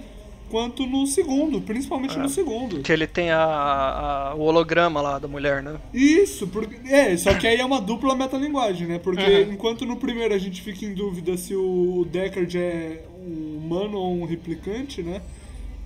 quanto 0.48 0.86
no 0.86 1.06
segundo, 1.06 1.60
principalmente 1.60 2.18
no 2.18 2.28
segundo. 2.28 2.80
Que 2.82 2.92
ele 2.92 3.06
tem 3.06 3.30
a, 3.30 3.42
a- 3.42 4.34
o 4.34 4.40
holograma 4.40 5.00
lá 5.00 5.18
da 5.18 5.28
mulher, 5.28 5.62
né? 5.62 5.76
Isso, 5.92 6.46
porque, 6.48 6.76
é, 6.92 7.16
só 7.16 7.34
que 7.34 7.46
aí 7.46 7.58
é 7.60 7.64
uma 7.64 7.80
dupla 7.80 8.14
metalinguagem, 8.14 8.86
né? 8.86 8.98
Porque 8.98 9.22
Uhum. 9.22 9.52
enquanto 9.52 9.84
no 9.86 9.96
primeiro 9.96 10.34
a 10.34 10.38
gente 10.38 10.60
fica 10.62 10.84
em 10.84 10.94
dúvida 10.94 11.36
se 11.36 11.54
o 11.54 12.06
Deckard 12.10 12.56
é 12.58 13.04
um 13.26 13.58
humano 13.58 13.98
ou 13.98 14.14
um 14.14 14.24
replicante, 14.24 15.02
né? 15.02 15.20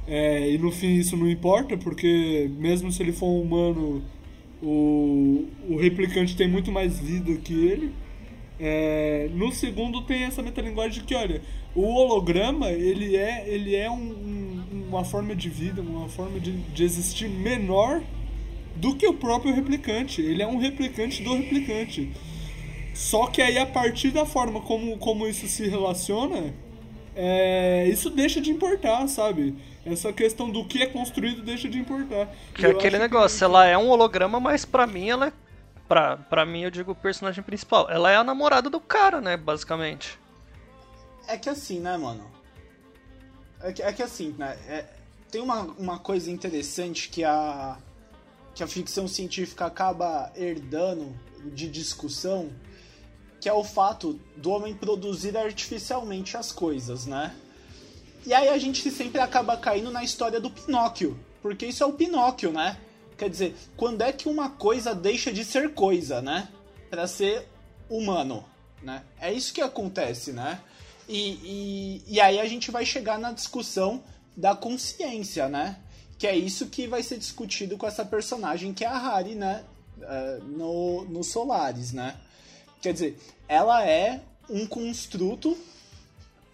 É, 0.07 0.51
e 0.51 0.59
no 0.59 0.71
fim 0.73 0.95
isso 0.97 1.17
não 1.17 1.29
importa, 1.31 1.77
porque 1.77 2.51
mesmo 2.59 2.91
se 2.91 3.03
ele 3.03 3.13
for 3.13 3.27
um 3.27 3.41
humano, 3.43 4.03
o, 4.63 5.47
o 5.69 5.77
replicante 5.77 6.37
tem 6.37 6.49
muito 6.49 6.71
mais 6.73 6.99
vida 6.99 7.33
que 7.37 7.53
ele. 7.53 7.93
É, 8.61 9.29
no 9.35 9.51
segundo 9.51 10.03
tem 10.03 10.23
essa 10.25 10.43
metalinguagem 10.43 11.03
que, 11.05 11.15
olha, 11.15 11.41
o 11.75 11.83
holograma, 11.83 12.71
ele 12.71 13.17
é, 13.17 13.45
ele 13.49 13.75
é 13.75 13.91
um- 13.91 14.15
uma 14.93 15.05
forma 15.05 15.35
de 15.35 15.49
vida, 15.49 15.81
uma 15.81 16.09
forma 16.09 16.39
de, 16.39 16.53
de 16.53 16.85
existir 16.85 17.29
menor 17.29 18.03
do 18.77 18.95
que 18.95 19.07
o 19.07 19.15
próprio 19.15 19.55
replicante. 19.55 20.21
Ele 20.21 20.43
é 20.43 20.47
um 20.47 20.59
replicante 20.59 21.23
do 21.23 21.35
replicante. 21.35 22.13
Só 22.95 23.27
que 23.27 23.41
aí, 23.41 23.59
a 23.59 23.67
partir 23.67 24.11
da 24.11 24.27
forma 24.27 24.61
como, 24.61 24.99
como 24.99 25.27
isso 25.27 25.49
se 25.49 25.67
relaciona, 25.67 26.55
é, 27.17 27.87
isso 27.89 28.11
deixa 28.11 28.41
de 28.41 28.51
importar, 28.51 29.07
sabe? 29.09 29.55
Essa 29.85 30.13
questão 30.13 30.51
do 30.51 30.65
que 30.65 30.83
é 30.83 30.87
construído 30.87 31.43
deixa 31.43 31.69
de 31.69 31.79
importar. 31.79 32.29
Que 32.55 32.67
é 32.67 32.71
aquele 32.71 32.99
negócio, 32.99 33.45
ela 33.45 33.67
é 33.67 33.77
um 33.77 33.89
holograma, 33.89 34.39
mas 34.39 34.65
pra 34.65 34.87
mim 34.87 35.09
ela 35.09 35.29
é. 35.29 35.33
Pra, 35.89 36.17
pra 36.17 36.47
mim, 36.47 36.63
eu 36.63 36.71
digo 36.71 36.93
o 36.93 36.95
personagem 36.95 37.43
principal. 37.43 37.87
Ela 37.91 38.11
é 38.11 38.17
a 38.17 38.25
namorada 38.25 38.71
do 38.71 38.81
cara, 38.81 39.21
né? 39.21 39.37
Basicamente. 39.37 40.19
É 41.29 41.37
que 41.37 41.51
assim, 41.51 41.81
né, 41.81 41.97
mano? 41.99 42.25
É 43.63 43.73
que, 43.73 43.83
é 43.83 43.93
que 43.93 44.03
assim, 44.03 44.35
né? 44.39 44.59
é- 44.69 44.87
tem 45.31 45.41
uma, 45.41 45.63
uma 45.79 45.99
coisa 45.99 46.31
interessante 46.31 47.09
que 47.09 47.25
a, 47.25 47.79
que 48.55 48.63
a 48.63 48.67
ficção 48.67 49.09
científica 49.09 49.65
acaba 49.65 50.31
herdando 50.37 51.15
de 51.55 51.69
discussão, 51.69 52.51
que 53.41 53.49
é 53.49 53.53
o 53.53 53.65
fato 53.65 54.21
do 54.37 54.51
homem 54.51 54.75
produzir 54.75 55.37
artificialmente 55.37 56.37
as 56.37 56.53
coisas, 56.53 57.07
né? 57.07 57.35
E 58.27 58.35
aí 58.35 58.49
a 58.49 58.59
gente 58.59 58.89
sempre 58.91 59.21
acaba 59.21 59.57
caindo 59.57 59.91
na 59.91 60.05
história 60.05 60.39
do 60.39 60.51
Pinóquio, 60.51 61.19
porque 61.41 61.67
isso 61.67 61.83
é 61.83 61.87
o 61.87 61.93
Pinóquio, 61.93 62.53
né? 62.53 62.77
Quer 63.17 63.31
dizer, 63.31 63.57
quando 63.77 64.03
é 64.03 64.13
que 64.13 64.29
uma 64.29 64.51
coisa 64.51 64.95
deixa 64.95 65.33
de 65.33 65.45
ser 65.45 65.73
coisa, 65.73 66.21
né? 66.21 66.49
Pra 66.91 67.07
ser 67.07 67.49
humano, 67.89 68.45
né? 68.83 69.03
É 69.19 69.33
isso 69.33 69.53
que 69.55 69.61
acontece, 69.61 70.31
né? 70.33 70.61
E, 71.09 71.31
e, 71.43 72.03
e 72.07 72.21
aí 72.21 72.41
a 72.41 72.47
gente 72.47 72.71
vai 72.71 72.85
chegar 72.85 73.19
na 73.19 73.33
discussão 73.33 74.03
da 74.37 74.55
consciência, 74.55 75.49
né? 75.49 75.77
Que 76.19 76.27
é 76.27 76.37
isso 76.37 76.67
que 76.67 76.87
vai 76.87 77.03
ser 77.03 77.19
discutido 77.19 77.77
com 77.77 77.87
essa 77.87 78.05
personagem 78.05 78.73
que 78.73 78.85
é 78.85 78.89
a 78.89 78.97
Hari, 78.97 79.35
né? 79.35 79.65
Uh, 79.99 80.45
no, 80.45 81.05
no 81.05 81.25
Solaris, 81.25 81.93
né? 81.93 82.17
Quer 82.81 82.93
dizer, 82.93 83.19
ela 83.49 83.87
é 83.87 84.21
um 84.49 84.67
construto 84.67 85.57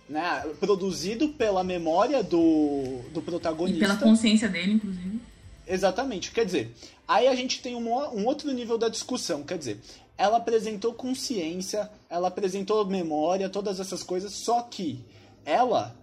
né, 0.09 0.45
produzido 0.59 1.29
pela 1.31 1.63
memória 1.63 2.23
do, 2.23 3.01
do 3.13 3.23
protagonista. 3.23 3.79
E 3.79 3.81
pela 3.81 3.97
consciência 3.97 4.49
dele, 4.49 4.73
inclusive. 4.73 5.21
Exatamente. 5.67 6.31
Quer 6.31 6.47
dizer, 6.47 6.75
aí 7.07 7.29
a 7.29 7.35
gente 7.35 7.61
tem 7.61 7.75
um, 7.75 7.89
um 7.89 8.27
outro 8.27 8.51
nível 8.53 8.79
da 8.79 8.89
discussão. 8.89 9.43
Quer 9.43 9.59
dizer, 9.59 9.81
ela 10.19 10.39
apresentou 10.39 10.93
consciência, 10.93 11.89
ela 12.11 12.29
apresentou 12.29 12.85
memória, 12.85 13.49
todas 13.49 13.79
essas 13.79 14.03
coisas, 14.03 14.33
só 14.33 14.61
que 14.63 15.05
ela 15.45 15.97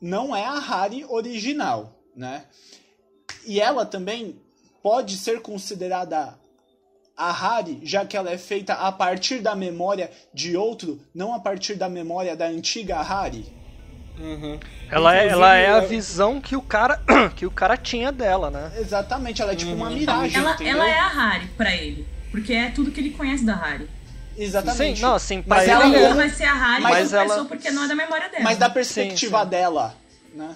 não 0.00 0.34
é 0.34 0.44
a 0.44 0.58
Harry 0.58 1.04
original, 1.04 1.92
né? 2.14 2.44
E 3.44 3.60
ela 3.60 3.84
também 3.84 4.40
pode 4.82 5.16
ser 5.16 5.42
considerada 5.42 6.38
a 7.16 7.32
Harry, 7.32 7.80
já 7.82 8.04
que 8.04 8.16
ela 8.16 8.30
é 8.30 8.38
feita 8.38 8.74
a 8.74 8.92
partir 8.92 9.40
da 9.40 9.56
memória 9.56 10.10
de 10.32 10.56
outro, 10.56 11.00
não 11.14 11.34
a 11.34 11.40
partir 11.40 11.74
da 11.74 11.88
memória 11.88 12.36
da 12.36 12.46
antiga 12.46 13.02
Harry. 13.02 13.46
Uhum. 14.18 14.58
Ela, 14.90 15.16
é, 15.16 15.28
ela 15.28 15.54
é 15.56 15.70
a 15.70 15.80
visão 15.80 16.40
que 16.40 16.56
o 16.56 16.62
cara 16.62 17.00
que 17.36 17.44
o 17.44 17.50
cara 17.50 17.76
tinha 17.76 18.10
dela, 18.10 18.50
né? 18.50 18.72
Exatamente, 18.78 19.42
ela 19.42 19.52
é 19.52 19.56
tipo 19.56 19.72
uhum. 19.72 19.76
uma 19.78 19.90
miragem. 19.90 20.38
Ela, 20.38 20.56
ela, 20.62 20.88
é 20.88 20.98
a 20.98 21.08
Harry 21.08 21.48
para 21.48 21.74
ele, 21.74 22.06
porque 22.36 22.52
é 22.52 22.68
tudo 22.68 22.90
que 22.90 23.00
ele 23.00 23.10
conhece 23.12 23.46
da 23.46 23.56
Harry. 23.56 23.88
Exatamente. 24.36 24.98
Sim, 24.98 25.02
não, 25.02 25.18
sim, 25.18 25.42
mas 25.46 25.66
ela 25.66 25.86
é... 25.86 26.12
vai 26.12 26.28
ser 26.28 26.44
a 26.44 26.52
Harry 26.52 26.82
mas 26.82 27.10
ela... 27.14 27.44
porque 27.46 27.70
não 27.70 27.84
é 27.84 27.88
da 27.88 27.94
memória 27.94 28.28
dela. 28.28 28.44
Mas 28.44 28.58
da 28.58 28.68
perspectiva 28.68 29.38
sim, 29.38 29.44
sim. 29.44 29.50
dela, 29.50 29.96
né? 30.34 30.54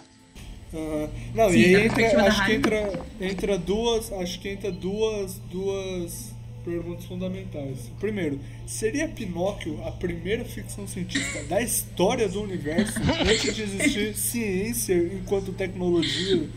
Uhum. 0.75 1.09
Não, 1.35 1.49
sim, 1.49 1.57
e 1.57 1.77
aí 1.77 1.87
entra, 1.87 2.27
acho 2.29 2.45
que 2.45 2.53
entra, 2.53 2.93
entra 3.19 3.59
duas, 3.59 4.13
acho 4.13 4.39
que 4.41 4.51
entra 4.51 4.71
duas, 4.71 5.37
duas 5.51 6.35
perguntas 6.71 7.05
fundamentais. 7.05 7.91
Primeiro, 7.99 8.39
seria 8.67 9.09
Pinóquio 9.09 9.83
a 9.85 9.91
primeira 9.91 10.45
ficção 10.45 10.87
científica 10.87 11.43
da 11.45 11.61
história 11.61 12.29
do 12.29 12.41
universo 12.43 13.01
antes 13.29 13.55
de 13.55 13.63
existir 13.63 14.15
ciência 14.17 14.95
enquanto 14.95 15.53
tecnologia 15.53 16.49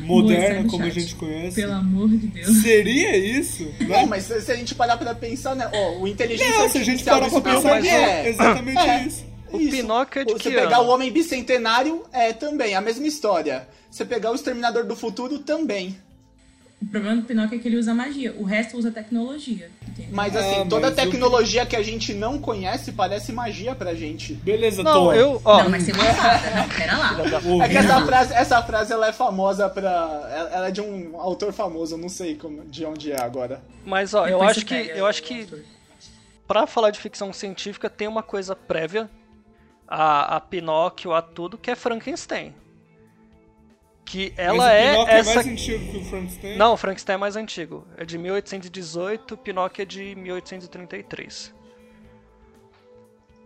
moderna 0.00 0.68
como 0.68 0.84
a 0.84 0.90
gente 0.90 1.14
conhece? 1.14 1.56
Pelo 1.56 1.74
amor 1.74 2.08
de 2.08 2.26
Deus. 2.28 2.62
Seria 2.62 3.16
isso? 3.16 3.64
Né? 3.80 3.88
Não, 3.88 4.06
mas 4.06 4.24
se 4.24 4.50
a 4.50 4.56
gente 4.56 4.74
parar 4.74 4.96
pra 4.96 5.14
pensar, 5.14 5.54
né? 5.54 5.70
Ó, 5.72 5.98
o 6.00 6.08
inteligência 6.08 6.58
Não, 6.58 6.68
se 6.68 6.78
a 6.78 6.84
gente 6.84 7.04
parar 7.04 7.28
pra 7.28 7.40
pensar, 7.40 7.84
é 7.84 8.28
exatamente 8.28 8.78
é. 8.78 9.06
isso. 9.06 9.28
O 9.52 9.60
isso. 9.60 9.70
Pinóquio 9.70 10.20
é 10.20 10.24
de 10.24 10.32
Você 10.32 10.50
que 10.50 10.56
pegar 10.56 10.78
ano? 10.78 10.88
o 10.88 10.94
Homem 10.94 11.10
Bicentenário, 11.10 12.04
é 12.12 12.32
também, 12.32 12.74
a 12.74 12.80
mesma 12.80 13.06
história. 13.06 13.68
Você 13.90 14.04
pegar 14.04 14.30
o 14.30 14.34
Exterminador 14.34 14.84
do 14.84 14.94
Futuro, 14.94 15.38
também. 15.38 15.96
O 16.80 16.86
problema 16.86 17.16
do 17.16 17.22
Pinóquio 17.22 17.56
é 17.56 17.58
que 17.58 17.66
ele 17.66 17.76
usa 17.76 17.92
magia, 17.92 18.32
o 18.38 18.44
resto 18.44 18.76
usa 18.78 18.92
tecnologia. 18.92 19.68
Entende? 19.86 20.10
Mas 20.12 20.36
assim, 20.36 20.60
ah, 20.60 20.66
toda 20.66 20.86
mas 20.86 20.94
tecnologia 20.94 21.62
eu... 21.62 21.66
que 21.66 21.74
a 21.74 21.82
gente 21.82 22.14
não 22.14 22.38
conhece 22.38 22.92
parece 22.92 23.32
magia 23.32 23.74
pra 23.74 23.96
gente. 23.96 24.34
Beleza, 24.34 24.84
não, 24.84 24.92
Tom. 24.92 25.12
Eu, 25.12 25.42
ó, 25.44 25.64
não, 25.64 25.70
mas 25.70 25.82
você 25.82 25.92
gostada, 25.92 26.50
não, 26.54 26.68
pera 26.68 26.96
lá. 26.96 27.64
É 27.64 27.68
que 27.68 27.76
essa 27.76 28.06
frase, 28.06 28.32
essa 28.34 28.62
frase 28.62 28.92
ela 28.92 29.08
é 29.08 29.12
famosa 29.12 29.68
pra. 29.68 30.50
Ela 30.52 30.68
é 30.68 30.70
de 30.70 30.80
um 30.80 31.20
autor 31.20 31.52
famoso, 31.52 31.96
eu 31.96 31.98
não 31.98 32.08
sei 32.08 32.36
como, 32.36 32.64
de 32.64 32.84
onde 32.84 33.10
é 33.10 33.20
agora. 33.20 33.60
Mas 33.84 34.14
ó, 34.14 34.24
Depois 34.24 34.40
eu 34.40 34.48
acho 34.48 34.64
que. 34.64 34.74
Eu 34.74 35.06
acho 35.06 35.22
que. 35.24 35.48
Pra 36.46 36.66
falar 36.66 36.90
de 36.90 37.00
ficção 37.00 37.32
científica 37.32 37.90
tem 37.90 38.06
uma 38.06 38.22
coisa 38.22 38.54
prévia 38.54 39.10
a, 39.86 40.36
a 40.36 40.40
Pinóquio, 40.40 41.12
a 41.12 41.20
tudo, 41.20 41.58
que 41.58 41.72
é 41.72 41.74
Frankenstein 41.74 42.54
que 44.08 44.32
ela 44.38 44.72
é 44.72 44.92
Pinóquio 44.92 45.14
essa. 45.14 45.30
é 45.30 45.34
mais 45.34 45.46
antigo 45.46 45.92
que 45.92 45.98
o 45.98 46.04
Frankenstein? 46.04 46.56
Não, 46.56 46.72
o 46.72 46.76
Frankenstein 46.78 47.14
é 47.14 47.18
mais 47.18 47.36
antigo. 47.36 47.86
É 47.98 48.04
de 48.06 48.16
1818, 48.16 49.36
Pinóquio 49.36 49.82
é 49.82 49.84
de 49.84 50.14
1833. 50.16 51.54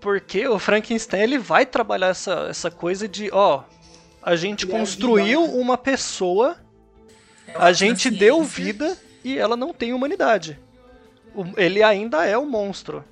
Porque 0.00 0.46
o 0.46 0.60
Frankenstein 0.60 1.22
ele 1.22 1.38
vai 1.38 1.66
trabalhar 1.66 2.08
essa, 2.08 2.46
essa 2.48 2.70
coisa 2.70 3.08
de, 3.08 3.28
ó, 3.32 3.64
a 4.22 4.36
gente 4.36 4.64
ele 4.64 4.72
construiu 4.72 5.44
é 5.44 5.48
uma 5.48 5.76
pessoa, 5.76 6.56
é 7.48 7.54
a 7.56 7.72
gente 7.72 8.08
deu 8.08 8.44
vida 8.44 8.96
e 9.24 9.36
ela 9.36 9.56
não 9.56 9.72
tem 9.72 9.92
humanidade. 9.92 10.60
Ele 11.56 11.82
ainda 11.82 12.24
é 12.24 12.38
o 12.38 12.46
monstro. 12.46 13.04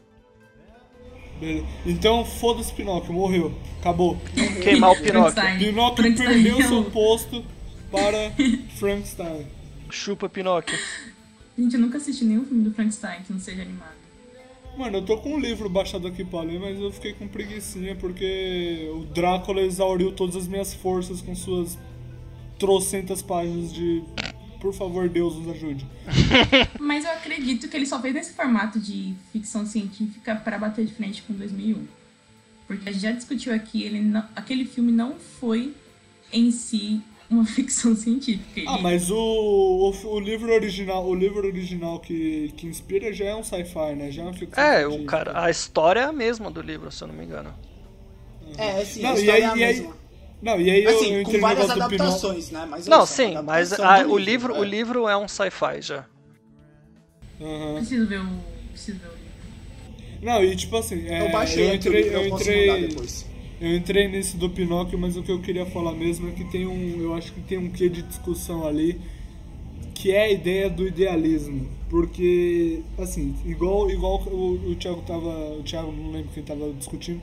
Então, 1.86 2.24
foda-se 2.24 2.72
Pinóquio, 2.72 3.12
morreu. 3.12 3.54
Acabou. 3.80 4.18
Queimar 4.62 4.92
o 4.92 5.02
Pinóquio. 5.02 5.58
Pinóquio 5.58 6.16
perdeu 6.16 6.62
seu 6.62 6.84
posto 6.84 7.44
para 7.90 8.32
Frankenstein. 8.76 9.46
Chupa 9.90 10.28
Pinóquio. 10.28 10.78
Gente, 11.58 11.74
eu 11.74 11.80
nunca 11.80 11.98
assisti 11.98 12.24
nenhum 12.24 12.44
filme 12.44 12.64
do 12.64 12.72
Frankenstein 12.72 13.22
que 13.22 13.32
não 13.32 13.40
seja 13.40 13.62
animado. 13.62 14.00
Mano, 14.76 14.98
eu 14.98 15.02
tô 15.02 15.18
com 15.18 15.34
um 15.34 15.40
livro 15.40 15.68
baixado 15.68 16.06
aqui 16.06 16.24
pra 16.24 16.42
ler, 16.42 16.60
mas 16.60 16.78
eu 16.78 16.90
fiquei 16.92 17.12
com 17.12 17.26
preguiçinha 17.26 17.96
porque 17.96 18.88
o 18.94 19.04
Drácula 19.12 19.60
exauriu 19.60 20.12
todas 20.12 20.36
as 20.36 20.46
minhas 20.46 20.72
forças 20.72 21.20
com 21.20 21.34
suas 21.34 21.76
trocentas 22.58 23.20
páginas 23.20 23.72
de 23.72 24.02
por 24.60 24.72
favor, 24.74 25.08
Deus 25.08 25.34
nos 25.36 25.48
ajude. 25.48 25.86
Mas 26.78 27.04
eu 27.04 27.10
acredito 27.10 27.68
que 27.68 27.76
ele 27.76 27.86
só 27.86 28.00
fez 28.00 28.14
nesse 28.14 28.34
formato 28.34 28.78
de 28.78 29.14
ficção 29.32 29.66
científica 29.66 30.36
para 30.36 30.58
bater 30.58 30.84
de 30.84 30.92
frente 30.94 31.22
com 31.22 31.32
2001. 31.32 31.86
Porque 32.66 32.88
a 32.88 32.92
gente 32.92 33.02
já 33.02 33.12
discutiu 33.12 33.52
aqui, 33.54 33.82
ele 33.82 34.00
não, 34.00 34.24
aquele 34.36 34.64
filme 34.64 34.92
não 34.92 35.16
foi 35.16 35.74
em 36.32 36.50
si 36.52 37.02
uma 37.28 37.44
ficção 37.46 37.96
científica. 37.96 38.62
Ah, 38.70 38.78
mas 38.78 39.10
o, 39.10 39.16
o, 39.16 40.06
o, 40.06 40.20
livro 40.20 40.52
original, 40.52 41.06
o 41.06 41.14
livro 41.14 41.46
original 41.46 41.98
que, 41.98 42.52
que 42.56 42.66
inspira 42.66 43.12
já 43.12 43.24
é 43.26 43.34
um 43.34 43.42
sci-fi, 43.42 43.94
né? 43.96 44.10
Já 44.10 44.22
é 44.22 44.24
uma 44.26 44.34
ficção 44.34 44.62
É, 44.62 44.80
científica. 44.80 45.02
o 45.02 45.06
cara, 45.06 45.44
a 45.44 45.50
história 45.50 46.00
é 46.00 46.04
a 46.04 46.12
mesma 46.12 46.50
do 46.50 46.60
livro, 46.60 46.90
se 46.92 47.02
eu 47.02 47.08
não 47.08 47.14
me 47.14 47.24
engano. 47.24 47.52
É, 48.58 48.84
sim, 48.84 49.02
não, 49.02 49.10
a 49.10 49.14
história 49.14 49.40
e 49.40 49.42
aí, 49.42 49.42
é 49.42 49.46
a 49.46 49.56
mesma. 49.56 49.99
Não, 50.42 50.60
e 50.60 50.70
aí 50.70 50.86
assim, 50.86 51.12
eu, 51.12 51.18
eu 51.20 51.24
com 51.24 51.38
várias 51.38 51.70
adaptações, 51.70 52.50
né? 52.50 52.66
Mas 52.68 52.86
não, 52.86 53.04
sim, 53.04 53.34
mas 53.44 53.78
a, 53.78 54.06
o 54.06 54.16
livro, 54.16 54.54
é. 54.54 54.58
o 54.58 54.64
livro 54.64 55.06
é 55.06 55.16
um 55.16 55.28
sci-fi 55.28 55.82
já. 55.82 56.06
Uhum. 57.38 57.74
Preciso 57.76 58.06
ver 58.06 58.20
o, 58.20 58.28
preciso 58.70 58.98
ver 58.98 59.08
o 59.08 59.12
livro. 59.12 59.20
Não, 60.22 60.44
e 60.44 60.56
tipo 60.56 60.76
assim, 60.76 61.06
é, 61.06 61.26
eu 61.26 61.32
baixei, 61.32 61.70
eu 61.70 61.74
entrei, 61.74 62.02
eu, 62.04 62.12
eu 62.12 62.28
entrei, 62.28 62.88
eu 63.60 63.76
entrei 63.76 64.08
nesse 64.08 64.36
do 64.36 64.48
Pinóquio, 64.48 64.98
mas 64.98 65.16
o 65.16 65.22
que 65.22 65.30
eu 65.30 65.40
queria 65.40 65.66
falar 65.66 65.92
mesmo 65.92 66.28
é 66.28 66.32
que 66.32 66.44
tem 66.44 66.66
um, 66.66 67.02
eu 67.02 67.14
acho 67.14 67.32
que 67.32 67.40
tem 67.42 67.58
um 67.58 67.70
quê 67.70 67.88
de 67.88 68.02
discussão 68.02 68.66
ali, 68.66 68.98
que 69.94 70.10
é 70.12 70.24
a 70.24 70.30
ideia 70.30 70.70
do 70.70 70.86
idealismo, 70.86 71.68
porque 71.90 72.80
assim, 72.96 73.34
igual, 73.44 73.90
igual 73.90 74.22
o, 74.22 74.70
o 74.70 74.74
Thiago 74.74 75.02
tava, 75.02 75.58
o 75.58 75.62
Thiago 75.62 75.92
não 75.92 76.12
lembro 76.12 76.30
quem 76.32 76.42
tava 76.42 76.72
discutindo 76.72 77.20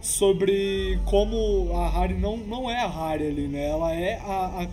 sobre 0.00 0.98
como 1.04 1.70
a 1.76 1.88
Harry 1.90 2.14
não, 2.14 2.36
não 2.36 2.70
é 2.70 2.80
a 2.80 2.88
Harry 2.88 3.26
ali, 3.26 3.48
né? 3.48 3.68
Ela 3.68 3.94
é 3.94 4.18
a, 4.18 4.66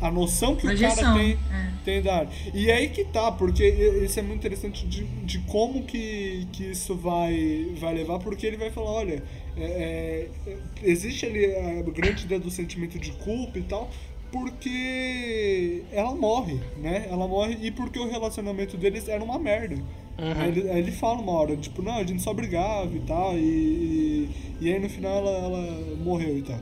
a, 0.00 0.08
a 0.08 0.10
noção 0.10 0.54
que 0.54 0.66
Projeção, 0.66 0.92
o 0.92 0.96
cara 0.96 1.18
tem, 1.18 1.32
é. 1.32 1.72
tem 1.84 2.02
da 2.02 2.18
Harry. 2.18 2.28
E 2.52 2.70
é 2.70 2.74
aí 2.74 2.88
que 2.90 3.04
tá, 3.04 3.32
porque 3.32 3.66
isso 3.66 4.18
é 4.18 4.22
muito 4.22 4.38
interessante 4.38 4.86
de, 4.86 5.04
de 5.04 5.38
como 5.40 5.82
que, 5.84 6.46
que 6.52 6.70
isso 6.70 6.94
vai, 6.94 7.72
vai 7.78 7.94
levar, 7.94 8.18
porque 8.18 8.46
ele 8.46 8.56
vai 8.56 8.70
falar, 8.70 8.90
olha, 8.90 9.22
é, 9.56 10.28
é, 10.46 10.58
existe 10.82 11.24
ali 11.24 11.46
a 11.46 11.82
grande 11.82 12.24
ideia 12.24 12.40
do 12.40 12.50
sentimento 12.50 12.98
de 12.98 13.12
culpa 13.12 13.58
e 13.58 13.62
tal, 13.62 13.90
porque 14.30 15.82
ela 15.90 16.14
morre, 16.14 16.60
né? 16.76 17.06
Ela 17.10 17.26
morre 17.26 17.56
e 17.62 17.70
porque 17.70 17.98
o 17.98 18.08
relacionamento 18.08 18.76
deles 18.76 19.08
era 19.08 19.24
uma 19.24 19.38
merda. 19.38 19.76
Uhum. 20.18 20.32
Aí, 20.36 20.48
ele, 20.48 20.70
aí, 20.70 20.78
ele, 20.80 20.90
fala 20.90 21.20
uma 21.20 21.32
hora, 21.32 21.56
tipo, 21.56 21.80
não, 21.80 21.96
a 21.96 22.04
gente 22.04 22.22
só 22.22 22.34
brigava 22.34 22.90
e 22.92 23.00
tal, 23.00 23.38
e, 23.38 23.40
e, 23.40 24.30
e 24.60 24.72
aí 24.72 24.80
no 24.80 24.88
final 24.88 25.18
ela, 25.18 25.30
ela, 25.30 25.96
morreu 25.96 26.36
e 26.36 26.42
tal. 26.42 26.58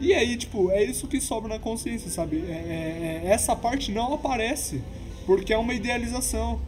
E 0.00 0.14
aí, 0.14 0.36
tipo, 0.36 0.70
é 0.70 0.82
isso 0.84 1.08
que 1.08 1.20
sobra 1.20 1.48
na 1.48 1.58
consciência, 1.58 2.08
sabe? 2.08 2.38
É, 2.48 2.52
é, 2.52 3.22
é, 3.24 3.30
essa 3.30 3.56
parte 3.56 3.90
não 3.90 4.14
aparece, 4.14 4.80
porque 5.26 5.52
é 5.52 5.58
uma 5.58 5.74
idealização. 5.74 6.60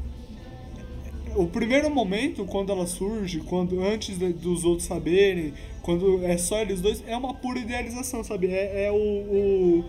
O 1.36 1.46
primeiro 1.46 1.88
momento, 1.88 2.44
quando 2.44 2.72
ela 2.72 2.86
surge, 2.86 3.40
quando 3.40 3.80
antes 3.80 4.18
de, 4.18 4.32
dos 4.32 4.64
outros 4.64 4.86
saberem, 4.86 5.54
quando 5.80 6.24
é 6.24 6.36
só 6.36 6.58
eles 6.60 6.80
dois, 6.80 7.02
é 7.06 7.16
uma 7.16 7.32
pura 7.32 7.60
idealização, 7.60 8.22
sabe? 8.22 8.48
É, 8.48 8.86
é 8.86 8.92
o, 8.92 8.96
o 8.96 9.84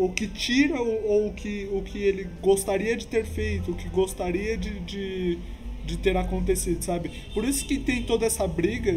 o 0.00 0.08
que 0.08 0.26
tira 0.26 0.80
ou 0.80 1.26
o 1.26 1.34
que, 1.34 1.68
o 1.70 1.82
que 1.82 1.98
ele 1.98 2.26
gostaria 2.40 2.96
de 2.96 3.06
ter 3.06 3.26
feito, 3.26 3.72
o 3.72 3.74
que 3.74 3.86
gostaria 3.90 4.56
de, 4.56 4.80
de, 4.80 5.38
de 5.90 5.98
ter 5.98 6.16
acontecido, 6.16 6.82
sabe? 6.82 7.10
Por 7.34 7.44
isso 7.44 7.64
que 7.64 7.78
tem 7.78 8.02
toda 8.02 8.24
essa 8.24 8.46
briga 8.46 8.96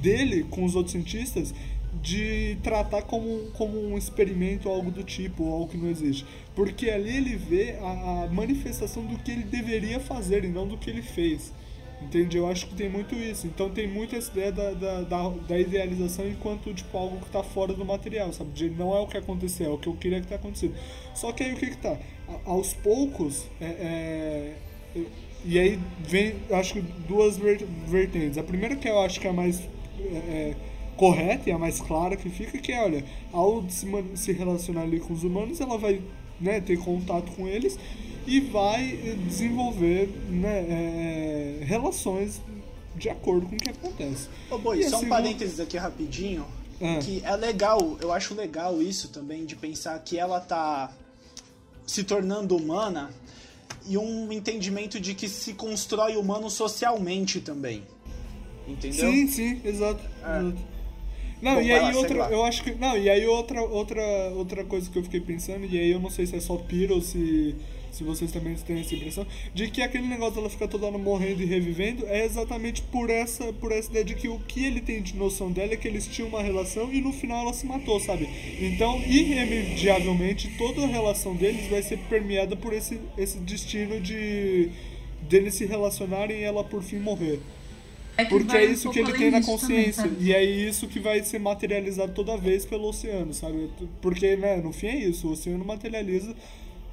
dele 0.00 0.44
com 0.44 0.64
os 0.64 0.76
outros 0.76 0.92
cientistas 0.92 1.52
de 2.00 2.56
tratar 2.62 3.02
como, 3.02 3.50
como 3.52 3.78
um 3.78 3.98
experimento 3.98 4.68
algo 4.68 4.90
do 4.90 5.02
tipo, 5.02 5.44
ou 5.44 5.52
algo 5.52 5.68
que 5.68 5.76
não 5.76 5.90
existe. 5.90 6.24
Porque 6.54 6.88
ali 6.88 7.16
ele 7.16 7.36
vê 7.36 7.76
a, 7.80 8.24
a, 8.24 8.28
manifestação 8.28 9.04
do 9.04 9.18
que 9.18 9.32
ele 9.32 9.42
deveria 9.42 9.98
fazer 9.98 10.44
e 10.44 10.48
não 10.48 10.66
do 10.66 10.78
que 10.78 10.88
ele 10.88 11.02
fez. 11.02 11.52
Entende? 12.00 12.38
Eu 12.38 12.48
acho 12.48 12.66
que 12.66 12.74
tem 12.74 12.88
muito 12.88 13.14
isso. 13.14 13.46
Então 13.46 13.68
tem 13.68 13.86
muito 13.86 14.16
essa 14.16 14.30
ideia 14.30 14.52
da, 14.52 14.70
da, 14.70 15.02
da, 15.02 15.28
da 15.28 15.58
idealização 15.58 16.26
enquanto 16.26 16.72
tipo, 16.72 16.96
algo 16.96 17.18
que 17.18 17.26
está 17.26 17.42
fora 17.42 17.74
do 17.74 17.84
material, 17.84 18.32
sabe? 18.32 18.52
De 18.52 18.70
não 18.70 18.96
é 18.96 19.00
o 19.00 19.06
que 19.06 19.18
aconteceu, 19.18 19.72
é 19.72 19.74
o 19.74 19.78
que 19.78 19.88
eu 19.88 19.94
queria 19.94 20.20
que 20.20 20.28
tá 20.28 20.36
acontecendo. 20.36 20.74
Só 21.14 21.32
que 21.32 21.42
aí 21.42 21.52
o 21.52 21.56
que 21.56 21.66
que 21.66 21.76
tá? 21.76 21.98
A, 22.28 22.50
aos 22.50 22.72
poucos, 22.72 23.46
é, 23.60 23.66
é, 23.66 25.02
e 25.44 25.58
aí 25.58 25.80
vem, 26.00 26.36
acho 26.50 26.74
que 26.74 26.80
duas 26.80 27.36
vertentes. 27.36 28.38
A 28.38 28.42
primeira 28.42 28.76
que 28.76 28.88
eu 28.88 29.00
acho 29.00 29.20
que 29.20 29.26
é 29.26 29.30
a 29.30 29.32
mais 29.32 29.60
é, 29.98 30.54
correta 30.96 31.48
e 31.48 31.52
a 31.52 31.58
mais 31.58 31.80
clara 31.80 32.16
que 32.16 32.28
fica, 32.28 32.58
que 32.58 32.72
é, 32.72 32.82
olha, 32.82 33.04
ao 33.32 33.68
se, 33.68 33.86
se 34.14 34.32
relacionar 34.32 34.82
ali 34.82 35.00
com 35.00 35.14
os 35.14 35.24
humanos, 35.24 35.60
ela 35.60 35.78
vai 35.78 36.00
né, 36.40 36.60
ter 36.60 36.78
contato 36.78 37.32
com 37.32 37.48
eles 37.48 37.78
e 38.26 38.40
vai 38.40 39.16
desenvolver 39.26 40.08
né, 40.28 40.58
é, 40.68 41.64
relações 41.64 42.40
de 42.96 43.08
acordo 43.08 43.46
com 43.46 43.56
o 43.56 43.58
que 43.58 43.70
acontece. 43.70 44.28
Ô, 44.50 44.58
Boi, 44.58 44.82
só 44.82 45.00
um 45.00 45.08
parênteses 45.08 45.58
aqui 45.58 45.76
rapidinho. 45.76 46.44
É. 46.80 46.98
Que 46.98 47.22
é 47.24 47.36
legal, 47.36 47.98
eu 48.00 48.10
acho 48.10 48.34
legal 48.34 48.80
isso 48.80 49.08
também, 49.08 49.44
de 49.44 49.54
pensar 49.54 49.98
que 49.98 50.18
ela 50.18 50.40
tá 50.40 50.90
se 51.86 52.04
tornando 52.04 52.56
humana 52.56 53.10
e 53.86 53.96
um 53.96 54.32
entendimento 54.32 55.00
de 55.00 55.14
que 55.14 55.28
se 55.28 55.54
constrói 55.54 56.16
humano 56.16 56.48
socialmente 56.50 57.40
também. 57.40 57.82
Entendeu? 58.66 59.10
Sim, 59.10 59.26
sim, 59.26 59.60
exato. 59.64 60.02
É. 60.24 60.38
exato. 60.40 60.70
Não, 61.42 61.54
Bom, 61.54 61.62
e 61.62 61.72
aí 61.72 61.80
lá, 61.80 61.98
outra, 61.98 62.16
eu 62.30 62.44
acho 62.44 62.62
que, 62.62 62.74
não, 62.74 62.98
e 62.98 63.08
aí 63.08 63.26
outra, 63.26 63.62
outra, 63.62 64.02
outra 64.34 64.62
coisa 64.62 64.90
que 64.90 64.98
eu 64.98 65.02
fiquei 65.02 65.20
pensando, 65.20 65.64
e 65.64 65.78
aí 65.78 65.90
eu 65.90 65.98
não 65.98 66.10
sei 66.10 66.26
se 66.26 66.36
é 66.36 66.40
só 66.40 66.56
piro 66.56 66.96
ou 66.96 67.00
se 67.00 67.56
se 67.92 68.04
vocês 68.04 68.30
também 68.30 68.54
têm 68.54 68.80
essa 68.80 68.94
impressão, 68.94 69.26
de 69.54 69.70
que 69.70 69.82
aquele 69.82 70.06
negócio 70.06 70.36
dela 70.36 70.50
ficar 70.50 70.68
toda 70.68 70.86
hora 70.86 70.98
morrendo 70.98 71.42
e 71.42 71.46
revivendo 71.46 72.06
é 72.06 72.24
exatamente 72.24 72.82
por 72.82 73.10
essa, 73.10 73.52
por 73.54 73.72
essa 73.72 73.90
ideia 73.90 74.04
de 74.04 74.14
que 74.14 74.28
o 74.28 74.38
que 74.40 74.64
ele 74.64 74.80
tem 74.80 75.02
de 75.02 75.16
noção 75.16 75.50
dela 75.50 75.74
é 75.74 75.76
que 75.76 75.88
eles 75.88 76.06
tinham 76.06 76.28
uma 76.28 76.42
relação 76.42 76.92
e 76.92 77.00
no 77.00 77.12
final 77.12 77.42
ela 77.42 77.52
se 77.52 77.66
matou, 77.66 77.98
sabe? 78.00 78.28
Então, 78.60 79.00
irremediavelmente, 79.06 80.48
toda 80.56 80.84
a 80.84 80.86
relação 80.86 81.34
deles 81.34 81.68
vai 81.68 81.82
ser 81.82 81.98
permeada 82.08 82.56
por 82.56 82.72
esse, 82.72 83.00
esse 83.16 83.38
destino 83.38 84.00
de 84.00 84.70
deles 85.28 85.54
se 85.54 85.66
relacionarem 85.66 86.40
e 86.40 86.42
ela 86.42 86.64
por 86.64 86.82
fim 86.82 86.98
morrer. 86.98 87.40
É 88.16 88.24
Porque 88.24 88.56
é 88.56 88.64
isso 88.64 88.90
que 88.90 88.98
ele 88.98 89.12
tem 89.12 89.30
na 89.30 89.42
consciência. 89.42 90.02
Também, 90.02 90.26
e 90.26 90.32
é 90.32 90.44
isso 90.44 90.86
que 90.88 91.00
vai 91.00 91.22
ser 91.22 91.38
materializado 91.38 92.12
toda 92.12 92.36
vez 92.36 92.66
pelo 92.66 92.88
oceano, 92.88 93.32
sabe? 93.32 93.70
Porque, 94.02 94.36
né, 94.36 94.56
no 94.56 94.72
fim 94.72 94.88
é 94.88 94.96
isso, 94.96 95.28
o 95.28 95.32
oceano 95.32 95.64
materializa 95.64 96.34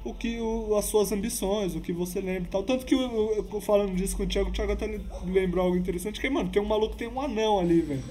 o 0.04 0.14
que 0.14 0.40
o, 0.40 0.76
as 0.76 0.86
suas 0.86 1.12
ambições, 1.12 1.74
o 1.74 1.80
que 1.80 1.92
você 1.92 2.20
lembra 2.20 2.44
e 2.44 2.50
tal. 2.50 2.62
Tanto 2.62 2.86
que 2.86 2.94
eu, 2.94 3.46
eu, 3.52 3.60
falando 3.60 3.94
disso 3.94 4.16
com 4.16 4.22
o 4.22 4.26
Thiago, 4.26 4.50
o 4.50 4.52
Thiago 4.52 4.72
até 4.72 4.98
lembrou 5.26 5.64
algo 5.64 5.76
interessante, 5.76 6.20
que, 6.20 6.30
mano, 6.30 6.48
tem 6.48 6.62
um 6.62 6.66
maluco 6.66 6.96
tem 6.96 7.08
um 7.08 7.20
anão 7.20 7.58
ali, 7.58 7.80
velho. 7.80 8.04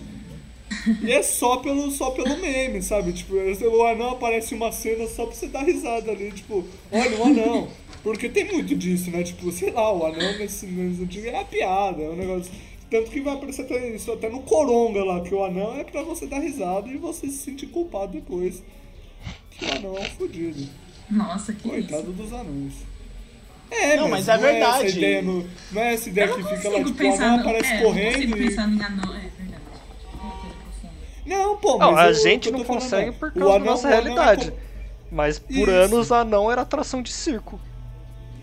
E 1.02 1.12
é 1.12 1.24
só 1.24 1.58
pelo, 1.58 1.90
só 1.92 2.12
pelo 2.12 2.38
meme, 2.38 2.82
sabe? 2.82 3.14
Tipo, 3.14 3.36
o 3.36 3.84
anão 3.86 4.12
aparece 4.12 4.54
uma 4.54 4.72
cena 4.72 5.08
só 5.08 5.26
pra 5.26 5.36
você 5.36 5.48
dar 5.48 5.64
risada 5.64 6.12
ali, 6.12 6.32
tipo, 6.32 6.64
olha 6.92 7.18
o 7.18 7.24
anão. 7.24 7.68
Porque 8.04 8.30
tem 8.30 8.46
muito 8.46 8.76
disso, 8.76 9.10
né? 9.12 9.24
Tipo, 9.24 9.52
sei 9.52 9.72
lá, 9.72 9.92
o 9.92 10.06
anão 10.06 10.38
nesse, 10.38 10.66
nesse 10.66 11.04
antigo 11.04 11.28
é 11.28 11.40
a 11.40 11.46
piada, 11.46 12.04
é 12.04 12.10
um 12.10 12.16
negócio. 12.16 12.52
Tanto 12.90 13.12
que 13.12 13.20
vai 13.20 13.34
aparecer 13.34 13.64
até 13.64 13.90
isso, 13.94 14.12
até 14.12 14.30
no 14.30 14.42
Coronga 14.44 15.04
lá, 15.04 15.22
que 15.22 15.34
o 15.34 15.44
anão 15.44 15.78
é 15.78 15.84
pra 15.84 16.04
você 16.04 16.26
dar 16.26 16.40
risada 16.40 16.88
e 16.88 16.96
você 16.96 17.28
se 17.28 17.38
sentir 17.38 17.68
culpado 17.68 18.14
depois. 18.14 18.64
Que 19.52 19.66
o 19.66 19.72
anão 19.72 19.98
é 19.98 20.02
um 20.02 20.12
fodido. 20.12 20.70
Nossa, 21.10 21.54
que 21.54 21.70
Coitado 21.70 22.04
isso. 22.04 22.12
dos 22.12 22.34
anões. 22.34 22.74
É, 23.70 23.98
não, 23.98 24.10
mas, 24.10 24.28
é 24.28 24.38
verdade. 24.38 24.84
É 24.84 24.88
essa 24.88 24.98
ideia 24.98 25.22
no, 25.22 25.50
não 25.72 25.82
é 25.82 25.94
essa 25.94 26.10
ideia 26.10 26.28
que 26.30 26.44
fica 26.44 26.70
lá, 26.70 26.84
tipo, 26.84 27.04
o 27.04 27.14
anão 27.14 27.40
aparece 27.40 27.74
é, 27.74 27.82
correndo. 27.82 28.30
Não 28.30 28.38
e... 28.38 28.48
pensar 28.48 28.70
em 28.70 28.82
anão, 28.82 29.16
é 29.16 29.30
verdade. 29.38 29.62
Não, 31.26 31.58
pô, 31.58 31.78
mas. 31.78 31.90
Não, 31.90 31.98
a 31.98 32.08
eu, 32.08 32.14
gente 32.14 32.52
não 32.52 32.64
consegue 32.64 33.12
por 33.12 33.32
causa 33.32 33.56
anão, 33.56 33.60
da 33.60 33.72
nossa 33.72 33.90
realidade. 33.90 34.50
É... 34.50 34.68
Mas 35.12 35.40
por 35.40 35.56
Isso. 35.56 35.70
anos 35.70 36.12
anão 36.12 36.52
era 36.52 36.62
atração 36.62 37.02
de 37.02 37.12
circo. 37.12 37.60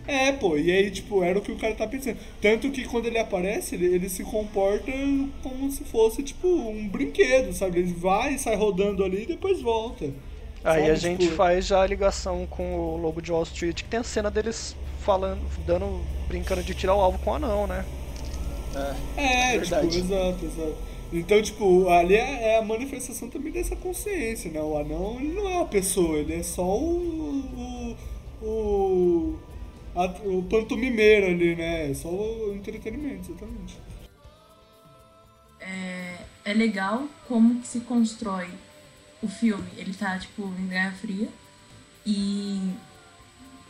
É, 0.06 0.32
pô, 0.32 0.58
e 0.58 0.70
aí, 0.70 0.90
tipo, 0.90 1.22
era 1.22 1.38
o 1.38 1.42
que 1.42 1.52
o 1.52 1.56
cara 1.56 1.74
tá 1.74 1.86
pensando. 1.86 2.18
Tanto 2.40 2.70
que 2.70 2.84
quando 2.84 3.06
ele 3.06 3.18
aparece, 3.18 3.74
ele, 3.74 3.86
ele 3.86 4.08
se 4.10 4.22
comporta 4.22 4.92
como 5.42 5.70
se 5.70 5.82
fosse, 5.84 6.22
tipo, 6.22 6.46
um 6.46 6.86
brinquedo, 6.86 7.54
sabe? 7.54 7.78
Ele 7.78 7.92
vai, 7.94 8.36
sai 8.36 8.54
rodando 8.54 9.02
ali 9.02 9.22
e 9.22 9.26
depois 9.26 9.62
volta. 9.62 10.10
Aí 10.64 10.90
a 10.90 10.94
gente 10.94 11.24
tipo... 11.24 11.36
faz 11.36 11.66
já 11.66 11.82
a 11.82 11.86
ligação 11.86 12.46
com 12.46 12.74
o 12.74 12.96
Lobo 12.96 13.20
de 13.20 13.30
Wall 13.30 13.42
Street, 13.42 13.82
que 13.82 13.84
tem 13.84 14.00
a 14.00 14.04
cena 14.04 14.30
deles 14.30 14.74
falando, 15.00 15.42
dando, 15.66 16.02
brincando 16.26 16.62
de 16.62 16.74
tirar 16.74 16.94
o 16.94 17.00
alvo 17.00 17.18
com 17.18 17.32
o 17.32 17.34
anão, 17.34 17.66
né? 17.66 17.84
É, 19.16 19.56
é 19.56 19.60
tipo, 19.60 19.86
exato, 19.86 20.44
exato. 20.44 20.76
Então, 21.12 21.40
tipo, 21.42 21.88
ali 21.90 22.14
é, 22.14 22.54
é, 22.54 22.58
a 22.58 22.62
manifestação 22.62 23.28
também 23.28 23.52
dessa 23.52 23.76
consciência, 23.76 24.50
né? 24.50 24.60
O 24.60 24.78
anão, 24.78 25.18
ele 25.20 25.34
não 25.34 25.48
é 25.48 25.56
uma 25.56 25.66
pessoa, 25.66 26.16
ele 26.16 26.34
é 26.34 26.42
só 26.42 26.64
o... 26.64 27.96
o, 28.42 28.46
o, 28.46 29.38
a, 29.94 30.06
o 30.24 30.42
pantomimeiro 30.44 31.26
ali, 31.26 31.54
né? 31.54 31.90
É 31.90 31.94
só 31.94 32.08
o 32.08 32.54
entretenimento, 32.54 33.30
exatamente. 33.30 33.78
É, 35.60 36.16
é 36.46 36.54
legal 36.54 37.04
como 37.28 37.60
que 37.60 37.66
se 37.66 37.80
constrói 37.80 38.48
o 39.24 39.28
filme, 39.28 39.68
ele 39.76 39.94
tá, 39.94 40.18
tipo, 40.18 40.52
em 40.58 40.68
Guerra 40.68 40.92
Fria. 40.92 41.28
E 42.06 42.70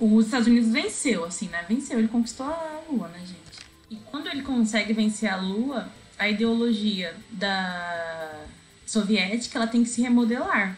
os 0.01 0.27
Estados 0.27 0.49
Unidos 0.49 0.71
venceu, 0.71 1.25
assim, 1.25 1.49
né? 1.49 1.65
Venceu, 1.69 1.99
ele 1.99 2.09
conquistou 2.09 2.47
a 2.47 2.83
Lua, 2.91 3.09
né, 3.09 3.21
gente? 3.21 3.65
E 3.91 3.97
quando 4.11 4.29
ele 4.29 4.43
consegue 4.43 4.93
vencer 4.93 5.29
a 5.29 5.37
Lua, 5.37 5.89
a 6.19 6.29
ideologia 6.29 7.15
da 7.31 8.45
soviética, 8.87 9.59
ela 9.59 9.67
tem 9.67 9.85
que 9.85 9.89
se 9.89 10.03
remodelar. 10.03 10.77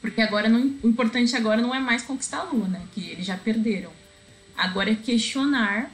Porque 0.00 0.20
agora 0.20 0.48
não, 0.48 0.60
o 0.82 0.88
importante 0.88 1.36
agora 1.36 1.60
não 1.60 1.74
é 1.74 1.78
mais 1.78 2.02
conquistar 2.02 2.38
a 2.38 2.44
Lua, 2.44 2.66
né? 2.66 2.82
Que 2.94 3.10
eles 3.10 3.26
já 3.26 3.36
perderam. 3.36 3.92
Agora 4.56 4.90
é 4.90 4.94
questionar 4.94 5.90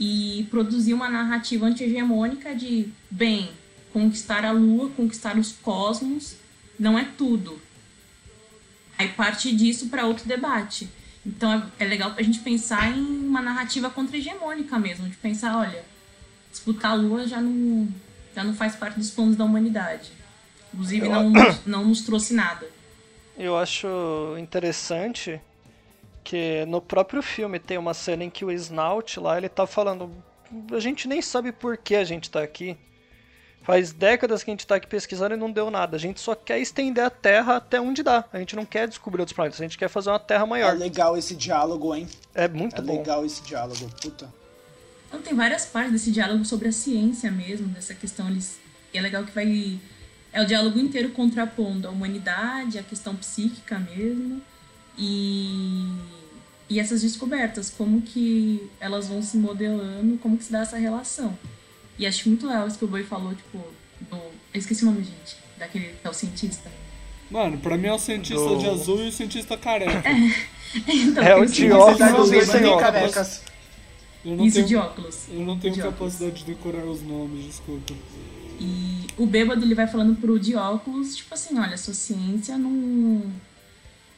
e 0.00 0.46
produzir 0.50 0.94
uma 0.94 1.08
narrativa 1.08 1.66
anti-hegemônica 1.66 2.54
de, 2.54 2.88
bem, 3.10 3.50
conquistar 3.92 4.44
a 4.44 4.50
Lua, 4.50 4.90
conquistar 4.90 5.38
os 5.38 5.52
cosmos 5.52 6.36
não 6.78 6.98
é 6.98 7.04
tudo. 7.16 7.60
Aí 8.98 9.08
parte 9.08 9.54
disso 9.54 9.88
para 9.88 10.06
outro 10.06 10.26
debate. 10.26 10.88
Então 11.26 11.52
é, 11.52 11.84
é 11.84 11.86
legal 11.86 12.12
a 12.16 12.22
gente 12.22 12.40
pensar 12.40 12.90
em 12.90 13.00
uma 13.00 13.40
narrativa 13.40 13.90
contra-hegemônica 13.90 14.78
mesmo, 14.78 15.08
de 15.08 15.16
pensar, 15.16 15.56
olha, 15.56 15.84
disputar 16.50 16.92
a 16.92 16.94
Lua 16.94 17.26
já 17.26 17.40
não, 17.40 17.88
já 18.34 18.44
não 18.44 18.54
faz 18.54 18.76
parte 18.76 18.98
dos 18.98 19.10
planos 19.10 19.36
da 19.36 19.44
humanidade. 19.44 20.12
Inclusive 20.72 21.08
não, 21.08 21.32
não 21.66 21.84
nos 21.86 22.02
trouxe 22.02 22.34
nada. 22.34 22.68
Eu 23.36 23.56
acho 23.56 23.88
interessante 24.38 25.40
que 26.22 26.64
no 26.66 26.80
próprio 26.80 27.22
filme 27.22 27.58
tem 27.58 27.76
uma 27.76 27.92
cena 27.92 28.24
em 28.24 28.30
que 28.30 28.44
o 28.44 28.50
Snout 28.50 29.18
lá, 29.18 29.36
ele 29.36 29.48
tá 29.48 29.66
falando, 29.66 30.10
a 30.72 30.80
gente 30.80 31.08
nem 31.08 31.20
sabe 31.20 31.52
por 31.52 31.76
que 31.76 31.94
a 31.96 32.04
gente 32.04 32.30
tá 32.30 32.42
aqui. 32.42 32.76
Faz 33.64 33.92
décadas 33.92 34.44
que 34.44 34.50
a 34.50 34.52
gente 34.52 34.60
está 34.60 34.76
aqui 34.76 34.86
pesquisando 34.86 35.34
e 35.34 35.38
não 35.38 35.50
deu 35.50 35.70
nada. 35.70 35.96
A 35.96 35.98
gente 35.98 36.20
só 36.20 36.34
quer 36.34 36.60
estender 36.60 37.02
a 37.02 37.08
Terra 37.10 37.56
até 37.56 37.80
onde 37.80 38.02
dá. 38.02 38.24
A 38.32 38.38
gente 38.38 38.54
não 38.54 38.66
quer 38.66 38.86
descobrir 38.86 39.20
outros 39.20 39.34
planetas, 39.34 39.60
a 39.60 39.64
gente 39.64 39.78
quer 39.78 39.88
fazer 39.88 40.10
uma 40.10 40.18
Terra 40.18 40.44
maior. 40.44 40.74
É 40.74 40.78
legal 40.78 41.16
esse 41.16 41.34
diálogo, 41.34 41.94
hein? 41.94 42.06
É 42.34 42.46
muito 42.46 42.76
é 42.76 42.82
bom. 42.82 42.94
É 42.94 42.98
legal 42.98 43.24
esse 43.24 43.42
diálogo, 43.42 43.88
puta. 44.02 44.32
Então 45.08 45.22
tem 45.22 45.34
várias 45.34 45.64
partes 45.64 45.92
desse 45.92 46.10
diálogo 46.10 46.44
sobre 46.44 46.68
a 46.68 46.72
ciência 46.72 47.30
mesmo, 47.30 47.68
dessa 47.68 47.94
questão. 47.94 48.28
Eles... 48.28 48.58
E 48.92 48.98
é 48.98 49.00
legal 49.00 49.24
que 49.24 49.32
vai. 49.32 49.80
É 50.32 50.42
o 50.42 50.44
diálogo 50.44 50.78
inteiro 50.78 51.10
contrapondo 51.10 51.88
a 51.88 51.90
humanidade, 51.90 52.78
a 52.78 52.82
questão 52.82 53.16
psíquica 53.16 53.78
mesmo. 53.78 54.42
E 54.98 55.88
e 56.68 56.80
essas 56.80 57.02
descobertas, 57.02 57.70
como 57.70 58.00
que 58.02 58.70
elas 58.80 59.06
vão 59.06 59.22
se 59.22 59.36
modelando, 59.36 60.18
como 60.18 60.36
que 60.36 60.44
se 60.44 60.52
dá 60.52 60.60
essa 60.60 60.78
relação. 60.78 61.36
E 61.98 62.06
acho 62.06 62.28
muito 62.28 62.46
legal 62.46 62.66
isso 62.66 62.78
que 62.78 62.84
o 62.84 62.88
Boi 62.88 63.04
falou, 63.04 63.34
tipo, 63.34 63.58
do. 64.10 64.16
Eu 64.16 64.58
esqueci 64.58 64.84
o 64.84 64.86
nome, 64.86 65.04
gente, 65.04 65.36
daquele 65.58 65.94
que 66.00 66.06
é 66.06 66.10
o 66.10 66.14
cientista. 66.14 66.70
Mano, 67.30 67.58
pra 67.58 67.76
mim 67.76 67.88
é 67.88 67.92
o 67.92 67.98
cientista 67.98 68.48
do... 68.48 68.58
de 68.58 68.68
azul 68.68 69.02
e 69.02 69.08
o 69.08 69.12
cientista 69.12 69.56
careca. 69.56 70.08
É, 70.08 70.12
então, 70.92 71.22
é 71.22 71.36
o 71.36 71.46
de 71.46 71.70
óculos 71.72 72.32
e 72.32 72.46
sem 72.46 72.64
óculos. 72.66 73.42
Isso, 74.24 74.54
tenho, 74.54 74.66
de 74.66 74.76
óculos. 74.76 75.28
Eu 75.28 75.40
não 75.40 75.58
tenho 75.58 75.74
de 75.74 75.82
capacidade 75.82 76.30
óculos. 76.30 76.46
de 76.46 76.54
decorar 76.54 76.84
os 76.84 77.02
nomes, 77.02 77.44
desculpa. 77.46 77.94
E 78.58 79.06
o 79.16 79.26
bêbado 79.26 79.64
ele 79.64 79.74
vai 79.74 79.86
falando 79.86 80.16
pro 80.16 80.38
de 80.38 80.54
óculos, 80.54 81.16
tipo 81.16 81.34
assim, 81.34 81.58
olha, 81.58 81.76
sua 81.76 81.94
ciência 81.94 82.56
não 82.56 83.22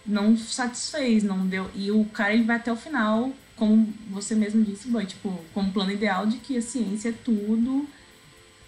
não 0.04 0.36
satisfez, 0.36 1.24
não 1.24 1.46
deu. 1.46 1.68
E 1.74 1.90
o 1.90 2.04
cara 2.04 2.32
ele 2.32 2.44
vai 2.44 2.56
até 2.56 2.72
o 2.72 2.76
final 2.76 3.32
como 3.56 3.92
você 4.10 4.34
mesmo 4.34 4.62
disse, 4.64 4.90
foi 4.90 5.06
tipo, 5.06 5.40
como 5.54 5.72
plano 5.72 5.90
ideal 5.92 6.26
de 6.26 6.38
que 6.38 6.56
a 6.56 6.62
ciência 6.62 7.08
é 7.08 7.12
tudo 7.12 7.88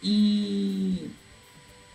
e 0.03 1.11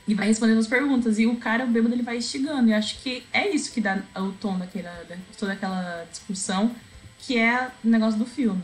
e 0.07 0.13
vai 0.13 0.27
respondendo 0.27 0.59
as 0.59 0.67
perguntas. 0.67 1.17
E 1.17 1.25
o 1.25 1.37
cara, 1.37 1.63
o 1.65 1.67
bêbado, 1.67 1.95
ele 1.95 2.03
vai 2.03 2.17
instigando. 2.17 2.69
E 2.69 2.73
acho 2.73 2.99
que 3.01 3.23
é 3.31 3.49
isso 3.49 3.71
que 3.71 3.79
dá 3.81 4.01
o 4.15 4.31
tom 4.33 4.57
daquela, 4.57 4.91
da, 5.05 5.15
toda 5.37 5.53
aquela 5.53 6.05
discussão, 6.11 6.75
que 7.19 7.37
é 7.37 7.71
o 7.83 7.87
negócio 7.87 8.19
do 8.19 8.25
filme. 8.25 8.63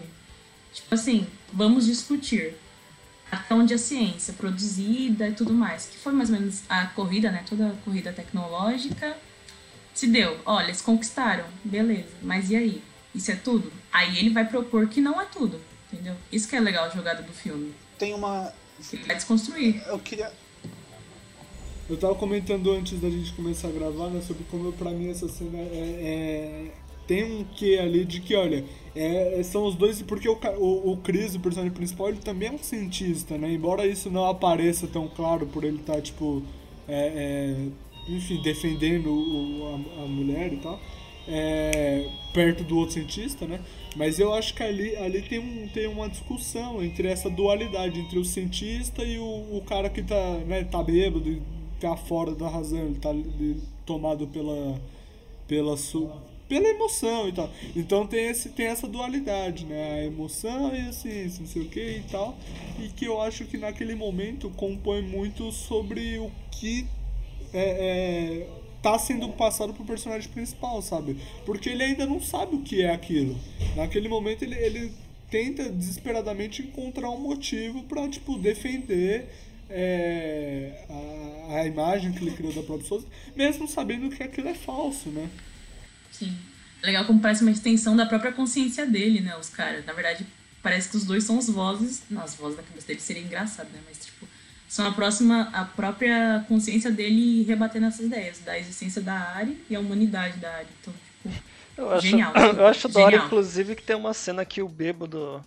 Tipo 0.74 0.96
assim, 0.96 1.28
vamos 1.54 1.86
discutir. 1.86 2.56
até 3.32 3.54
onde 3.54 3.74
a 3.74 3.78
ciência 3.78 4.34
produzida 4.34 5.28
e 5.30 5.34
tudo 5.34 5.54
mais, 5.54 5.86
que 5.86 5.98
foi 5.98 6.12
mais 6.14 6.30
ou 6.30 6.40
menos 6.40 6.64
a 6.70 6.88
corrida, 6.88 7.32
né? 7.32 7.44
Toda 7.48 7.70
a 7.70 7.74
corrida 7.86 8.12
tecnológica 8.12 9.16
se 9.94 10.08
deu. 10.08 10.40
Olha, 10.46 10.66
eles 10.66 10.82
conquistaram, 10.82 11.46
beleza. 11.64 12.10
Mas 12.22 12.50
e 12.50 12.56
aí? 12.56 12.84
Isso 13.14 13.32
é 13.32 13.36
tudo? 13.36 13.72
Aí 13.92 14.18
ele 14.20 14.30
vai 14.30 14.46
propor 14.46 14.88
que 14.88 15.02
não 15.02 15.20
é 15.20 15.26
tudo, 15.26 15.60
entendeu? 15.92 16.16
Isso 16.32 16.48
que 16.48 16.56
é 16.56 16.60
legal 16.60 16.86
a 16.86 16.90
jogada 16.90 17.22
do 17.22 17.34
filme. 17.34 17.74
Tem 17.98 18.14
uma. 18.14 18.54
Ele 18.94 19.04
vai 19.04 19.16
desconstruir. 19.16 19.82
Eu 19.88 20.00
queria. 20.00 20.32
Eu 21.90 21.98
tava 21.98 22.14
comentando 22.16 22.72
antes 22.72 23.00
da 23.00 23.10
gente 23.10 23.34
começar 23.34 23.68
a 23.70 23.72
gravar, 23.72 24.10
né, 24.10 24.22
sobre 24.22 24.44
como 24.52 24.72
pra 24.74 24.92
mim 24.92 25.10
essa 25.10 25.28
cena 25.28 25.58
é, 25.58 26.72
é 26.72 26.72
tem 27.10 27.24
um 27.24 27.44
que 27.44 27.76
ali 27.80 28.06
de 28.06 28.22
que, 28.22 28.36
olha, 28.36 28.64
é, 28.96 29.42
são 29.42 29.66
os 29.66 29.74
dois, 29.74 30.00
porque 30.04 30.30
o, 30.30 30.38
o, 30.60 30.92
o 30.92 30.98
Chris, 30.98 31.34
o 31.34 31.40
personagem 31.40 31.74
principal, 31.74 32.10
ele 32.10 32.20
também 32.20 32.50
é 32.50 32.52
um 32.52 32.60
cientista, 32.60 33.36
né? 33.36 33.52
Embora 33.52 33.88
isso 33.88 34.12
não 34.12 34.28
apareça 34.28 34.86
tão 34.86 35.08
claro 35.08 35.48
por 35.48 35.64
ele 35.64 35.78
estar, 35.78 35.96
tá, 35.96 36.02
tipo, 36.02 36.44
é, 36.88 37.58
é, 38.08 38.14
enfim, 38.14 38.40
defendendo 38.44 39.10
o, 39.10 39.84
a, 39.98 40.04
a, 40.04 40.06
mulher 40.06 40.54
e 40.54 40.58
tal, 40.58 40.80
é, 41.30 42.10
perto 42.34 42.64
do 42.64 42.78
outro 42.78 42.96
cientista, 42.96 43.46
né? 43.46 43.60
Mas 43.96 44.20
eu 44.20 44.34
acho 44.34 44.54
que 44.54 44.64
ali, 44.64 44.96
ali 44.96 45.22
tem, 45.22 45.40
um, 45.40 45.68
tem 45.68 45.88
uma 45.88 46.10
discussão 46.10 46.84
entre 46.84 47.08
essa 47.08 47.30
dualidade, 47.30 48.00
entre 48.00 48.18
o 48.18 48.26
cientista 48.26 49.04
e 49.04 49.20
o, 49.20 49.58
o 49.58 49.64
cara 49.66 49.90
que 49.90 50.02
tá, 50.02 50.38
né, 50.48 50.64
tá 50.64 50.82
bêbado, 50.82 51.42
tá 51.80 51.96
fora 51.96 52.34
da 52.34 52.50
razão, 52.50 52.80
ele 52.80 53.00
tá 53.00 53.12
ele, 53.12 53.62
tomado 53.86 54.28
pela, 54.28 54.80
pela, 55.48 55.76
pela 56.48 56.68
emoção 56.68 57.28
e 57.28 57.32
tal. 57.32 57.50
Então 57.76 58.08
tem, 58.08 58.28
esse, 58.28 58.50
tem 58.50 58.66
essa 58.66 58.88
dualidade, 58.88 59.66
né? 59.66 59.94
A 59.94 60.06
emoção 60.06 60.76
e 60.76 60.82
a 60.88 60.94
ciência, 60.94 61.42
não 61.42 61.48
sei 61.48 61.62
o 61.64 61.70
que 61.70 61.98
e 61.98 62.04
tal. 62.12 62.38
E 62.80 62.90
que 62.90 63.06
eu 63.06 63.22
acho 63.22 63.46
que 63.46 63.58
naquele 63.58 63.96
momento 63.96 64.50
compõe 64.52 65.02
muito 65.02 65.52
sobre 65.52 66.18
o 66.20 66.32
que 66.52 66.88
é, 67.54 67.62
é, 67.62 68.48
tá 68.82 68.98
sendo 68.98 69.30
passado 69.30 69.74
pro 69.74 69.86
personagem 69.86 70.30
principal, 70.30 70.82
sabe? 70.82 71.18
Porque 71.46 71.70
ele 71.70 71.84
ainda 71.84 72.06
não 72.06 72.22
sabe 72.22 72.56
o 72.56 72.62
que 72.62 72.82
é 72.82 72.92
aquilo. 72.92 73.40
Naquele 73.76 74.08
momento 74.08 74.44
ele, 74.44 74.56
ele 74.56 74.94
tenta 75.30 75.70
desesperadamente 75.70 76.62
encontrar 76.62 77.10
um 77.10 77.20
motivo 77.20 77.84
para 77.84 78.08
tipo, 78.08 78.38
defender 78.38 79.30
é, 79.70 80.86
a, 80.90 81.60
a 81.60 81.68
imagem 81.68 82.12
que 82.12 82.24
ele 82.24 82.32
criou 82.32 82.54
da 82.54 82.64
própria 82.64 82.88
Souza, 82.88 83.08
mesmo 83.36 83.68
sabendo 83.68 84.10
que 84.10 84.24
aquilo 84.24 84.48
é 84.48 84.54
falso, 84.56 85.10
né? 85.10 85.30
Sim. 86.12 86.36
Legal 86.82 87.06
como 87.06 87.20
parece 87.20 87.42
uma 87.42 87.52
extensão 87.52 87.96
da 87.96 88.06
própria 88.06 88.32
consciência 88.32 88.86
dele, 88.86 89.20
né? 89.20 89.36
Os 89.38 89.50
caras. 89.50 89.86
Na 89.86 89.94
verdade, 89.94 90.26
parece 90.64 90.90
que 90.90 90.98
os 90.98 91.06
dois 91.06 91.24
são 91.26 91.38
as 91.38 91.50
vozes. 91.50 92.04
Não, 92.10 92.22
as 92.22 92.36
vozes 92.36 92.58
da 92.58 92.64
cabeça 92.64 92.88
dele 92.88 93.02
seria 93.02 93.22
engraçado, 93.22 93.70
né? 93.72 93.82
Mas, 93.86 94.06
tipo, 94.06 94.28
são 94.70 94.86
a 94.86 94.92
próxima, 94.92 95.50
a 95.52 95.66
própria 95.66 96.46
consciência 96.48 96.92
dele 96.92 97.44
rebatendo 97.44 97.88
essas 97.88 98.06
ideias, 98.06 98.38
da 98.40 98.58
existência 98.58 99.02
da 99.02 99.16
Ari 99.16 99.58
e 99.68 99.76
a 99.76 99.80
humanidade 99.80 100.38
da 100.38 100.50
Ari. 100.50 100.68
Então, 100.80 100.94
tipo, 100.94 101.44
eu 101.76 101.92
acho, 101.92 102.08
genial. 102.08 102.32
Eu 102.56 102.68
acho 102.68 102.88
da 102.88 103.02
hora, 103.02 103.16
inclusive, 103.16 103.76
que 103.76 103.82
tem 103.82 103.96
uma 103.96 104.14
cena 104.14 104.46
que 104.46 104.62
o 104.62 104.68
bêbado 104.70 105.44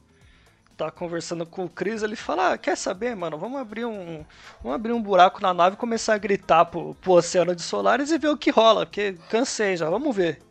tá 0.76 0.90
conversando 0.90 1.46
com 1.46 1.66
o 1.66 1.68
Chris, 1.68 2.02
ele 2.02 2.16
fala, 2.16 2.54
ah, 2.54 2.58
quer 2.58 2.76
saber, 2.76 3.14
mano, 3.14 3.38
vamos 3.38 3.60
abrir 3.60 3.84
um. 3.84 4.24
Vamos 4.60 4.74
abrir 4.74 4.92
um 4.92 5.00
buraco 5.00 5.40
na 5.40 5.54
nave 5.54 5.74
e 5.76 5.78
começar 5.78 6.14
a 6.14 6.18
gritar 6.18 6.64
pro, 6.64 6.94
pro 6.96 7.12
oceano 7.12 7.54
de 7.54 7.62
Solares 7.62 8.10
e 8.10 8.18
ver 8.18 8.28
o 8.28 8.36
que 8.36 8.50
rola, 8.50 8.84
porque 8.84 9.14
cansei 9.30 9.76
já, 9.76 9.88
vamos 9.88 10.16
ver. 10.16 10.42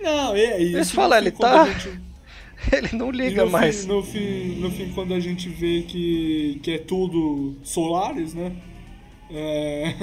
Não, 0.00 0.34
é 0.34 0.62
isso. 0.62 0.76
Eles 0.76 0.90
falam, 0.90 1.18
ele 1.18 1.30
tá. 1.30 1.66
ele 2.72 2.96
não 2.96 3.10
liga 3.10 3.44
no 3.44 3.50
mais. 3.50 3.82
Fim, 3.82 3.88
no, 3.88 4.02
fim, 4.02 4.60
no 4.60 4.70
fim, 4.70 4.92
quando 4.94 5.14
a 5.14 5.20
gente 5.20 5.48
vê 5.48 5.82
que, 5.82 6.60
que 6.62 6.72
é 6.72 6.78
tudo 6.78 7.54
Solares, 7.62 8.34
né? 8.34 8.52
É... 9.30 9.94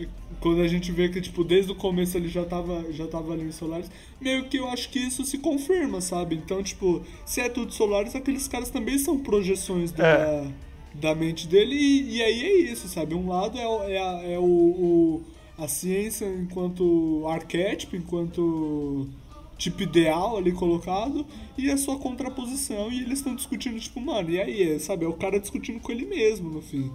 quando 0.40 0.60
a 0.60 0.68
gente 0.68 0.92
vê 0.92 1.08
que, 1.08 1.20
tipo, 1.20 1.42
desde 1.42 1.72
o 1.72 1.74
começo 1.74 2.16
ele 2.16 2.28
já 2.28 2.44
tava, 2.44 2.92
já 2.92 3.06
tava 3.06 3.32
ali 3.32 3.44
em 3.44 3.52
Solares, 3.52 3.90
meio 4.20 4.44
que 4.44 4.58
eu 4.58 4.68
acho 4.68 4.90
que 4.90 4.98
isso 4.98 5.24
se 5.24 5.38
confirma, 5.38 6.00
sabe? 6.00 6.34
Então, 6.34 6.62
tipo, 6.62 7.02
se 7.24 7.40
é 7.40 7.48
tudo 7.48 7.72
Solares, 7.72 8.14
aqueles 8.14 8.46
caras 8.46 8.70
também 8.70 8.98
são 8.98 9.18
projeções 9.18 9.92
da, 9.92 10.06
é. 10.06 10.46
da 10.94 11.14
mente 11.14 11.46
dele, 11.46 11.74
e, 11.74 12.16
e, 12.16 12.22
aí 12.22 12.44
é 12.44 12.56
isso, 12.72 12.88
sabe? 12.88 13.14
Um 13.14 13.28
lado 13.28 13.58
é, 13.58 13.62
é, 13.62 14.34
é 14.34 14.38
o, 14.38 14.42
o 14.42 15.24
a 15.58 15.66
ciência 15.66 16.26
enquanto 16.26 17.24
arquétipo, 17.28 17.96
enquanto 17.96 19.08
tipo 19.56 19.82
ideal 19.82 20.36
ali 20.36 20.52
colocado, 20.52 21.26
e 21.56 21.70
a 21.70 21.76
sua 21.76 21.98
contraposição, 21.98 22.90
e 22.92 23.02
eles 23.02 23.18
estão 23.18 23.34
discutindo, 23.34 23.78
tipo, 23.80 24.00
mano, 24.00 24.30
e 24.30 24.40
aí, 24.40 24.78
sabe? 24.78 25.04
É 25.04 25.08
o 25.08 25.14
cara 25.14 25.40
discutindo 25.40 25.80
com 25.80 25.90
ele 25.90 26.04
mesmo 26.04 26.50
no 26.50 26.60
fim. 26.60 26.92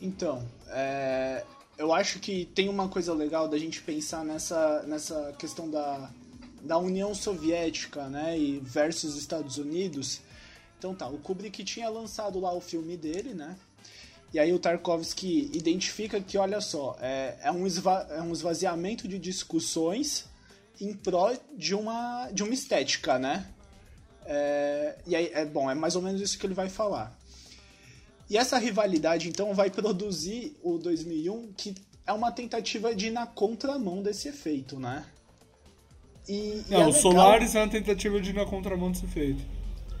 Então, 0.00 0.46
é, 0.68 1.44
eu 1.78 1.92
acho 1.92 2.20
que 2.20 2.44
tem 2.54 2.68
uma 2.68 2.88
coisa 2.88 3.12
legal 3.12 3.48
da 3.48 3.58
gente 3.58 3.82
pensar 3.82 4.24
nessa, 4.24 4.82
nessa 4.82 5.34
questão 5.38 5.68
da, 5.68 6.10
da 6.62 6.78
União 6.78 7.14
Soviética, 7.14 8.08
né, 8.08 8.38
e 8.38 8.60
versus 8.60 9.16
Estados 9.16 9.58
Unidos. 9.58 10.20
Então 10.78 10.94
tá, 10.94 11.08
o 11.08 11.18
Kubrick 11.18 11.64
tinha 11.64 11.88
lançado 11.88 12.38
lá 12.38 12.52
o 12.52 12.60
filme 12.60 12.96
dele, 12.96 13.34
né, 13.34 13.56
e 14.32 14.38
aí 14.38 14.52
o 14.52 14.58
Tarkovsky 14.58 15.50
identifica 15.54 16.20
que, 16.20 16.36
olha 16.36 16.60
só, 16.60 16.96
é, 17.00 17.36
é, 17.42 17.50
um, 17.50 17.66
esva 17.66 18.06
é 18.10 18.20
um 18.20 18.32
esvaziamento 18.32 19.08
de 19.08 19.18
discussões 19.18 20.26
em 20.80 20.92
pró 20.92 21.34
de 21.56 21.74
uma, 21.74 22.30
de 22.32 22.42
uma 22.42 22.54
estética, 22.54 23.18
né? 23.18 23.46
É, 24.24 24.96
e 25.06 25.14
aí, 25.14 25.30
é 25.32 25.44
bom, 25.44 25.70
é 25.70 25.74
mais 25.74 25.96
ou 25.96 26.02
menos 26.02 26.20
isso 26.20 26.38
que 26.38 26.46
ele 26.46 26.54
vai 26.54 26.68
falar. 26.68 27.16
E 28.28 28.36
essa 28.36 28.58
rivalidade, 28.58 29.28
então, 29.28 29.54
vai 29.54 29.70
produzir 29.70 30.56
o 30.62 30.78
2001, 30.78 31.52
que 31.56 31.74
é 32.06 32.12
uma 32.12 32.32
tentativa 32.32 32.94
de 32.94 33.06
ir 33.06 33.10
na 33.10 33.26
contramão 33.26 34.02
desse 34.02 34.28
efeito, 34.28 34.78
né? 34.78 35.04
E, 36.28 36.62
Não, 36.68 36.80
e 36.80 36.82
é 36.82 36.86
o 36.86 36.92
Solaris 36.92 37.54
é 37.54 37.60
uma 37.60 37.70
tentativa 37.70 38.20
de 38.20 38.30
ir 38.30 38.34
na 38.34 38.44
contramão 38.44 38.90
desse 38.90 39.04
efeito. 39.04 39.44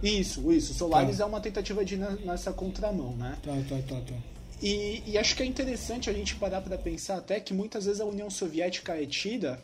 Isso, 0.02 0.52
isso. 0.52 0.74
Solaris 0.74 1.18
tá. 1.18 1.22
é 1.22 1.26
uma 1.26 1.40
tentativa 1.40 1.84
de 1.84 1.94
ir 1.94 1.98
nessa 2.24 2.52
contramão, 2.52 3.16
né? 3.16 3.38
Tá, 3.42 3.52
tá, 3.68 3.76
tá, 3.88 4.00
tá. 4.00 4.14
E, 4.60 5.02
e 5.06 5.18
acho 5.18 5.36
que 5.36 5.42
é 5.42 5.46
interessante 5.46 6.08
a 6.08 6.12
gente 6.12 6.34
parar 6.36 6.62
para 6.62 6.78
pensar 6.78 7.18
até 7.18 7.38
que 7.38 7.52
muitas 7.52 7.84
vezes 7.84 8.00
a 8.00 8.04
União 8.04 8.30
Soviética 8.30 9.00
é 9.00 9.06
tida 9.06 9.62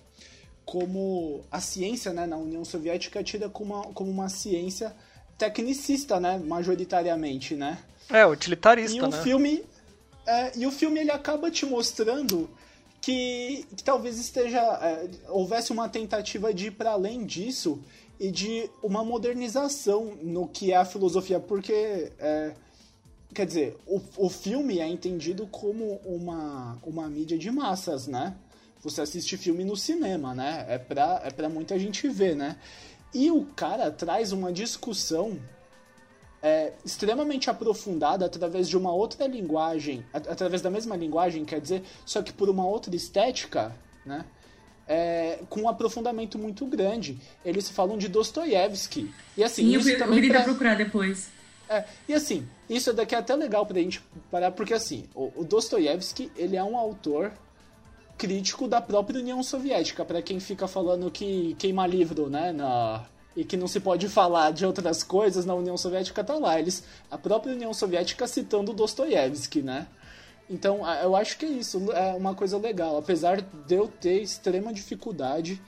como 0.65 1.45
a 1.51 1.61
ciência, 1.61 2.13
né, 2.13 2.27
na 2.27 2.37
União 2.37 2.65
Soviética 2.65 3.21
é 3.21 3.23
tida 3.23 3.49
como 3.49 3.75
uma, 3.75 3.85
como 3.93 4.11
uma 4.11 4.29
ciência 4.29 4.95
tecnicista, 5.37 6.21
né, 6.21 6.39
majoritariamente, 6.39 7.55
né? 7.55 7.79
É, 8.09 8.27
utilitarista, 8.27 8.97
e 8.97 9.01
o 9.01 9.09
né? 9.09 9.23
Filme, 9.23 9.65
é, 10.27 10.59
e 10.59 10.67
o 10.67 10.71
filme 10.71 11.01
ele 11.01 11.11
acaba 11.11 11.51
te 11.51 11.67
mostrando 11.67 12.49
que, 13.01 13.67
que 13.77 13.83
talvez 13.83 14.19
esteja 14.19 14.61
é, 14.61 15.09
houvesse 15.29 15.73
uma 15.73 15.89
tentativa 15.89 16.55
de 16.55 16.69
ir 16.69 16.71
para 16.73 16.93
além 16.93 17.25
disso 17.27 17.83
e 18.21 18.31
de 18.31 18.71
uma 18.83 19.05
modernização 19.05 20.17
no 20.23 20.47
que 20.47 20.73
é 20.73 20.77
a 20.77 20.85
filosofia, 20.85 21.41
porque 21.41 22.13
é, 22.19 22.53
quer 23.35 23.47
dizer, 23.47 23.77
o, 23.87 24.01
o 24.17 24.29
filme 24.29 24.79
é 24.79 24.87
entendido 24.87 25.47
como 25.47 26.01
uma, 26.05 26.79
uma 26.85 27.09
mídia 27.09 27.37
de 27.37 27.51
massas, 27.51 28.07
né? 28.07 28.37
Você 28.83 29.01
assiste 29.01 29.37
filme 29.37 29.65
no 29.65 29.77
cinema, 29.77 30.35
né? 30.35 30.67
É 30.69 30.79
pra, 30.79 31.23
é 31.25 31.31
pra 31.31 31.49
muita 31.49 31.79
gente 31.79 32.09
ver, 32.09 32.35
né? 32.35 32.57
E 33.15 33.31
o 33.31 33.45
cara 33.57 33.91
traz 33.91 34.33
uma 34.33 34.53
discussão 34.53 35.39
é, 36.43 36.73
extremamente 36.85 37.49
aprofundada 37.49 38.27
através 38.27 38.69
de 38.69 38.77
uma 38.77 38.93
outra 38.93 39.27
linguagem, 39.27 40.05
através 40.13 40.61
da 40.61 40.71
mesma 40.71 40.97
linguagem, 40.97 41.45
quer 41.45 41.61
dizer, 41.61 41.83
só 42.05 42.23
que 42.23 42.33
por 42.33 42.49
uma 42.49 42.67
outra 42.67 42.95
estética, 42.97 43.75
né? 44.05 44.25
é, 44.87 45.39
com 45.49 45.63
um 45.63 45.69
aprofundamento 45.69 46.39
muito 46.39 46.67
grande. 46.67 47.19
Eles 47.45 47.69
falam 47.69 47.97
de 47.97 48.09
Dostoiévski. 48.09 49.13
E 49.37 49.45
assim, 49.45 49.63
Sim, 49.71 49.79
isso 49.79 49.91
eu, 49.91 49.99
também. 49.99 50.25
Eu 50.25 50.31
pra... 50.31 50.43
procurar 50.43 50.75
depois. 50.75 51.31
É, 51.69 51.85
e 52.09 52.15
assim, 52.15 52.47
isso 52.69 52.93
daqui 52.93 53.15
é 53.15 53.19
até 53.19 53.35
legal 53.35 53.65
pra 53.65 53.79
gente 53.79 54.03
parar, 54.31 54.51
porque 54.51 54.75
assim, 54.75 55.05
o, 55.15 55.33
o 55.37 55.45
Dostoiévski, 55.45 56.31
ele 56.37 56.57
é 56.57 56.63
um 56.63 56.77
autor 56.77 57.33
crítico 58.17 58.69
da 58.69 58.81
própria 58.81 59.21
União 59.21 59.43
Soviética, 59.43 60.05
para 60.05 60.23
quem 60.23 60.39
fica 60.39 60.69
falando 60.69 61.11
que 61.11 61.55
queima 61.59 61.87
livro, 61.87 62.29
né, 62.29 62.53
na, 62.53 63.05
e 63.37 63.45
que 63.45 63.57
não 63.57 63.67
se 63.67 63.81
pode 63.81 64.09
falar 64.09 64.53
de 64.53 64.65
outras 64.65 65.03
coisas 65.03 65.45
na 65.45 65.55
União 65.55 65.77
Soviética, 65.77 66.23
tá 66.23 66.35
lá. 66.35 66.59
Eles, 66.59 66.85
a 67.11 67.19
própria 67.19 67.55
União 67.55 67.73
Soviética 67.73 68.27
citando 68.27 68.73
Dostoiévski, 68.73 69.63
né? 69.63 69.87
Então, 70.51 70.87
eu 71.03 71.17
acho 71.17 71.39
que 71.39 71.47
é 71.47 71.49
isso, 71.49 71.91
é 71.93 72.15
uma 72.15 72.35
coisa 72.35 72.59
legal. 72.59 72.99
Apesar 72.99 73.41
de 73.41 73.75
eu 73.75 73.89
ter 73.89 74.21
extrema 74.21 74.73
dificuldade 74.73 75.63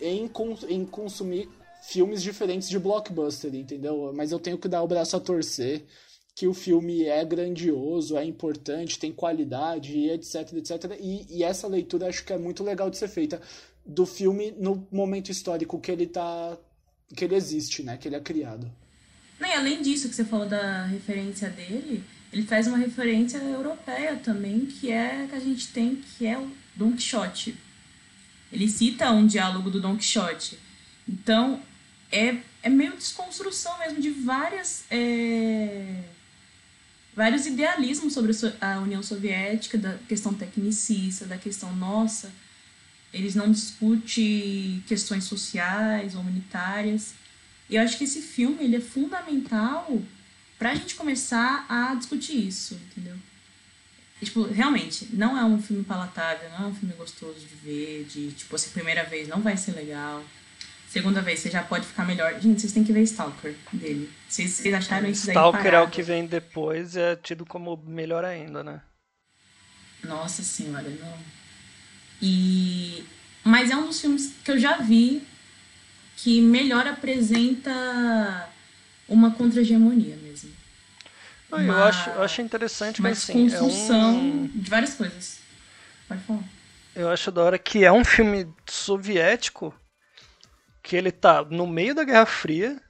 em, 0.00 0.30
em 0.68 0.84
consumir 0.86 1.48
filmes 1.82 2.22
diferentes 2.22 2.68
de 2.68 2.78
blockbuster, 2.78 3.54
entendeu? 3.54 4.12
Mas 4.14 4.32
eu 4.32 4.38
tenho 4.38 4.58
que 4.58 4.68
dar 4.68 4.82
o 4.82 4.88
braço 4.88 5.16
a 5.16 5.20
torcer 5.20 5.84
que 6.36 6.46
o 6.46 6.52
filme 6.52 7.04
é 7.04 7.24
grandioso, 7.24 8.14
é 8.18 8.22
importante, 8.22 8.98
tem 8.98 9.10
qualidade, 9.10 10.10
etc, 10.10 10.52
etc. 10.52 10.98
E, 11.00 11.26
e, 11.30 11.42
essa 11.42 11.66
leitura 11.66 12.08
acho 12.08 12.22
que 12.26 12.32
é 12.32 12.36
muito 12.36 12.62
legal 12.62 12.90
de 12.90 12.98
ser 12.98 13.08
feita 13.08 13.40
do 13.86 14.04
filme 14.04 14.54
no 14.58 14.86
momento 14.92 15.30
histórico 15.30 15.80
que 15.80 15.90
ele 15.90 16.06
tá 16.06 16.58
que 17.14 17.24
ele 17.24 17.36
existe, 17.36 17.82
né, 17.82 17.96
que 17.96 18.06
ele 18.06 18.16
é 18.16 18.20
criado. 18.20 18.70
Não, 19.40 19.48
e 19.48 19.52
além 19.52 19.80
disso 19.80 20.10
que 20.10 20.14
você 20.14 20.24
falou 20.24 20.46
da 20.46 20.84
referência 20.84 21.48
dele, 21.48 22.04
ele 22.30 22.42
traz 22.42 22.66
uma 22.66 22.76
referência 22.76 23.38
europeia 23.38 24.16
também, 24.16 24.66
que 24.66 24.90
é 24.90 25.26
que 25.28 25.34
a 25.34 25.40
gente 25.40 25.68
tem, 25.68 25.96
que 25.96 26.26
é 26.26 26.36
o 26.36 26.50
Don 26.74 26.92
Quixote. 26.92 27.56
Ele 28.52 28.68
cita 28.68 29.10
um 29.10 29.26
diálogo 29.26 29.70
do 29.70 29.80
Don 29.80 29.96
Quixote. 29.96 30.58
Então, 31.08 31.62
é, 32.10 32.36
é 32.62 32.68
meio 32.68 32.94
desconstrução 32.96 33.78
mesmo 33.78 34.00
de 34.00 34.10
várias. 34.10 34.84
É, 34.90 36.02
vários 37.16 37.46
idealismos 37.46 38.12
sobre 38.12 38.32
a 38.60 38.78
União 38.78 39.02
Soviética, 39.02 39.78
da 39.78 39.94
questão 40.06 40.34
tecnicista, 40.34 41.24
da 41.24 41.38
questão 41.38 41.74
nossa. 41.74 42.30
Eles 43.12 43.34
não 43.34 43.50
discutem 43.50 44.84
questões 44.86 45.24
sociais 45.24 46.14
humanitárias. 46.14 47.14
E 47.70 47.76
eu 47.76 47.82
acho 47.82 47.96
que 47.96 48.04
esse 48.04 48.20
filme 48.20 48.62
ele 48.62 48.76
é 48.76 48.80
fundamental 48.80 50.00
para 50.58 50.70
a 50.70 50.74
gente 50.74 50.94
começar 50.94 51.64
a 51.68 51.94
discutir 51.94 52.46
isso, 52.46 52.74
entendeu? 52.74 53.16
tipo, 54.22 54.44
realmente, 54.44 55.08
não 55.12 55.38
é 55.38 55.44
um 55.44 55.60
filme 55.60 55.84
palatável, 55.84 56.48
não 56.50 56.66
é 56.66 56.68
um 56.68 56.74
filme 56.74 56.94
gostoso 56.94 57.38
de 57.38 57.54
ver, 57.62 58.04
de, 58.04 58.32
tipo, 58.32 58.56
assim, 58.56 58.70
primeira 58.70 59.04
vez 59.04 59.28
não 59.28 59.40
vai 59.42 59.56
ser 59.56 59.72
legal. 59.72 60.24
Segunda 60.88 61.20
vez, 61.20 61.40
você 61.40 61.50
já 61.50 61.62
pode 61.62 61.86
ficar 61.86 62.04
melhor. 62.04 62.38
Gente, 62.40 62.60
vocês 62.60 62.72
têm 62.72 62.84
que 62.84 62.92
ver 62.92 63.02
Stalker 63.02 63.54
dele. 63.72 64.10
Vocês, 64.28 64.52
vocês 64.52 64.74
acharam 64.74 65.08
isso 65.08 65.26
daí 65.26 65.34
Stalker 65.34 65.62
parado? 65.62 65.84
é 65.84 65.88
o 65.88 65.90
que 65.90 66.02
vem 66.02 66.26
depois 66.26 66.96
é 66.96 67.16
tido 67.16 67.44
como 67.44 67.76
melhor 67.86 68.24
ainda, 68.24 68.62
né? 68.62 68.80
Nossa 70.04 70.42
senhora, 70.42 70.88
não. 70.88 71.18
E... 72.22 73.04
Mas 73.42 73.70
é 73.70 73.76
um 73.76 73.86
dos 73.86 74.00
filmes 74.00 74.32
que 74.44 74.50
eu 74.50 74.58
já 74.58 74.78
vi 74.78 75.22
que 76.16 76.40
melhor 76.40 76.86
apresenta 76.86 78.48
uma 79.08 79.30
contra-hegemonia 79.32 80.16
mesmo. 80.16 80.50
Eu, 81.50 81.84
acho, 81.84 82.10
eu 82.10 82.22
acho 82.22 82.42
interessante, 82.42 83.00
mas 83.00 83.18
assim, 83.18 83.48
construção 83.48 84.10
é 84.10 84.12
um... 84.12 84.46
de 84.46 84.70
várias 84.70 84.94
coisas. 84.94 85.38
Pode 86.08 86.22
falar. 86.22 86.44
Eu 86.94 87.08
acho 87.10 87.30
da 87.30 87.42
hora 87.42 87.58
que 87.58 87.84
é 87.84 87.92
um 87.92 88.04
filme 88.04 88.48
soviético 88.68 89.74
que 90.86 90.94
ele 90.94 91.10
tá 91.10 91.44
no 91.50 91.66
meio 91.66 91.96
da 91.96 92.04
Guerra 92.04 92.24
Fria, 92.24 92.80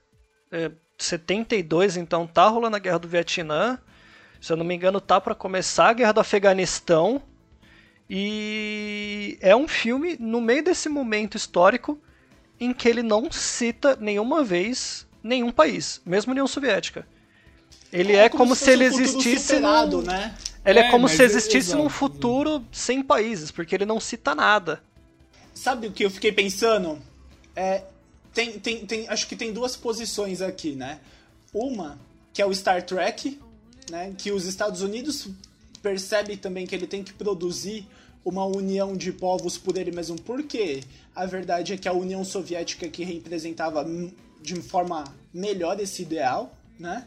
é, 0.53 0.71
72, 0.99 1.97
então 1.97 2.27
tá 2.27 2.47
rolando 2.47 2.77
a 2.77 2.79
Guerra 2.79 2.99
do 2.99 3.09
Vietnã, 3.09 3.79
se 4.39 4.53
eu 4.53 4.57
não 4.59 4.67
me 4.67 4.75
engano 4.75 5.01
tá 5.01 5.19
para 5.19 5.35
começar 5.35 5.89
a 5.89 5.93
Guerra 5.95 6.13
do 6.13 6.21
Afeganistão, 6.21 7.23
e 8.09 9.39
é 9.41 9.57
um 9.57 9.67
filme 9.67 10.15
no 10.21 10.43
meio 10.43 10.63
desse 10.63 10.91
momento 10.91 11.39
histórico 11.39 11.99
em 12.61 12.75
que 12.75 12.87
ele 12.87 13.03
não 13.03 13.33
cita 13.33 13.97
nenhuma 13.99 14.45
vez 14.45 15.07
nenhum 15.23 15.51
país, 15.51 16.03
mesmo 16.05 16.33
União 16.33 16.47
Soviética. 16.47 17.09
Ele 17.91 18.13
é, 18.13 18.25
é 18.25 18.29
como, 18.29 18.45
como, 18.45 18.55
se, 18.55 18.67
se 18.67 18.71
ele 18.73 18.85
existisse 18.85 19.55
superado, 19.55 19.97
no... 19.97 20.03
né? 20.03 20.37
Ele 20.67 20.81
é, 20.81 20.89
é 20.89 20.91
como 20.91 21.09
se 21.09 21.23
existisse 21.23 21.75
num 21.75 21.89
futuro 21.89 22.63
sem 22.71 23.03
países, 23.03 23.51
porque 23.51 23.75
ele 23.75 23.87
não 23.87 23.99
cita 23.99 24.35
nada. 24.35 24.83
Sabe 25.55 25.87
o 25.87 25.93
que 25.93 26.05
eu 26.05 26.11
fiquei 26.11 26.31
pensando? 26.31 27.01
É, 27.57 27.83
tem, 28.35 28.61
tem, 28.61 28.87
tem, 28.87 29.09
acho 29.09 29.27
que 29.27 29.35
tem 29.35 29.53
duas 29.53 29.75
posições 29.75 30.43
aqui, 30.43 30.77
né? 30.77 31.01
Uma, 31.55 31.99
que 32.33 32.43
é 32.43 32.47
o 32.47 32.55
Star 32.55 32.85
Trek, 32.85 33.41
né? 33.91 34.15
Que 34.17 34.31
os 34.31 34.45
Estados 34.45 34.83
Unidos 34.83 35.29
percebe 35.83 36.37
também 36.37 36.67
que 36.67 36.75
ele 36.75 36.87
tem 36.87 37.03
que 37.03 37.15
produzir 37.15 37.89
uma 38.23 38.45
união 38.45 38.97
de 38.97 39.13
povos 39.13 39.57
por 39.57 39.79
ele 39.79 39.93
mesmo, 39.93 40.21
porque 40.21 40.83
a 41.15 41.25
verdade 41.25 41.73
é 41.73 41.77
que 41.77 41.89
a 41.89 41.93
União 41.93 42.25
Soviética 42.25 42.89
que 42.89 43.05
representava 43.05 43.87
de 44.43 44.57
forma 44.57 45.05
melhor 45.33 45.81
esse 45.81 46.03
ideal, 46.03 46.55
né? 46.79 47.07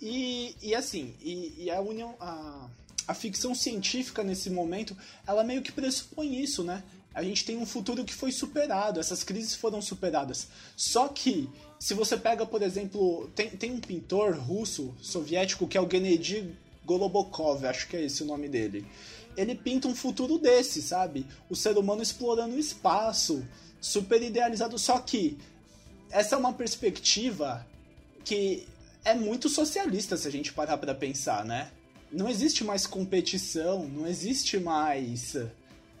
E, 0.00 0.56
e 0.60 0.74
assim, 0.74 1.14
e, 1.22 1.54
e 1.64 1.70
a 1.70 1.80
união, 1.80 2.16
a, 2.18 2.68
a 3.06 3.14
ficção 3.14 3.54
científica 3.54 4.24
nesse 4.24 4.50
momento, 4.50 4.96
ela 5.26 5.44
meio 5.44 5.62
que 5.62 5.70
pressupõe 5.70 6.42
isso, 6.42 6.64
né? 6.64 6.82
A 7.14 7.22
gente 7.22 7.44
tem 7.44 7.56
um 7.56 7.66
futuro 7.66 8.04
que 8.04 8.14
foi 8.14 8.32
superado, 8.32 8.98
essas 8.98 9.22
crises 9.22 9.54
foram 9.54 9.82
superadas. 9.82 10.48
Só 10.76 11.08
que, 11.08 11.48
se 11.78 11.94
você 11.94 12.16
pega, 12.16 12.46
por 12.46 12.62
exemplo, 12.62 13.30
tem, 13.34 13.50
tem 13.50 13.70
um 13.72 13.80
pintor 13.80 14.34
russo, 14.36 14.94
soviético, 15.00 15.68
que 15.68 15.76
é 15.76 15.80
o 15.80 15.88
Gennady 15.90 16.56
Golobokov, 16.84 17.64
acho 17.66 17.88
que 17.88 17.96
é 17.96 18.04
esse 18.04 18.22
o 18.22 18.26
nome 18.26 18.48
dele. 18.48 18.86
Ele 19.36 19.54
pinta 19.54 19.88
um 19.88 19.94
futuro 19.94 20.38
desse, 20.38 20.82
sabe? 20.82 21.26
O 21.48 21.56
ser 21.56 21.76
humano 21.76 22.02
explorando 22.02 22.54
o 22.54 22.58
espaço, 22.58 23.46
super 23.80 24.22
idealizado. 24.22 24.78
Só 24.78 24.98
que 24.98 25.38
essa 26.10 26.34
é 26.34 26.38
uma 26.38 26.52
perspectiva 26.52 27.66
que 28.24 28.66
é 29.04 29.14
muito 29.14 29.48
socialista 29.48 30.16
se 30.16 30.28
a 30.28 30.30
gente 30.30 30.52
parar 30.52 30.76
para 30.78 30.94
pensar, 30.94 31.44
né? 31.44 31.70
Não 32.10 32.28
existe 32.28 32.62
mais 32.62 32.86
competição, 32.86 33.88
não 33.88 34.06
existe 34.06 34.58
mais. 34.58 35.36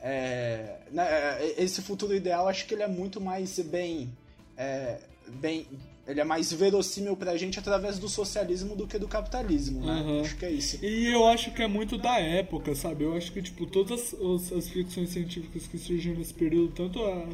É, 0.02 0.78
né, 0.90 1.06
é, 1.08 1.54
esse 1.58 1.80
futuro 1.80 2.14
ideal, 2.14 2.48
acho 2.48 2.66
que 2.66 2.74
ele 2.74 2.82
é 2.82 2.88
muito 2.88 3.20
mais 3.20 3.58
bem. 3.60 4.12
É, 4.56 4.98
bem 5.28 5.66
ele 6.06 6.20
é 6.20 6.24
mais 6.24 6.52
verossímil 6.52 7.16
pra 7.16 7.36
gente 7.36 7.60
através 7.60 7.96
do 7.96 8.08
socialismo 8.08 8.74
do 8.74 8.88
que 8.88 8.98
do 8.98 9.06
capitalismo, 9.06 9.86
né? 9.86 10.02
Uhum. 10.02 10.20
Acho 10.20 10.36
que 10.36 10.44
é 10.44 10.50
isso. 10.50 10.84
E 10.84 11.06
eu 11.06 11.24
acho 11.28 11.52
que 11.52 11.62
é 11.62 11.68
muito 11.68 11.96
da 11.96 12.18
época, 12.18 12.74
sabe? 12.74 13.04
Eu 13.04 13.16
acho 13.16 13.30
que, 13.30 13.40
tipo, 13.40 13.66
todas 13.66 14.12
as, 14.12 14.52
as 14.52 14.68
ficções 14.68 15.10
científicas 15.10 15.68
que 15.68 15.78
surgiram 15.78 16.18
nesse 16.18 16.34
período, 16.34 16.72
tanto 16.72 17.00
a, 17.00 17.24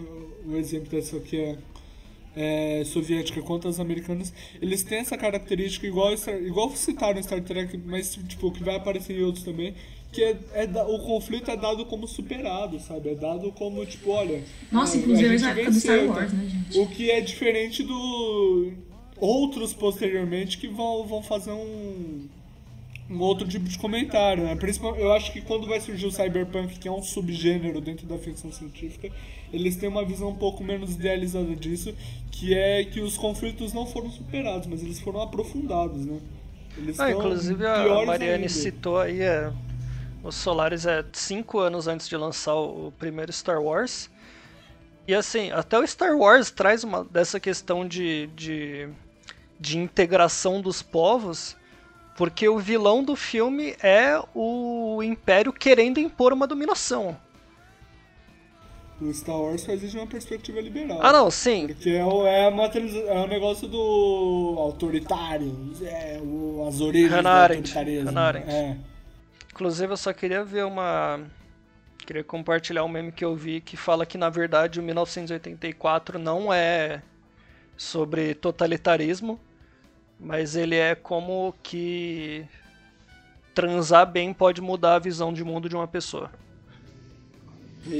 o 0.46 0.54
exemplo 0.56 0.90
dessa 0.90 1.18
que 1.18 1.40
é 1.40 1.58
é, 2.36 2.84
soviética 2.84 3.42
quanto 3.42 3.66
as 3.66 3.80
americanas, 3.80 4.32
eles 4.62 4.84
têm 4.84 4.98
essa 4.98 5.16
característica 5.16 5.86
igual, 5.86 6.12
igual 6.12 6.70
citaram 6.76 7.20
Star 7.20 7.42
Trek, 7.42 7.76
mas 7.78 8.16
tipo, 8.28 8.52
que 8.52 8.62
vai 8.62 8.76
aparecer 8.76 9.18
em 9.18 9.24
outros 9.24 9.44
também, 9.44 9.74
que 10.12 10.22
é, 10.22 10.38
é 10.54 10.82
o 10.82 10.98
conflito 11.00 11.50
é 11.50 11.56
dado 11.56 11.84
como 11.84 12.06
superado, 12.06 12.80
sabe? 12.80 13.10
É 13.10 13.14
dado 13.14 13.52
como, 13.52 13.84
tipo, 13.84 14.10
olha. 14.10 14.42
Nossa, 14.72 14.96
é, 14.96 15.00
inclusive 15.00 15.38
na 15.38 15.50
época 15.50 15.70
do 15.70 15.80
Star 15.80 16.06
Wars, 16.06 16.32
né, 16.32 16.48
gente? 16.48 16.78
O 16.78 16.86
que 16.86 17.10
é 17.10 17.20
diferente 17.20 17.82
do. 17.82 18.72
Outros 19.20 19.74
posteriormente 19.74 20.58
que 20.58 20.68
vão, 20.68 21.04
vão 21.04 21.22
fazer 21.22 21.50
um 21.50 22.28
um 23.10 23.20
outro 23.20 23.48
tipo 23.48 23.66
de 23.66 23.78
comentário, 23.78 24.44
né? 24.44 24.54
Principalmente, 24.54 25.02
eu 25.02 25.12
acho 25.12 25.32
que 25.32 25.40
quando 25.40 25.66
vai 25.66 25.80
surgir 25.80 26.06
o 26.06 26.12
cyberpunk, 26.12 26.78
que 26.78 26.86
é 26.86 26.92
um 26.92 27.02
subgênero 27.02 27.80
dentro 27.80 28.06
da 28.06 28.18
ficção 28.18 28.52
científica, 28.52 29.10
eles 29.52 29.76
têm 29.76 29.88
uma 29.88 30.04
visão 30.04 30.28
um 30.28 30.34
pouco 30.34 30.62
menos 30.62 30.94
idealizada 30.94 31.56
disso, 31.56 31.94
que 32.30 32.54
é 32.54 32.84
que 32.84 33.00
os 33.00 33.16
conflitos 33.16 33.72
não 33.72 33.86
foram 33.86 34.10
superados, 34.10 34.66
mas 34.66 34.82
eles 34.82 35.00
foram 35.00 35.22
aprofundados, 35.22 36.04
né? 36.04 36.20
Eles 36.76 37.00
ah, 37.00 37.10
inclusive 37.10 37.66
a 37.66 38.04
Mariane 38.04 38.34
ainda. 38.34 38.48
citou 38.48 38.98
aí 38.98 39.20
é, 39.20 39.50
os 40.28 40.36
Solaris 40.36 40.86
é 40.86 41.04
cinco 41.12 41.58
anos 41.58 41.88
antes 41.88 42.08
de 42.08 42.16
lançar 42.16 42.54
o 42.54 42.92
primeiro 42.98 43.32
Star 43.32 43.60
Wars. 43.62 44.10
E 45.06 45.14
assim, 45.14 45.50
até 45.50 45.78
o 45.78 45.86
Star 45.86 46.16
Wars 46.16 46.50
traz 46.50 46.84
uma 46.84 47.04
dessa 47.04 47.40
questão 47.40 47.86
de, 47.86 48.26
de, 48.28 48.88
de 49.58 49.78
integração 49.78 50.60
dos 50.60 50.82
povos 50.82 51.56
porque 52.18 52.48
o 52.48 52.58
vilão 52.58 53.04
do 53.04 53.14
filme 53.14 53.76
é 53.80 54.20
o 54.34 55.00
Império 55.04 55.52
querendo 55.52 55.98
impor 55.98 56.32
uma 56.32 56.48
dominação. 56.48 57.16
O 59.00 59.14
Star 59.14 59.40
Wars 59.40 59.64
faz 59.64 59.80
isso 59.84 59.92
de 59.92 59.98
uma 59.98 60.06
perspectiva 60.08 60.60
liberal. 60.60 60.98
Ah, 61.00 61.12
não, 61.12 61.30
sim. 61.30 61.68
Porque 61.68 61.90
é 61.90 62.04
o, 62.04 62.26
é 62.26 62.48
é 62.48 63.20
um 63.20 63.26
negócio 63.28 63.68
do 63.68 64.56
autoritário, 64.58 65.72
é, 65.80 66.20
o, 66.20 66.66
as 66.68 66.80
origens 66.80 67.12
Hannah 67.12 67.46
do 67.46 67.52
autoritarismo. 67.52 68.06
Hannah 68.06 68.26
Arendt. 68.26 68.50
É. 68.50 68.76
Inclusive, 69.58 69.92
eu 69.92 69.96
só 69.96 70.12
queria 70.12 70.44
ver 70.44 70.64
uma... 70.64 71.20
Queria 72.06 72.22
compartilhar 72.22 72.84
um 72.84 72.88
meme 72.88 73.10
que 73.10 73.24
eu 73.24 73.34
vi 73.34 73.60
que 73.60 73.76
fala 73.76 74.06
que, 74.06 74.16
na 74.16 74.30
verdade, 74.30 74.78
o 74.78 74.82
1984 74.84 76.16
não 76.16 76.52
é 76.52 77.02
sobre 77.76 78.34
totalitarismo, 78.34 79.38
mas 80.18 80.54
ele 80.54 80.76
é 80.76 80.94
como 80.94 81.52
que 81.60 82.46
transar 83.52 84.06
bem 84.06 84.32
pode 84.32 84.60
mudar 84.60 84.94
a 84.94 84.98
visão 85.00 85.32
de 85.32 85.42
mundo 85.42 85.68
de 85.68 85.74
uma 85.74 85.88
pessoa. 85.88 86.30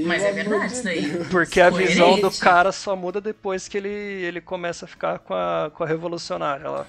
Mas 0.06 0.22
é 0.22 0.32
verdade 0.32 0.72
isso 0.72 0.88
aí. 0.88 1.24
Porque 1.28 1.60
a 1.60 1.70
visão 1.70 2.20
do 2.20 2.30
cara 2.30 2.70
só 2.70 2.94
muda 2.94 3.20
depois 3.20 3.66
que 3.66 3.78
ele, 3.78 3.88
ele 3.88 4.40
começa 4.40 4.84
a 4.84 4.88
ficar 4.88 5.18
com 5.18 5.34
a, 5.34 5.72
com 5.74 5.82
a 5.82 5.86
revolucionária 5.88 6.70
lá. 6.70 6.86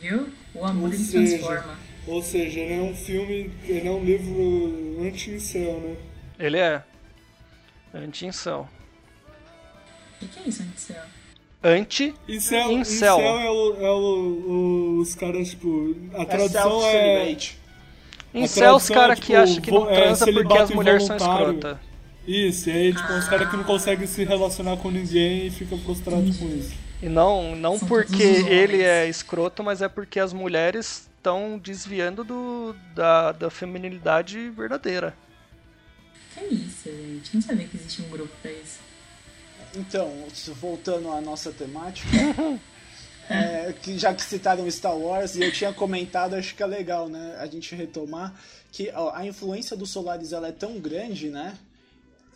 Viu? 0.00 0.28
O 0.52 0.64
amor 0.64 0.92
ele 0.92 1.04
transforma. 1.06 1.87
Ou 2.08 2.22
seja, 2.22 2.60
ele 2.60 2.74
é 2.74 2.82
um 2.82 2.94
filme, 2.94 3.50
ele 3.64 3.86
é 3.86 3.90
um 3.90 4.02
livro 4.02 4.98
anti-incel, 5.06 5.78
né? 5.80 5.96
Ele 6.38 6.58
é. 6.58 6.82
Anti-incel. 7.94 8.66
O 10.16 10.18
que, 10.18 10.26
que 10.28 10.38
é 10.40 10.48
isso, 10.48 10.62
anti-incel? 10.62 11.02
anti 11.62 12.14
incel. 12.26 12.72
Incel, 12.72 12.72
incel 12.72 13.20
é, 13.20 13.50
o, 13.50 13.76
é 13.84 13.90
o, 13.90 14.98
os 15.00 15.14
caras, 15.14 15.50
tipo. 15.50 15.94
A 16.14 16.22
é 16.22 16.24
tradução 16.24 16.86
é. 16.86 17.36
Incel 18.32 18.72
é 18.72 18.76
os 18.76 18.88
caras 18.88 19.18
tipo, 19.18 19.26
que 19.26 19.34
acham 19.34 19.60
que 19.60 19.70
não 19.70 19.90
é, 19.90 19.94
transa 19.94 20.30
é, 20.30 20.32
porque 20.32 20.58
as 20.58 20.70
mulheres 20.70 21.02
são 21.04 21.16
escrotas. 21.16 21.76
Isso, 22.26 22.68
e 22.70 22.72
aí, 22.72 22.94
tipo, 22.94 23.12
ah. 23.12 23.18
os 23.18 23.28
caras 23.28 23.50
que 23.50 23.56
não 23.56 23.64
conseguem 23.64 24.06
se 24.06 24.24
relacionar 24.24 24.76
com 24.78 24.90
ninguém 24.90 25.46
e 25.46 25.50
ficam 25.50 25.78
frustrados 25.78 26.36
com 26.36 26.46
isso. 26.48 26.74
E 27.02 27.08
não, 27.08 27.54
não 27.54 27.78
São 27.78 27.88
porque 27.88 28.22
ele 28.22 28.82
é 28.82 29.08
escroto, 29.08 29.62
mas 29.62 29.80
é 29.80 29.88
porque 29.88 30.18
as 30.18 30.32
mulheres 30.32 31.08
estão 31.28 31.58
desviando 31.58 32.24
do, 32.24 32.74
da, 32.94 33.32
da 33.32 33.50
feminilidade 33.50 34.48
verdadeira. 34.48 35.14
Que 36.32 36.54
isso, 36.54 36.90
gente? 36.90 37.34
Não 37.34 37.42
sabia 37.42 37.68
que 37.68 37.76
existia 37.76 38.04
um 38.06 38.08
grupo 38.08 38.32
pra 38.40 38.50
isso. 38.50 38.80
Então, 39.76 40.10
voltando 40.54 41.10
à 41.10 41.20
nossa 41.20 41.52
temática, 41.52 42.08
é, 43.28 43.74
que 43.74 43.98
já 43.98 44.14
que 44.14 44.22
citaram 44.22 44.68
Star 44.70 44.96
Wars, 44.96 45.36
e 45.36 45.42
eu 45.42 45.52
tinha 45.52 45.72
comentado, 45.72 46.34
acho 46.34 46.54
que 46.54 46.62
é 46.62 46.66
legal, 46.66 47.08
né, 47.08 47.36
a 47.38 47.46
gente 47.46 47.74
retomar, 47.74 48.34
que 48.72 48.90
ó, 48.94 49.14
a 49.14 49.26
influência 49.26 49.76
dos 49.76 49.90
Solaris 49.90 50.32
ela 50.32 50.48
é 50.48 50.52
tão 50.52 50.80
grande, 50.80 51.28
né, 51.28 51.58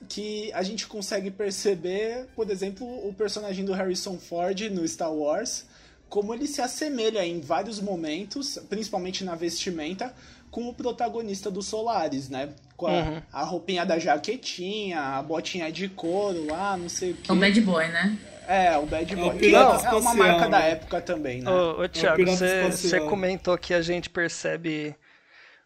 que 0.07 0.53
a 0.53 0.63
gente 0.63 0.87
consegue 0.87 1.31
perceber, 1.31 2.27
por 2.37 2.51
exemplo, 2.51 2.87
o 3.09 3.15
personagem 3.15 3.65
do 3.65 3.73
Harrison 3.73 4.19
Ford 4.19 4.61
no 4.71 4.87
Star 4.87 5.13
Wars, 5.13 5.65
como 6.13 6.35
ele 6.35 6.47
se 6.47 6.61
assemelha 6.61 7.25
em 7.25 7.41
vários 7.41 7.81
momentos, 7.81 8.59
principalmente 8.69 9.25
na 9.25 9.35
vestimenta, 9.35 10.15
com 10.51 10.69
o 10.69 10.75
protagonista 10.75 11.51
do 11.51 11.63
Solaris, 11.63 12.29
né? 12.29 12.51
Com 12.77 12.87
a, 12.87 12.91
Uhum. 12.91 13.23
a 13.33 13.43
roupinha 13.45 13.87
da 13.87 13.99
jaquetinha, 13.99 15.01
a 15.01 15.23
botinha 15.23 15.73
de 15.73 15.89
couro 15.89 16.45
lá, 16.51 16.77
não 16.77 16.91
sei 16.91 17.13
o 17.13 17.15
que. 17.15 17.31
É 17.31 17.33
o 17.33 17.37
Bad 17.39 17.59
Boy, 17.63 17.89
né? 17.89 18.19
É, 18.47 18.77
o 18.77 18.85
Bad 18.85 19.11
É 19.11 19.17
o 19.17 19.21
Boy. 19.21 19.39
pirata 19.39 19.79
Que 19.79 19.87
é 19.87 19.99
uma 19.99 20.15
marca 20.15 20.51
da 20.51 20.61
época 20.61 21.01
também, 21.01 21.41
né? 21.41 21.51
Ô, 21.51 21.81
ô 21.83 21.89
Thiago, 21.89 22.17
pirata 22.17 22.71
você 22.71 23.01
comentou 23.01 23.57
que 23.57 23.73
a 23.73 23.81
gente 23.81 24.11
percebe 24.11 24.95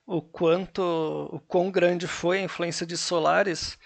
o 0.06 0.22
quanto, 0.22 0.80
o 1.32 1.40
quão 1.40 1.72
grande 1.72 2.06
foi 2.06 2.38
a 2.38 2.42
influência 2.42 2.86
de 2.86 2.96
Solaris. 2.96 3.76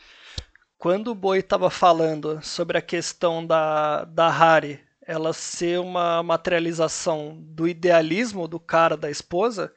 Quando 0.77 1.09
o 1.09 1.15
Boi 1.15 1.39
estava 1.39 1.71
falando 1.71 2.39
sobre 2.43 2.77
a 2.77 2.83
questão 2.83 3.47
da, 3.47 4.05
da 4.05 4.27
Hari, 4.27 4.90
ela 5.11 5.33
ser 5.33 5.81
uma 5.81 6.23
materialização 6.23 7.37
do 7.41 7.67
idealismo 7.67 8.47
do 8.47 8.61
cara, 8.61 8.97
da 8.97 9.11
esposa, 9.11 9.75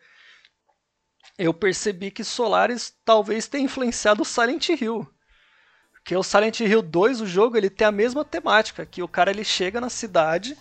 eu 1.39 1.51
percebi 1.51 2.11
que 2.11 2.23
Solaris 2.23 2.93
talvez 3.03 3.47
tenha 3.47 3.63
influenciado 3.63 4.21
o 4.21 4.25
Silent 4.25 4.69
Hill. 4.69 5.11
Porque 5.91 6.15
o 6.15 6.21
Silent 6.21 6.59
Hill 6.59 6.83
2, 6.83 7.21
o 7.21 7.25
jogo, 7.25 7.57
ele 7.57 7.71
tem 7.71 7.87
a 7.87 7.91
mesma 7.91 8.23
temática, 8.23 8.85
que 8.85 9.01
o 9.01 9.07
cara 9.07 9.31
ele 9.31 9.43
chega 9.43 9.81
na 9.81 9.89
cidade, 9.89 10.55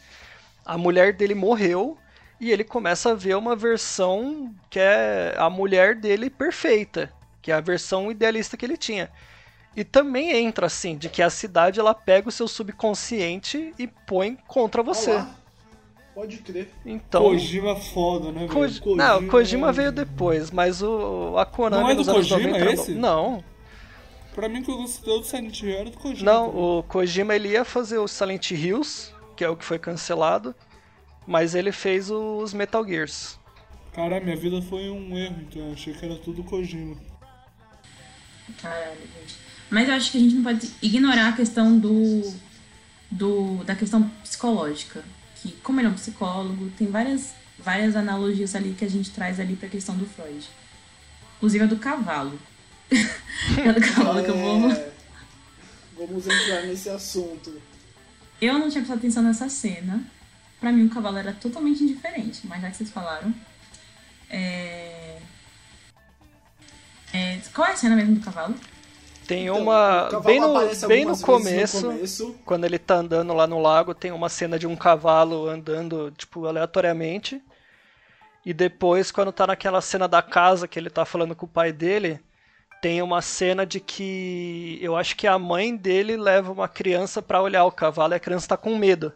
a 0.65 0.79
mulher 0.79 1.13
dele 1.13 1.35
morreu 1.35 1.99
e 2.41 2.51
ele 2.51 2.65
começa 2.65 3.11
a 3.11 3.15
ver 3.15 3.37
uma 3.37 3.55
versão 3.55 4.55
que 4.71 4.79
é 4.81 5.35
a 5.37 5.51
mulher 5.51 5.97
dele 5.97 6.31
perfeita, 6.31 7.13
que 7.43 7.53
é 7.53 7.55
a 7.55 7.61
versão 7.61 8.11
idealista 8.11 8.57
que 8.57 8.65
ele 8.65 8.79
tinha. 8.79 9.13
E 9.75 9.85
também 9.85 10.31
entra 10.45 10.67
assim, 10.67 10.97
de 10.97 11.09
que 11.09 11.23
a 11.23 11.31
cidade 11.31 11.81
ela 11.81 11.95
pega 11.95 12.29
o 12.29 12.33
seu 12.33 12.47
subconsciente 12.47 13.73
e 13.79 13.87
põe 13.87 14.37
contra 14.47 14.83
você. 14.83 15.11
Olha 15.11 15.19
lá. 15.21 15.35
Pode 16.15 16.37
crer. 16.39 16.69
Então, 16.85 17.23
Kojima 17.23 17.75
foda, 17.75 18.31
né, 18.31 18.41
velho? 18.41 18.53
Koji- 18.53 18.83
não, 18.97 19.27
Kojima 19.29 19.73
veio 19.73 19.91
depois, 19.91 20.51
mas 20.51 20.83
o 20.83 21.39
a 21.39 21.47
Konami 21.47 21.83
Não 21.83 21.91
é 21.91 21.95
do 21.95 22.05
Kojima 22.05 22.39
90 22.41 22.59
era 22.59 22.73
esse? 22.73 22.93
Não, 22.93 23.43
Pra 24.35 24.49
mim, 24.49 24.63
que 24.63 24.71
eu 24.71 24.77
gostei 24.79 25.19
do 25.19 25.25
Silent 25.25 25.61
Hill 25.63 25.71
era 25.77 25.91
do 25.91 25.97
Kojima. 25.99 26.31
não, 26.31 26.49
também. 26.51 26.63
o 26.63 26.83
Kojima 26.83 27.35
ele 27.35 27.49
ia 27.51 27.65
fazer 27.65 27.97
o 27.99 28.07
Silent 28.09 28.51
Hills, 28.51 29.11
que 29.37 29.43
é 29.45 29.49
o 29.49 29.57
que 29.57 29.65
foi 29.65 29.79
cancelado, 29.79 30.55
mas 31.27 31.55
ele 31.55 31.73
fez 31.73 32.11
os 32.11 32.53
Metal 32.53 32.87
Gears. 32.87 33.39
Caralho, 33.95 34.25
minha 34.25 34.37
vida 34.37 34.61
foi 34.63 34.89
um 34.91 35.17
erro, 35.17 35.37
então. 35.49 35.67
Eu 35.67 35.73
achei 35.73 35.93
que 35.95 36.05
era 36.05 36.17
tudo 36.17 36.43
Kojima. 36.45 36.97
Caralho, 38.61 39.01
gente. 39.01 39.37
Mas 39.71 39.89
eu 39.89 39.95
acho 39.95 40.11
que 40.11 40.19
a 40.19 40.21
gente 40.21 40.35
não 40.35 40.43
pode 40.43 40.71
ignorar 40.83 41.29
a 41.29 41.33
questão 41.33 41.79
do, 41.79 42.35
do 43.11 43.65
da 43.65 43.75
questão 43.75 44.09
psicológica. 44.23 45.05
Que, 45.37 45.53
como 45.63 45.81
ele 45.81 45.89
é 45.89 45.91
um 45.91 45.95
psicólogo, 45.95 46.71
tem 46.77 46.89
várias, 46.89 47.35
várias 47.59 47.97
analogias 47.97 48.55
ali 48.55 48.75
que 48.79 48.85
a 48.85 48.91
gente 48.91 49.11
traz 49.11 49.41
ali 49.41 49.57
pra 49.57 49.69
questão 49.69 49.97
do 49.97 50.07
Freud. 50.07 50.47
Inclusive 51.37 51.65
a 51.65 51.67
do 51.67 51.77
cavalo. 51.77 52.39
a 52.93 53.73
do 53.73 53.81
cavalo 53.81 54.23
que 54.23 54.31
eu 54.31 54.39
vou. 54.39 54.71
É, 54.71 54.93
Vamos 55.97 56.27
entrar 56.27 56.63
nesse 56.63 56.89
assunto. 56.89 57.61
Eu 58.41 58.55
não 58.55 58.69
tinha 58.69 58.83
prestado 58.83 58.99
atenção 58.99 59.23
nessa 59.23 59.49
cena. 59.49 60.03
Pra 60.61 60.73
mim, 60.73 60.87
o 60.87 60.91
cavalo 60.91 61.19
era 61.19 61.33
totalmente 61.33 61.83
indiferente, 61.83 62.47
mas 62.47 62.61
já 62.61 62.71
que 62.71 62.77
vocês 62.77 62.91
falaram. 62.91 63.35
É... 64.29 65.19
é, 67.13 67.39
Qual 67.55 67.67
é 67.69 67.73
a 67.73 67.77
cena 67.77 67.97
mesmo 67.97 68.17
do 68.17 68.21
cavalo? 68.25 68.55
Tem 69.27 69.49
Então, 69.49 69.63
uma 69.63 70.11
bem 70.25 70.41
no, 70.41 70.53
bem 70.87 71.05
no 71.05 71.17
começo, 71.19 71.87
no 71.87 71.93
começo. 71.93 72.37
quando 72.45 72.65
ele 72.65 72.79
tá 72.79 72.97
andando 72.97 73.33
lá 73.33 73.47
no 73.47 73.61
lago, 73.61 73.95
tem 73.95 74.11
uma 74.13 74.29
cena 74.29 74.59
de 74.59 74.67
um 74.67 74.77
cavalo 74.77 75.49
andando, 75.49 76.11
tipo, 76.13 76.47
aleatoriamente. 76.47 77.43
E 78.45 78.53
depois, 78.53 79.11
quando 79.13 79.33
tá 79.33 79.47
naquela 79.47 79.81
cena 79.81 80.09
da 80.09 80.21
casa 80.23 80.67
que 80.69 80.79
ele 80.79 80.91
tá 80.91 81.05
falando 81.05 81.35
com 81.37 81.47
o 81.47 81.49
pai 81.49 81.73
dele, 81.73 82.21
tem 82.81 83.03
uma 83.03 83.23
cena 83.23 83.65
de 83.67 83.81
que 83.81 84.79
eu 84.83 84.97
acho 84.97 85.17
que 85.17 85.27
a 85.27 85.39
mãe 85.39 85.77
dele 85.77 86.17
leva 86.17 86.53
uma 86.53 86.69
criança 86.69 87.23
pra 87.23 87.43
olhar 87.43 87.65
o 87.65 87.73
cavalo 87.73 88.15
e 88.15 88.17
a 88.17 88.21
criança 88.21 88.49
tá 88.49 88.57
com 88.57 88.77
medo. 88.77 89.13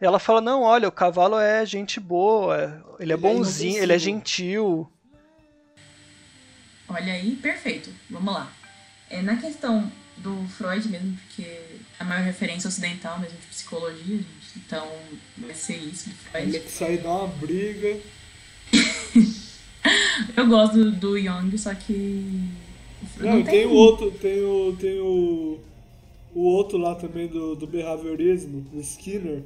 Ela 0.00 0.18
fala: 0.18 0.40
Não, 0.40 0.62
olha, 0.62 0.88
o 0.88 0.92
cavalo 0.92 1.38
é 1.38 1.64
gente 1.66 2.00
boa, 2.00 2.82
ele 3.00 3.12
é 3.12 3.16
Ele 3.16 3.16
é 3.16 3.16
bonzinho, 3.16 3.82
ele 3.82 3.92
é 3.92 3.98
inofensivo." 3.98 3.98
gentil. 3.98 4.90
Olha 6.94 7.12
aí, 7.12 7.36
perfeito. 7.36 7.90
Vamos 8.08 8.32
lá. 8.32 8.52
É, 9.10 9.20
na 9.20 9.36
questão 9.36 9.90
do 10.18 10.46
Freud 10.46 10.88
mesmo, 10.88 11.16
porque 11.16 11.44
a 11.98 12.04
maior 12.04 12.22
referência 12.24 12.68
ocidental 12.68 13.18
mesmo 13.18 13.36
de 13.36 13.46
psicologia, 13.48 14.16
gente. 14.16 14.26
Então, 14.56 14.88
vai 15.36 15.54
ser 15.54 15.76
isso 15.76 16.08
do 16.08 16.14
Ele 16.34 16.52
Freud. 16.52 16.60
que 16.60 16.70
sair 16.70 16.98
dar 16.98 17.10
uma 17.10 17.26
briga. 17.26 17.98
Eu 20.36 20.46
gosto 20.46 20.76
do, 20.76 20.92
do 20.92 21.20
Jung, 21.20 21.58
só 21.58 21.74
que... 21.74 22.48
Não, 23.18 23.40
e 23.40 23.44
tem 23.44 23.66
o 23.66 23.72
outro, 23.72 24.10
tem 24.12 24.42
o. 24.42 24.76
Tem 24.78 24.98
o. 25.00 25.58
O 26.34 26.40
outro 26.40 26.78
lá 26.78 26.94
também 26.94 27.28
do, 27.28 27.54
do 27.54 27.66
behaviorismo, 27.66 28.66
o 28.72 28.80
Skinner, 28.80 29.42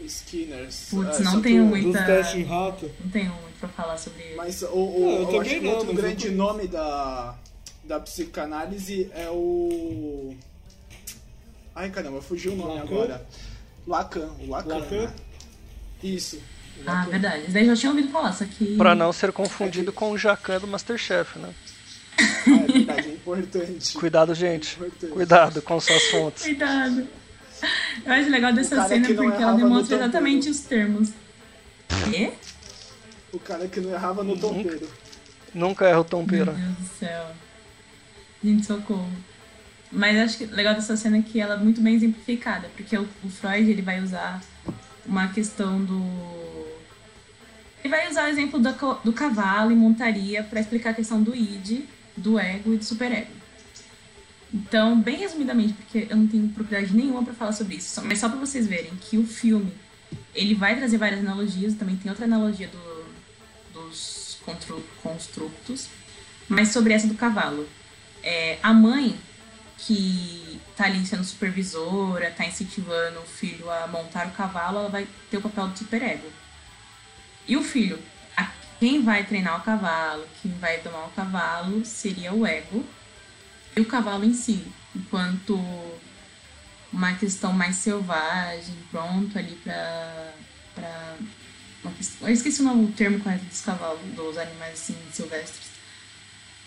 Skinners. 0.00 0.88
Putz, 0.90 1.20
É, 1.20 1.22
não 1.22 1.40
tenho 1.42 1.62
o- 1.62 1.66
muito. 1.66 1.84
dos 1.86 1.94
Muita- 1.94 2.06
testes 2.06 2.36
em 2.36 2.44
rato. 2.44 2.90
Não 3.00 3.10
tenho 3.10 3.32
muito 3.32 3.58
pra 3.58 3.68
falar 3.68 3.96
sobre 3.96 4.22
ele. 4.22 4.36
Mas 4.36 4.62
o, 4.62 4.66
o, 4.66 5.00
Não, 5.00 5.32
eu 5.32 5.42
eu, 5.44 5.70
outro 5.72 5.94
grande 5.94 6.30
nome 6.30 6.68
da, 6.68 7.34
da 7.84 7.98
psicanálise 8.00 9.10
é 9.14 9.28
o. 9.30 10.34
Ai 11.74 11.90
caramba, 11.90 12.20
fugiu 12.22 12.52
o 12.52 12.56
nome 12.56 12.74
Lacan? 12.74 12.84
agora. 12.86 13.26
Lacan, 13.86 14.30
o 14.40 14.50
Lacan. 14.50 14.78
Lacan? 14.78 15.02
né? 15.02 15.12
Isso. 16.02 16.36
o 16.36 16.40
Ah, 16.86 16.92
Lacan. 16.92 17.10
verdade. 17.10 17.44
Daí 17.48 17.62
eu 17.66 17.74
já 17.74 17.80
tinha 17.80 17.90
ouvido 17.90 18.08
falar, 18.10 18.32
só 18.32 18.44
que... 18.44 18.76
Pra 18.76 18.94
não 18.94 19.12
ser 19.12 19.32
confundido 19.32 19.92
com 19.92 20.10
o 20.10 20.18
Jacan 20.18 20.58
do 20.58 20.66
Masterchef, 20.66 21.38
né? 21.38 21.54
Ah, 22.18 22.50
é 22.50 22.72
verdade, 22.72 23.08
é 23.08 23.12
importante. 23.12 23.94
Cuidado, 23.94 24.34
gente. 24.34 24.74
Importante. 24.76 25.12
Cuidado 25.12 25.62
com 25.62 25.78
suas 25.80 26.02
fontes. 26.04 26.42
Cuidado. 26.44 27.06
Eu 28.04 28.12
acho 28.12 28.30
legal 28.30 28.52
dessa 28.52 28.86
cena 28.86 29.06
porque 29.06 29.42
ela 29.42 29.52
demonstra 29.52 29.96
exatamente 29.96 30.48
os 30.48 30.60
termos. 30.60 31.10
Quê? 32.10 32.32
O 33.32 33.38
cara 33.38 33.66
que 33.68 33.80
não 33.80 33.92
errava 33.92 34.22
no 34.22 34.38
tompeiro. 34.38 34.88
Nunca 35.54 35.86
erra 35.86 36.00
o 36.00 36.02
Meu 36.02 36.04
tompeiro. 36.04 36.52
Deus 36.52 36.76
do 36.76 36.98
céu. 36.98 37.26
Gente, 38.42 38.66
socorro. 38.66 39.10
Mas 39.90 40.18
acho 40.18 40.38
que 40.38 40.46
legal 40.46 40.74
dessa 40.74 40.96
cena 40.96 41.18
é 41.18 41.22
que 41.22 41.40
ela 41.40 41.54
é 41.54 41.56
muito 41.56 41.80
bem 41.80 41.94
exemplificada, 41.94 42.68
porque 42.76 42.96
o, 42.96 43.08
o 43.24 43.30
Freud 43.30 43.70
ele 43.70 43.82
vai 43.82 44.02
usar 44.02 44.42
uma 45.06 45.28
questão 45.28 45.82
do. 45.82 46.02
Ele 47.82 47.88
vai 47.88 48.10
usar 48.10 48.24
o 48.24 48.28
exemplo 48.28 48.58
do, 48.58 48.72
do 49.04 49.12
cavalo 49.12 49.70
e 49.70 49.76
montaria 49.76 50.42
para 50.42 50.60
explicar 50.60 50.90
a 50.90 50.94
questão 50.94 51.22
do 51.22 51.34
id, 51.34 51.84
do 52.16 52.38
ego 52.38 52.74
e 52.74 52.76
do 52.76 52.84
superego. 52.84 53.35
Então, 54.52 55.00
bem 55.00 55.16
resumidamente, 55.16 55.74
porque 55.74 56.06
eu 56.08 56.16
não 56.16 56.26
tenho 56.26 56.48
propriedade 56.48 56.94
nenhuma 56.94 57.22
para 57.24 57.34
falar 57.34 57.52
sobre 57.52 57.76
isso, 57.76 58.00
mas 58.04 58.18
só 58.18 58.28
para 58.28 58.38
vocês 58.38 58.66
verem 58.66 58.92
que 58.96 59.18
o 59.18 59.26
filme 59.26 59.72
ele 60.34 60.54
vai 60.54 60.76
trazer 60.76 60.98
várias 60.98 61.20
analogias, 61.20 61.74
também 61.74 61.96
tem 61.96 62.10
outra 62.10 62.26
analogia 62.26 62.68
do, 62.68 63.06
dos 63.72 64.38
constructos, 65.02 65.88
mas 66.48 66.68
sobre 66.68 66.92
essa 66.92 67.08
do 67.08 67.14
cavalo. 67.14 67.68
É, 68.22 68.58
a 68.62 68.72
mãe 68.72 69.18
que 69.78 70.60
tá 70.76 70.84
ali 70.84 71.04
sendo 71.04 71.24
supervisora, 71.24 72.30
tá 72.30 72.46
incentivando 72.46 73.20
o 73.20 73.26
filho 73.26 73.70
a 73.70 73.86
montar 73.86 74.28
o 74.28 74.30
cavalo, 74.30 74.78
ela 74.78 74.88
vai 74.88 75.06
ter 75.30 75.38
o 75.38 75.42
papel 75.42 75.68
do 75.68 75.78
superego. 75.78 76.26
E 77.48 77.56
o 77.56 77.62
filho, 77.62 77.98
quem 78.78 79.02
vai 79.02 79.24
treinar 79.24 79.58
o 79.58 79.62
cavalo, 79.62 80.26
quem 80.42 80.52
vai 80.52 80.80
domar 80.80 81.06
o 81.06 81.10
cavalo, 81.10 81.84
seria 81.84 82.32
o 82.32 82.46
ego 82.46 82.84
e 83.76 83.80
o 83.80 83.84
cavalo 83.84 84.24
em 84.24 84.32
si, 84.32 84.64
enquanto 84.94 85.58
uma 86.92 87.14
questão 87.14 87.52
mais 87.52 87.76
selvagem, 87.76 88.74
pronto 88.90 89.38
ali 89.38 89.58
uma 91.84 91.92
questão, 91.92 92.26
eu 92.26 92.34
esqueci 92.34 92.62
o, 92.62 92.64
nome, 92.64 92.86
o 92.86 92.92
termo 92.92 93.20
correto 93.20 93.44
dos 93.44 93.60
cavalos, 93.60 94.00
dos 94.14 94.38
animais 94.38 94.72
assim, 94.74 94.96
silvestres. 95.12 95.66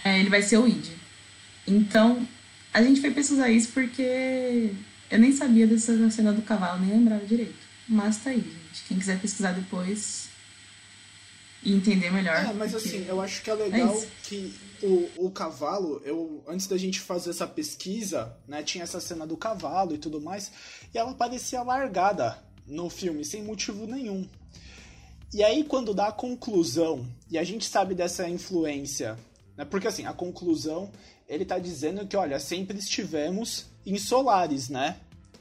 É, 0.04 0.20
ele 0.20 0.30
vai 0.30 0.42
ser 0.42 0.58
o 0.58 0.68
id. 0.68 0.92
Então, 1.68 2.28
a 2.74 2.82
gente 2.82 3.02
foi 3.02 3.12
pesquisar 3.12 3.50
isso 3.50 3.72
porque 3.74 4.74
Eu 5.10 5.20
nem 5.20 5.32
sabia 5.32 5.66
dessa 5.66 6.10
cena 6.12 6.32
do 6.32 6.44
cavalo, 6.44 6.80
nem 6.80 6.92
lembrava 6.92 7.26
direito. 7.26 7.58
Mas 7.88 8.18
tá 8.18 8.30
aí, 8.30 8.42
gente. 8.42 8.84
Quem 8.88 9.00
quiser 9.00 9.20
pesquisar 9.20 9.52
depois 9.54 10.29
e 11.64 11.74
entender 11.74 12.12
melhor. 12.12 12.36
É, 12.38 12.54
mas 12.54 12.72
porque- 12.72 12.88
assim, 12.88 13.06
eu 13.08 13.20
acho 13.22 13.42
que 13.42 13.50
é 13.50 13.54
legal 13.54 13.94
isso. 13.96 14.08
que 14.24 14.54
o, 14.82 15.26
o 15.26 15.32
cavalo, 15.32 16.02
eu 16.06 16.44
antes 16.48 16.68
da 16.68 16.78
gente 16.78 17.00
fazer 17.00 17.32
essa 17.32 17.46
pesquisa, 17.48 18.36
né, 18.48 18.64
tinha 18.64 18.84
essa 18.84 19.00
cena 19.02 19.28
do 19.28 19.36
cavalo 19.36 19.94
e 19.94 19.98
tudo 19.98 20.22
mais, 20.22 20.52
e 20.94 20.98
ela 20.98 21.14
parecia 21.14 21.62
largada 21.62 22.38
no 22.66 22.90
filme, 22.90 23.26
sem 23.26 23.44
motivo 23.44 23.86
nenhum. 23.86 24.28
E 25.34 25.44
aí, 25.44 25.64
quando 25.64 25.94
dá 25.94 26.08
a 26.08 26.12
conclusão, 26.12 27.06
e 27.30 27.38
a 27.38 27.44
gente 27.44 27.66
sabe 27.70 27.94
dessa 27.94 28.28
influência, 28.28 29.18
né, 29.58 29.66
porque 29.66 29.88
assim, 29.88 30.06
a 30.06 30.14
conclusão, 30.14 30.90
ele 31.28 31.46
tá 31.46 31.60
dizendo 31.60 32.08
que, 32.08 32.16
olha, 32.18 32.40
sempre 32.40 32.78
estivemos 32.80 33.66
em 33.86 33.98
solares, 33.98 34.70
né? 34.70 34.96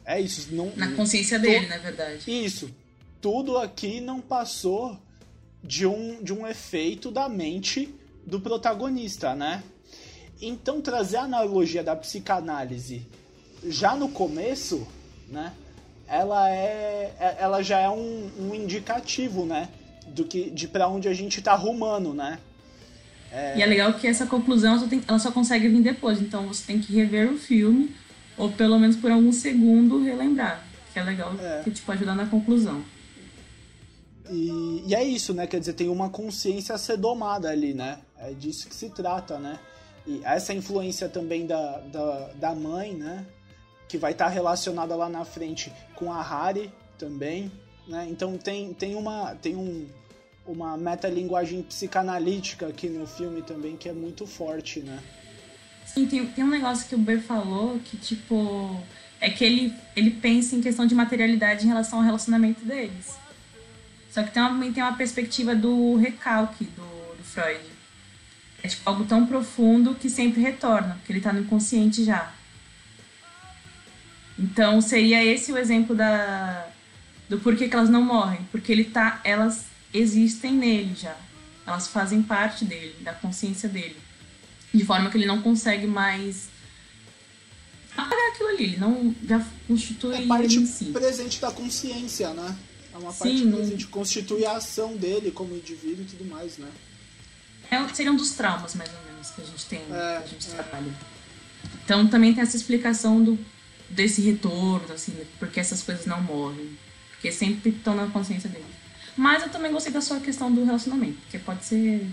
É 0.05 0.21
isso, 0.21 0.49
não, 0.55 0.73
Na 0.75 0.91
consciência 0.93 1.39
dele, 1.39 1.67
na 1.67 1.79
verdade. 1.79 2.25
isso. 2.27 2.71
Tudo 3.21 3.57
aqui 3.59 4.01
não 4.01 4.21
passou 4.21 4.99
de 5.63 5.87
um, 5.87 6.23
de 6.23 6.33
um 6.33 6.47
efeito 6.47 7.11
da 7.11 7.29
mente 7.29 7.95
do 8.27 8.41
protagonista, 8.41 9.35
né? 9.35 9.63
Então, 10.41 10.81
trazer 10.81 11.17
a 11.17 11.23
analogia 11.23 11.83
da 11.83 11.97
psicanálise 11.97 13.03
já 13.67 13.97
no 13.97 14.09
começo, 14.09 14.87
né? 15.29 15.53
Ela, 16.07 16.49
é, 16.51 17.13
é- 17.19 17.37
ela 17.41 17.63
já 17.63 17.79
é 17.81 17.89
um, 17.91 18.31
um 18.39 18.55
indicativo, 18.55 19.45
né? 19.45 19.69
Do 20.07 20.25
que, 20.25 20.51
de 20.51 20.69
para 20.69 20.89
onde 20.89 21.09
a 21.09 21.13
gente 21.15 21.43
tá 21.43 21.55
rumando, 21.55 22.15
né? 22.15 22.39
E 23.57 23.63
é 23.63 23.67
legal 23.67 23.93
que 23.93 24.07
essa 24.07 24.25
conclusão 24.27 24.79
só 24.79 24.87
tem- 24.87 25.03
ela 25.07 25.19
só 25.19 25.31
consegue 25.31 25.69
vir 25.69 25.83
depois. 25.83 26.19
Então 26.21 26.47
você 26.49 26.65
tem 26.67 26.81
que 26.81 26.95
rever 26.95 27.31
o 27.31 27.37
filme, 27.37 27.95
ou 28.39 28.51
pelo 28.51 28.79
menos 28.79 28.97
por 28.97 29.11
algum 29.11 29.31
segundo 29.33 30.03
relembrar. 30.03 30.65
Que 30.95 30.99
é 30.99 31.03
legal 31.03 31.35
É. 31.39 31.61
que 31.63 31.71
tipo 31.71 31.93
ajuda 31.93 32.15
na 32.15 32.25
conclusão. 32.27 32.83
E, 34.31 34.85
e 34.87 34.95
é 34.95 35.03
isso, 35.03 35.33
né? 35.33 35.47
Quer 35.47 35.61
dizer, 35.61 35.73
tem 35.75 35.89
uma 35.89 36.11
consciência 36.11 36.75
a 36.75 36.79
ser 36.79 36.97
domada 36.97 37.51
ali, 37.51 37.75
né? 37.75 37.99
É 38.19 38.33
disso 38.33 38.69
que 38.69 38.75
se 38.75 38.91
trata, 38.91 39.39
né? 39.39 39.59
E 40.07 40.21
essa 40.25 40.55
influência 40.55 41.09
também 41.09 41.47
da, 41.47 41.79
da, 41.79 42.31
da 42.35 42.55
mãe, 42.55 42.95
né? 42.95 43.27
Que 43.89 43.99
vai 43.99 44.13
estar 44.13 44.29
relacionada 44.29 44.95
lá 44.95 45.09
na 45.09 45.25
frente 45.25 45.73
com 45.95 46.13
a 46.13 46.23
Harry 46.23 46.73
também, 46.99 47.51
né? 47.87 48.07
Então 48.11 48.37
tem, 48.37 48.73
tem, 48.75 48.95
uma, 48.95 49.35
tem 49.35 49.57
um, 49.57 49.87
uma 50.47 50.77
metalinguagem 50.77 51.63
psicanalítica 51.63 52.67
aqui 52.67 52.89
no 52.89 53.07
filme 53.07 53.43
também 53.43 53.77
que 53.77 53.89
é 53.89 53.93
muito 53.93 54.27
forte, 54.27 54.81
né? 54.81 54.99
Sim, 55.87 56.07
tem, 56.07 56.27
tem 56.27 56.45
um 56.45 56.51
negócio 56.51 56.87
que 56.87 56.95
o 56.95 56.99
Ber 56.99 57.21
falou 57.21 57.79
que, 57.79 57.97
tipo, 57.97 58.79
é 59.21 59.31
que 59.31 59.43
ele, 59.43 59.73
ele 59.97 60.11
pensa 60.11 60.55
em 60.55 60.61
questão 60.61 60.87
de 60.87 60.95
materialidade 60.95 61.65
em 61.65 61.69
relação 61.69 61.99
ao 61.99 62.05
relacionamento 62.05 62.63
deles. 62.65 63.17
Só 64.19 64.25
que 64.25 64.33
também 64.33 64.73
tem 64.73 64.83
uma 64.83 64.97
perspectiva 64.97 65.55
do 65.55 65.95
recalque 65.95 66.65
do, 66.65 67.17
do 67.17 67.23
Freud. 67.23 67.61
É 68.65 68.67
tipo 68.67 68.83
algo 68.91 69.05
tão 69.05 69.25
profundo 69.25 69.95
que 69.95 70.11
sempre 70.11 70.41
retorna, 70.41 70.97
porque 70.97 71.13
ele 71.13 71.21
tá 71.21 71.33
no 71.33 71.43
inconsciente 71.43 72.03
já. 72.03 72.35
Então 74.37 74.81
seria 74.81 75.25
esse 75.25 75.53
o 75.53 75.57
exemplo 75.57 75.95
da 75.95 76.67
do 77.29 77.39
porquê 77.39 77.69
que 77.69 77.77
elas 77.77 77.89
não 77.89 78.03
morrem, 78.03 78.41
porque 78.51 78.73
ele 78.73 78.83
tá, 78.83 79.21
elas 79.23 79.67
existem 79.95 80.53
nele 80.53 80.97
já. 80.97 81.15
Elas 81.65 81.87
fazem 81.87 82.21
parte 82.21 82.65
dele, 82.65 82.97
da 83.03 83.13
consciência 83.13 83.69
dele 83.69 83.97
de 84.75 84.85
forma 84.85 85.11
que 85.11 85.17
ele 85.17 85.27
não 85.27 85.41
consegue 85.41 85.87
mais 85.87 86.49
apagar 87.97 88.33
aquilo 88.33 88.49
ali, 88.49 88.65
ele 88.65 88.77
não 88.79 89.15
já 89.25 89.47
constitui 89.69 90.17
É 90.17 90.27
parte 90.27 90.67
si. 90.67 90.87
presente 90.87 91.41
da 91.41 91.53
consciência, 91.53 92.35
né? 92.35 92.57
É 92.99 93.01
uma 93.01 93.13
Sim, 93.13 93.19
parte 93.19 93.45
não- 93.45 93.57
presente, 93.59 93.87
constitui 93.87 94.45
a 94.45 94.57
ação 94.57 94.97
dele 94.97 95.31
como 95.31 95.55
indivíduo 95.55 96.03
e 96.03 96.07
tudo 96.07 96.25
mais, 96.25 96.59
né? 96.59 96.69
É, 97.71 97.87
seria 97.95 98.11
um 98.11 98.17
dos 98.17 98.33
traumas, 98.33 98.75
mais 98.75 98.91
ou 98.91 99.13
menos, 99.13 99.31
que 99.31 99.41
a 99.41 99.45
gente 99.45 99.67
tem, 99.67 99.79
É, 99.81 100.19
que 100.21 100.25
a 100.25 100.27
gente 100.27 100.51
é. 100.51 100.55
trabalha. 100.55 100.93
Então 101.85 102.07
também 102.09 102.33
tem 102.35 102.43
essa 102.43 102.57
explicação 102.57 103.23
do, 103.23 103.39
desse 103.89 104.21
retorno, 104.23 104.93
assim, 104.93 105.15
porque 105.39 105.61
essas 105.61 105.83
coisas 105.83 106.07
não 106.07 106.21
morrem. 106.23 106.77
Porque 107.13 107.31
sempre 107.33 107.71
estão 107.71 107.95
na 107.97 108.07
consciência 108.07 108.49
dele. 108.49 108.65
Mas 109.17 109.43
eu 109.43 109.49
também 109.49 109.73
gostei 109.73 109.93
da 109.93 110.01
sua 110.01 110.21
questão 110.21 110.53
do 110.53 110.65
relacionamento, 110.65 111.19
porque 111.23 111.39
pode 111.39 111.65
ser. 111.65 112.07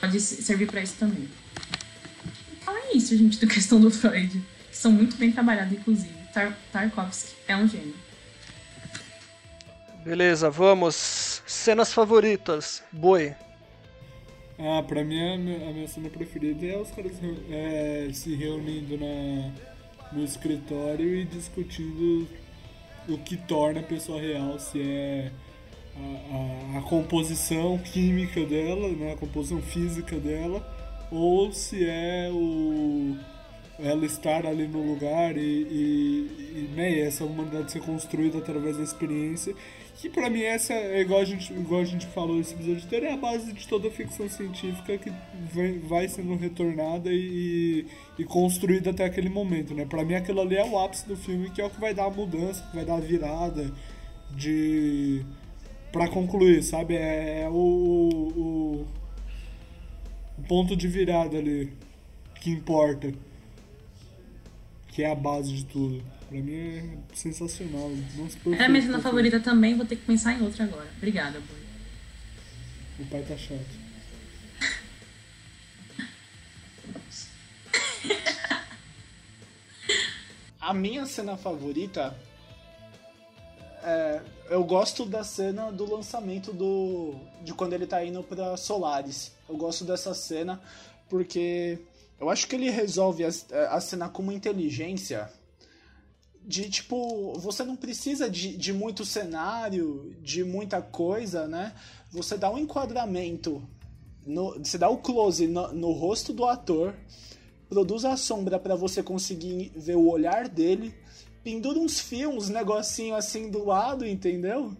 Pode 0.00 0.20
servir 0.20 0.66
pra 0.68 0.80
isso 0.80 0.94
também. 0.98 1.28
Então 2.62 2.76
é 2.76 2.96
isso, 2.96 3.16
gente, 3.16 3.38
da 3.38 3.46
questão 3.52 3.80
do 3.80 3.90
Freud. 3.90 4.40
Que 4.70 4.76
são 4.76 4.92
muito 4.92 5.16
bem 5.16 5.32
trabalhadas, 5.32 5.72
inclusive. 5.72 6.14
Tar 6.32 6.56
Tarkovsky 6.72 7.34
é 7.48 7.56
um 7.56 7.66
gênio. 7.68 7.94
Beleza, 10.04 10.48
vamos. 10.48 11.42
Cenas 11.46 11.92
favoritas. 11.92 12.82
Boi. 12.90 13.34
Ah, 14.58 14.82
pra 14.82 15.02
mim 15.04 15.34
a 15.34 15.36
minha, 15.38 15.88
cena 15.88 16.10
preferida 16.10 16.66
é 16.66 16.76
os 16.76 16.90
caras 16.90 17.12
é, 17.50 18.08
se 18.12 18.34
reunindo 18.34 18.98
na, 18.98 19.52
no 20.12 20.22
escritório 20.24 21.14
e 21.14 21.24
discutindo 21.24 22.28
o 23.08 23.16
que 23.18 23.36
torna 23.36 23.80
a 23.80 23.82
pessoa 23.82 24.20
real, 24.20 24.58
se 24.58 24.80
é 24.82 25.30
a, 25.96 26.76
a, 26.76 26.78
a 26.78 26.82
composição 26.82 27.78
química 27.78 28.44
dela, 28.44 28.88
né, 28.88 29.14
a 29.14 29.16
composição 29.16 29.62
física 29.62 30.16
dela, 30.16 30.62
ou 31.10 31.50
se 31.52 31.84
é 31.86 32.28
o 32.30 33.16
ela 33.82 34.04
estar 34.04 34.44
ali 34.46 34.68
no 34.68 34.82
lugar 34.82 35.36
e, 35.38 35.40
e, 35.40 36.68
e, 36.70 36.70
né, 36.76 37.00
essa 37.00 37.24
humanidade 37.24 37.72
ser 37.72 37.80
construída 37.80 38.36
através 38.38 38.76
da 38.76 38.82
experiência. 38.82 39.54
Que 39.96 40.08
pra 40.08 40.30
mim 40.30 40.42
essa 40.42 40.72
é 40.72 41.00
igual 41.00 41.20
a 41.20 41.24
gente, 41.24 41.52
igual 41.52 41.82
a 41.82 41.84
gente 41.84 42.06
falou 42.06 42.36
nesse 42.36 42.54
episódio 42.54 42.84
inteiro, 42.84 43.06
é 43.06 43.12
a 43.12 43.16
base 43.16 43.52
de 43.52 43.68
toda 43.68 43.90
ficção 43.90 44.28
científica 44.28 44.96
que 44.96 45.12
vem, 45.52 45.78
vai 45.80 46.08
sendo 46.08 46.34
retornada 46.36 47.10
e, 47.12 47.86
e 48.18 48.24
construída 48.24 48.90
até 48.90 49.04
aquele 49.04 49.28
momento, 49.28 49.74
né? 49.74 49.84
Pra 49.84 50.04
mim 50.04 50.14
aquilo 50.14 50.40
ali 50.40 50.56
é 50.56 50.64
o 50.64 50.78
ápice 50.78 51.06
do 51.06 51.16
filme, 51.16 51.50
que 51.50 51.60
é 51.60 51.64
o 51.64 51.70
que 51.70 51.80
vai 51.80 51.92
dar 51.92 52.06
a 52.06 52.10
mudança, 52.10 52.62
que 52.70 52.76
vai 52.76 52.84
dar 52.84 52.96
a 52.96 53.00
virada 53.00 53.70
de 54.30 55.24
Pra 55.92 56.06
concluir, 56.06 56.62
sabe? 56.62 56.94
É, 56.94 57.42
é 57.42 57.48
o, 57.48 57.52
o 57.52 58.86
o 60.40 60.42
ponto 60.46 60.74
de 60.74 60.88
virada 60.88 61.36
ali 61.36 61.70
que 62.36 62.50
importa, 62.50 63.12
que 64.88 65.02
é 65.02 65.10
a 65.10 65.14
base 65.14 65.52
de 65.52 65.64
tudo. 65.66 66.02
Pra 66.30 66.38
mim 66.38 66.54
é 66.54 66.96
sensacional. 67.12 67.90
Nossa, 67.90 68.36
perfeito, 68.36 68.54
Era 68.54 68.66
a 68.66 68.68
minha 68.68 68.82
cena 68.82 69.00
favorita 69.00 69.40
também, 69.40 69.76
vou 69.76 69.84
ter 69.84 69.96
que 69.96 70.06
pensar 70.06 70.32
em 70.32 70.42
outra 70.42 70.62
agora. 70.62 70.88
Obrigada, 70.96 71.40
Boi. 71.40 71.58
O 73.00 73.06
pai 73.06 73.22
tá 73.22 73.36
chato. 73.36 73.80
A 80.60 80.72
minha 80.72 81.04
cena 81.04 81.36
favorita 81.36 82.16
é, 83.82 84.20
eu 84.50 84.62
gosto 84.62 85.04
da 85.04 85.24
cena 85.24 85.72
do 85.72 85.92
lançamento 85.92 86.52
do 86.52 87.16
de 87.42 87.52
quando 87.52 87.72
ele 87.72 87.88
tá 87.88 88.04
indo 88.04 88.22
pra 88.22 88.56
Solaris. 88.56 89.32
Eu 89.48 89.56
gosto 89.56 89.84
dessa 89.84 90.14
cena 90.14 90.60
porque 91.08 91.80
eu 92.20 92.30
acho 92.30 92.46
que 92.46 92.54
ele 92.54 92.70
resolve 92.70 93.24
a, 93.24 93.30
a 93.70 93.80
cena 93.80 94.08
com 94.08 94.22
uma 94.22 94.32
inteligência 94.32 95.28
de 96.50 96.68
tipo, 96.68 97.32
você 97.38 97.62
não 97.62 97.76
precisa 97.76 98.28
de, 98.28 98.56
de 98.56 98.72
muito 98.72 99.04
cenário, 99.04 100.16
de 100.20 100.42
muita 100.42 100.82
coisa, 100.82 101.46
né? 101.46 101.72
Você 102.10 102.36
dá 102.36 102.50
um 102.50 102.58
enquadramento, 102.58 103.62
no, 104.26 104.58
você 104.58 104.76
dá 104.76 104.88
o 104.88 104.98
close 104.98 105.46
no, 105.46 105.72
no 105.72 105.92
rosto 105.92 106.32
do 106.32 106.44
ator, 106.44 106.96
produz 107.68 108.04
a 108.04 108.16
sombra 108.16 108.58
para 108.58 108.74
você 108.74 109.00
conseguir 109.00 109.70
ver 109.76 109.94
o 109.94 110.10
olhar 110.10 110.48
dele, 110.48 110.92
pendura 111.44 111.78
uns 111.78 112.00
fios, 112.00 112.34
uns 112.34 112.48
negocinho 112.48 113.14
assim 113.14 113.48
do 113.48 113.64
lado, 113.64 114.04
entendeu? 114.04 114.76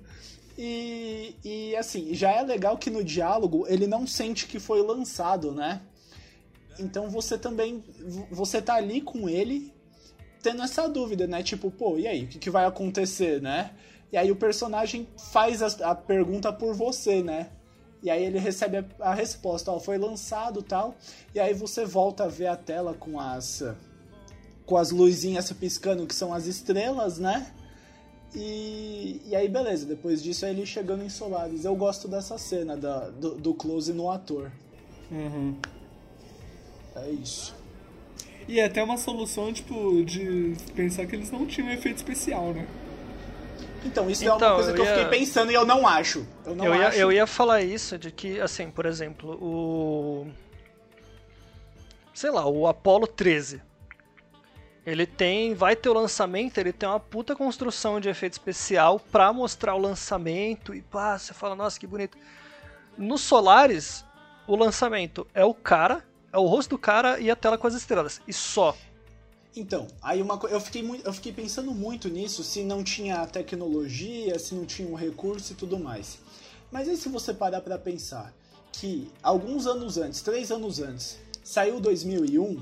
E, 0.59 1.37
e 1.45 1.77
assim, 1.77 2.13
já 2.13 2.33
é 2.33 2.43
legal 2.43 2.79
que 2.79 2.91
no 2.91 3.05
diálogo 3.05 3.65
ele 3.69 3.87
não 3.87 4.09
sente 4.09 4.49
que 4.49 4.59
foi 4.59 4.83
lançado, 4.83 5.53
né? 5.53 5.83
Então 6.81 7.09
você 7.09 7.39
também, 7.39 7.85
você 8.29 8.61
tá 8.61 8.75
ali 8.75 9.01
com 9.01 9.29
ele, 9.29 9.73
tendo 10.43 10.63
essa 10.63 10.89
dúvida, 10.89 11.27
né? 11.27 11.43
Tipo, 11.43 11.71
pô, 11.71 11.99
e 11.99 12.07
aí, 12.07 12.25
o 12.25 12.29
que, 12.29 12.39
que 12.39 12.51
vai 12.51 12.65
acontecer, 12.65 13.41
né? 13.41 13.71
E 14.13 14.17
aí 14.17 14.31
o 14.31 14.37
personagem 14.37 15.07
faz 15.33 15.63
a, 15.63 15.91
a 15.91 15.95
pergunta 15.95 16.53
por 16.53 16.75
você, 16.75 17.23
né? 17.23 17.51
E 18.03 18.11
aí 18.11 18.25
ele 18.25 18.39
recebe 18.39 18.79
a, 18.79 19.11
a 19.11 19.15
resposta, 19.15 19.71
ó, 19.71 19.79
foi 19.79 19.99
lançado 19.99 20.63
tal. 20.63 20.97
E 21.35 21.41
aí 21.41 21.55
você 21.55 21.85
volta 21.85 22.25
a 22.25 22.29
ver 22.29 22.47
a 22.47 22.57
tela 22.57 22.95
com 22.95 23.21
as 23.21 23.63
com 24.65 24.77
as 24.77 24.93
luzinhas 24.93 25.51
piscando 25.53 26.07
que 26.07 26.15
são 26.15 26.33
as 26.33 26.47
estrelas, 26.47 27.19
né? 27.19 27.53
E, 28.35 29.21
e 29.27 29.35
aí 29.35 29.49
beleza, 29.49 29.85
depois 29.85 30.23
disso 30.23 30.45
é 30.45 30.51
ele 30.51 30.65
chegando 30.65 31.05
em 31.05 31.09
Solaris. 31.09 31.65
Eu 31.65 31.75
gosto 31.75 32.09
dessa 32.09 32.39
cena 32.39 32.77
da, 32.77 33.11
do, 33.11 33.35
do 33.35 33.55
close 33.55 33.93
no 33.93 34.11
ator. 34.11 34.51
Uhum. 35.11 35.57
É 36.97 37.11
isso. 37.11 37.60
E 38.51 38.59
é 38.59 38.65
até 38.65 38.83
uma 38.83 38.97
solução, 38.97 39.53
tipo, 39.53 40.03
de 40.05 40.55
pensar 40.75 41.07
que 41.07 41.15
eles 41.15 41.31
não 41.31 41.47
tinham 41.47 41.71
efeito 41.71 41.99
especial, 41.99 42.53
né? 42.53 42.67
Então, 43.85 44.11
isso 44.11 44.25
é 44.25 44.27
uma 44.27 44.37
Então, 44.37 44.55
coisa 44.57 44.71
eu 44.71 44.75
que 44.75 44.81
eu 44.81 44.85
ia- 44.85 44.95
fiquei 45.05 45.19
pensando 45.21 45.53
e 45.53 45.55
eu 45.55 45.65
não 45.65 45.87
acho. 45.87 46.27
Eu 46.45 46.55
não 46.57 46.65
Eu 46.67 46.75
ia, 46.75 46.89
acho. 46.89 46.99
eu 46.99 47.13
ia 47.13 47.27
falar 47.29 47.63
isso, 47.63 47.97
de 47.97 48.11
que, 48.11 48.41
assim, 48.41 48.69
por 48.71 48.87
exemplo, 48.87 49.39
o. 49.41 50.27
Sei 52.13 52.31
lá, 52.31 52.45
o 52.47 52.67
Apollo 52.67 53.07
13. 53.07 53.63
Ele 54.85 55.07
tem. 55.07 55.55
Vai 55.55 55.77
ter 55.77 55.89
o 55.89 55.95
lançamento, 55.95 56.59
ele 56.59 56.73
tem 56.73 56.89
uma 56.89 56.99
puta 57.01 57.37
construção 57.37 58.01
de 58.01 58.09
efeito 58.09 58.33
especial 58.33 58.99
pra 58.99 59.33
mostrar 59.33 59.75
o 59.77 59.79
lançamento 59.79 60.75
e 60.75 60.83
pá, 60.83 61.17
você 61.17 61.33
fala, 61.33 61.55
nossa, 61.55 61.79
que 61.79 61.87
bonito. 61.87 62.19
No 62.99 63.17
Solaris, 63.17 64.05
o 64.47 64.57
lançamento 64.57 65.27
é 65.33 65.45
o 65.45 65.55
cara, 65.55 66.05
é 66.33 66.39
o 66.39 66.47
rosto 66.47 66.71
do 66.71 66.79
cara 66.79 67.19
e 67.21 67.31
a 67.31 67.37
tela 67.37 67.59
com 67.59 67.67
as 67.67 67.75
estrelas. 67.75 68.21
E 68.27 68.33
só. 68.33 68.77
Então, 69.55 69.89
aí 70.01 70.23
uma 70.23 70.39
eu 70.49 70.61
fiquei 70.61 70.83
muito, 70.83 71.05
eu 71.05 71.13
fiquei 71.13 71.33
pensando 71.33 71.73
muito 71.73 72.09
nisso, 72.09 72.45
se 72.45 72.63
não 72.63 72.85
tinha 72.85 73.27
tecnologia, 73.27 74.39
se 74.39 74.55
não 74.55 74.65
tinha 74.65 74.89
um 74.89 74.95
recurso 74.95 75.53
e 75.53 75.57
tudo 75.57 75.79
mais. 75.79 76.19
Mas 76.71 76.89
aí 76.89 76.97
se 76.97 77.09
você 77.09 77.35
parar 77.35 77.61
pra 77.61 77.77
pensar 77.77 78.33
que 78.73 79.11
alguns 79.23 79.67
anos 79.67 79.99
antes, 79.99 80.21
três 80.21 80.53
anos 80.53 80.79
antes, 80.79 81.19
saiu 81.43 81.81
2001, 81.81 82.61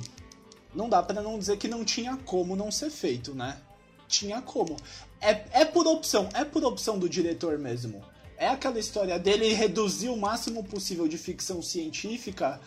não 0.74 0.88
dá 0.88 1.02
pra 1.02 1.20
não 1.20 1.38
dizer 1.38 1.58
que 1.58 1.68
não 1.68 1.84
tinha 1.84 2.16
como 2.16 2.56
não 2.56 2.70
ser 2.70 2.90
feito, 2.90 3.34
né? 3.34 3.60
Tinha 4.06 4.40
como. 4.40 4.74
É, 5.20 5.60
é 5.60 5.64
por 5.66 5.86
opção, 5.86 6.28
é 6.32 6.44
por 6.44 6.64
opção 6.64 6.98
do 6.98 7.08
diretor 7.08 7.58
mesmo. 7.58 8.02
É 8.38 8.48
aquela 8.48 8.78
história 8.78 9.18
dele 9.18 9.52
reduzir 9.52 10.08
o 10.08 10.16
máximo 10.16 10.64
possível 10.64 11.06
de 11.06 11.18
ficção 11.18 11.60
científica 11.60 12.60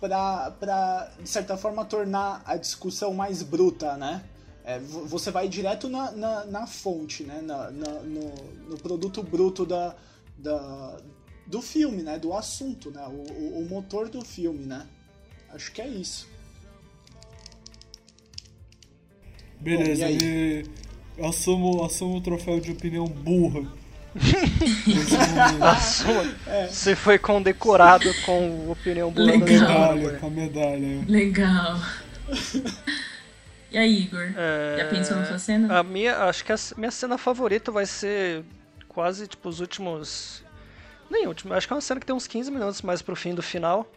pra, 0.00 1.12
de 1.20 1.28
certa 1.28 1.56
forma, 1.56 1.84
tornar 1.84 2.42
a 2.46 2.56
discussão 2.56 3.14
mais 3.14 3.42
bruta, 3.42 3.96
né? 3.96 4.24
É, 4.64 4.78
vo- 4.78 5.06
você 5.06 5.30
vai 5.30 5.48
direto 5.48 5.88
na, 5.88 6.12
na, 6.12 6.44
na 6.46 6.66
fonte, 6.66 7.24
né? 7.24 7.40
Na, 7.42 7.70
no, 7.70 8.34
no 8.70 8.78
produto 8.78 9.22
bruto 9.22 9.64
da, 9.66 9.96
da, 10.36 11.00
do 11.46 11.62
filme, 11.62 12.02
né? 12.02 12.18
Do 12.18 12.32
assunto, 12.34 12.90
né? 12.90 13.06
O, 13.06 13.32
o, 13.32 13.60
o 13.60 13.68
motor 13.68 14.08
do 14.08 14.22
filme, 14.24 14.64
né? 14.66 14.86
Acho 15.50 15.72
que 15.72 15.80
é 15.80 15.88
isso. 15.88 16.28
Beleza, 19.60 20.08
Bom, 20.08 20.10
e 20.10 20.18
me... 20.18 20.64
assumo, 21.22 21.84
assumo 21.84 22.16
o 22.18 22.20
troféu 22.20 22.60
de 22.60 22.72
opinião 22.72 23.06
burra. 23.06 23.66
Você 26.70 26.96
foi 26.96 27.18
condecorado 27.18 28.08
com 28.24 28.70
opinião 28.70 29.10
boa 29.10 29.28
a 29.28 29.32
Legal. 29.32 29.46
medalha, 29.94 30.18
com 30.18 30.26
a 30.26 30.30
medalha. 30.30 31.04
Legal. 31.08 31.80
E 33.70 33.76
aí, 33.78 34.02
Igor? 34.02 34.32
É, 34.36 34.76
Já 34.78 34.84
pensou 34.88 35.16
na 35.16 35.24
sua 35.26 35.38
cena? 35.38 35.78
A 35.78 35.82
minha, 35.82 36.16
acho 36.24 36.44
que 36.44 36.52
a 36.52 36.56
minha 36.76 36.90
cena 36.90 37.18
favorita 37.18 37.70
vai 37.70 37.86
ser 37.86 38.44
quase 38.88 39.26
tipo 39.26 39.48
os 39.48 39.60
últimos. 39.60 40.42
Nem 41.10 41.26
último, 41.26 41.54
acho 41.54 41.66
que 41.66 41.72
é 41.72 41.76
uma 41.76 41.80
cena 41.82 42.00
que 42.00 42.06
tem 42.06 42.14
uns 42.14 42.26
15 42.26 42.50
minutos 42.50 42.82
mais 42.82 43.00
pro 43.02 43.16
fim 43.16 43.34
do 43.34 43.42
final. 43.42 43.90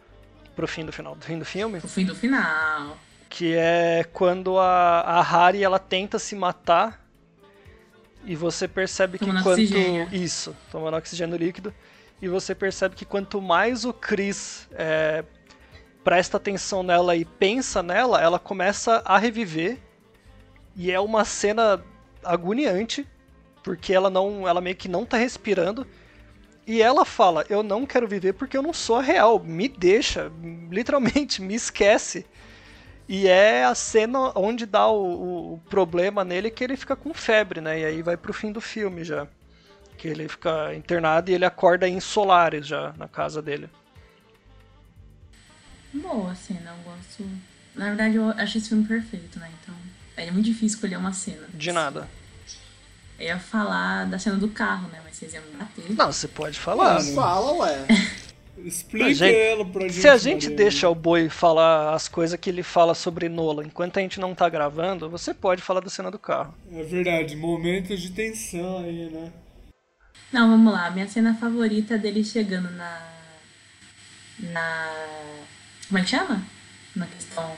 Pro 0.54 0.68
fim 0.68 0.84
do 0.84 0.92
final, 0.92 1.14
do 1.14 1.24
fim 1.24 1.38
do 1.38 1.44
filme. 1.44 1.78
O 1.78 1.88
fim 1.88 2.04
do 2.04 2.14
final. 2.14 2.96
Que 3.28 3.54
é 3.54 4.04
quando 4.12 4.58
a, 4.58 5.00
a 5.00 5.22
Harry 5.22 5.64
ela 5.64 5.78
tenta 5.78 6.18
se 6.18 6.34
matar. 6.34 7.01
E 8.24 8.36
você 8.36 8.68
percebe 8.68 9.18
que 9.18 9.26
Tomando 9.26 9.42
quanto. 9.42 9.60
oxigênio. 9.60 10.08
Isso, 10.12 10.56
tomando 10.70 10.96
oxigênio 10.96 11.36
líquido. 11.36 11.74
E 12.20 12.28
você 12.28 12.54
percebe 12.54 12.94
que 12.94 13.04
quanto 13.04 13.40
mais 13.42 13.84
o 13.84 13.92
Chris 13.92 14.68
é, 14.72 15.24
presta 16.04 16.36
atenção 16.36 16.82
nela 16.82 17.16
e 17.16 17.24
pensa 17.24 17.82
nela, 17.82 18.20
ela 18.20 18.38
começa 18.38 19.02
a 19.04 19.18
reviver. 19.18 19.78
E 20.76 20.90
é 20.90 21.00
uma 21.00 21.24
cena 21.24 21.82
agoniante, 22.24 23.06
porque 23.62 23.92
ela 23.92 24.08
não, 24.08 24.46
ela 24.46 24.60
meio 24.60 24.76
que 24.76 24.88
não 24.88 25.04
tá 25.04 25.16
respirando. 25.16 25.86
E 26.64 26.80
ela 26.80 27.04
fala: 27.04 27.44
"Eu 27.48 27.62
não 27.62 27.84
quero 27.84 28.06
viver 28.06 28.34
porque 28.34 28.56
eu 28.56 28.62
não 28.62 28.72
sou 28.72 28.96
a 28.96 29.02
real, 29.02 29.40
me 29.40 29.68
deixa, 29.68 30.30
literalmente 30.70 31.42
me 31.42 31.54
esquece". 31.54 32.24
E 33.08 33.26
é 33.26 33.64
a 33.64 33.74
cena 33.74 34.32
onde 34.34 34.64
dá 34.64 34.86
o, 34.88 35.54
o- 35.54 35.60
problema 35.68 36.24
nele 36.24 36.50
que 36.50 36.62
ele 36.64 36.76
fica 36.76 36.96
com 36.96 37.12
febre, 37.12 37.60
né? 37.60 37.80
E 37.80 37.84
aí 37.84 38.02
vai 38.02 38.16
pro 38.16 38.32
fim 38.32 38.50
do 38.52 38.60
filme 38.60 39.04
já. 39.04 39.26
Que 39.98 40.08
ele 40.08 40.28
fica 40.28 40.74
internado 40.74 41.30
e 41.30 41.34
ele 41.34 41.44
acorda 41.44 41.88
em 41.88 42.00
Solares 42.00 42.66
já, 42.66 42.92
na 42.96 43.06
casa 43.08 43.42
dele. 43.42 43.68
Boa 45.92 46.34
cena, 46.34 46.70
eu 46.76 46.92
gosto. 46.92 47.28
Na 47.74 47.86
verdade, 47.86 48.16
eu 48.16 48.30
acho 48.30 48.58
esse 48.58 48.68
filme 48.68 48.84
perfeito, 48.86 49.38
né? 49.38 49.50
Então, 49.62 49.74
é 50.16 50.30
muito 50.30 50.46
difícil 50.46 50.76
escolher 50.76 50.96
uma 50.96 51.12
cena. 51.12 51.46
De 51.52 51.70
nada. 51.72 52.08
Eu 53.18 53.26
ia 53.26 53.38
falar 53.38 54.06
da 54.06 54.18
cena 54.18 54.36
do 54.36 54.48
carro, 54.48 54.88
né? 54.88 55.00
Mas 55.04 55.16
vocês 55.16 55.32
iam 55.34 55.42
me 55.44 55.56
bater. 55.56 55.90
Não, 55.90 56.10
você 56.10 56.26
pode 56.26 56.58
falar. 56.58 56.94
Mano, 56.94 57.14
Fala, 57.14 57.52
ué. 57.52 57.86
Explica 58.64 59.06
A 59.06 59.12
gente- 59.12 59.34
ela 59.36 59.64
pra 59.64 59.82
gente. 59.82 59.94
Se 59.94 60.08
a 60.08 60.16
gente 60.16 60.48
deixa 60.50 60.88
o 60.88 60.94
boi 60.94 61.28
falar 61.28 61.94
as 61.94 62.08
coisas 62.08 62.38
que 62.38 62.48
ele 62.50 62.62
fala 62.62 62.94
sobre 62.94 63.28
Nola 63.28 63.64
enquanto 63.64 63.98
a 63.98 64.00
gente 64.02 64.20
não 64.20 64.34
tá 64.34 64.48
gravando, 64.48 65.08
você 65.10 65.34
pode 65.34 65.60
falar 65.62 65.80
da 65.80 65.90
cena 65.90 66.10
do 66.10 66.18
carro. 66.18 66.54
É 66.72 66.82
verdade, 66.82 67.34
momentos 67.36 68.00
de 68.00 68.10
tensão 68.10 68.78
aí, 68.78 69.10
né? 69.10 69.32
Não, 70.32 70.48
vamos 70.50 70.72
lá. 70.72 70.90
Minha 70.90 71.08
cena 71.08 71.34
favorita 71.34 71.94
é 71.94 71.98
dele 71.98 72.24
chegando 72.24 72.70
na. 72.70 73.02
Na. 74.38 74.90
Como 75.88 75.98
é 75.98 76.02
que 76.02 76.10
chama? 76.10 76.42
Na 76.96 77.06
questão. 77.06 77.52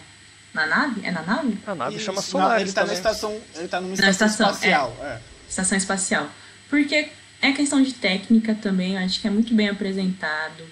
Na 0.52 0.66
nave? 0.66 1.00
É 1.04 1.10
na 1.10 1.22
nave? 1.22 1.58
A 1.66 1.74
nave 1.74 1.96
Isso, 1.96 2.04
chama 2.04 2.16
não, 2.16 2.22
Solaris 2.22 2.62
ele 2.62 2.72
tá 2.72 2.80
na 2.82 2.86
também. 2.86 2.98
estação. 2.98 3.40
Ele 3.56 3.68
tá 3.68 3.80
numa 3.80 3.96
Na 3.96 4.10
estação, 4.10 4.26
estação, 4.28 4.52
espacial. 4.54 4.96
é. 5.02 5.20
Estação 5.48 5.78
espacial. 5.78 6.28
Porque 6.70 7.08
é 7.42 7.52
questão 7.52 7.82
de 7.82 7.92
técnica 7.94 8.54
também, 8.54 8.94
eu 8.94 9.00
acho 9.00 9.20
que 9.20 9.26
é 9.26 9.30
muito 9.30 9.52
bem 9.54 9.68
apresentado. 9.68 10.64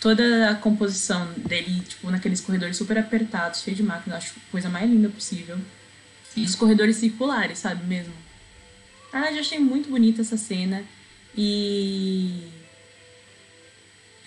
Toda 0.00 0.50
a 0.50 0.54
composição 0.54 1.32
dele, 1.32 1.80
tipo, 1.80 2.08
naqueles 2.10 2.40
corredores 2.40 2.76
super 2.76 2.96
apertados, 2.98 3.62
cheio 3.62 3.76
de 3.76 3.82
máquina, 3.82 4.14
eu 4.14 4.18
acho 4.18 4.34
a 4.36 4.50
coisa 4.50 4.68
mais 4.68 4.88
linda 4.88 5.08
possível. 5.08 5.58
E 6.36 6.42
os 6.44 6.54
corredores 6.54 6.96
circulares, 6.96 7.58
sabe 7.58 7.84
mesmo? 7.84 8.14
Ah, 9.12 9.32
eu 9.32 9.40
achei 9.40 9.58
muito 9.58 9.90
bonita 9.90 10.20
essa 10.20 10.36
cena. 10.36 10.84
E. 11.36 12.48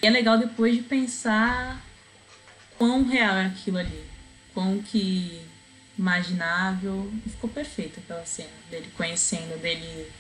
E 0.01 0.07
é 0.07 0.09
legal 0.09 0.37
depois 0.37 0.75
de 0.75 0.81
pensar 0.81 1.81
quão 2.77 3.03
real 3.03 3.35
é 3.35 3.45
aquilo 3.45 3.77
ali. 3.77 4.03
Quão 4.53 4.81
que 4.81 5.41
imaginável. 5.97 7.11
E 7.25 7.29
ficou 7.29 7.49
perfeita 7.49 7.99
aquela 7.99 8.25
cena 8.25 8.49
dele 8.69 8.89
conhecendo, 8.97 9.59
dele. 9.61 10.11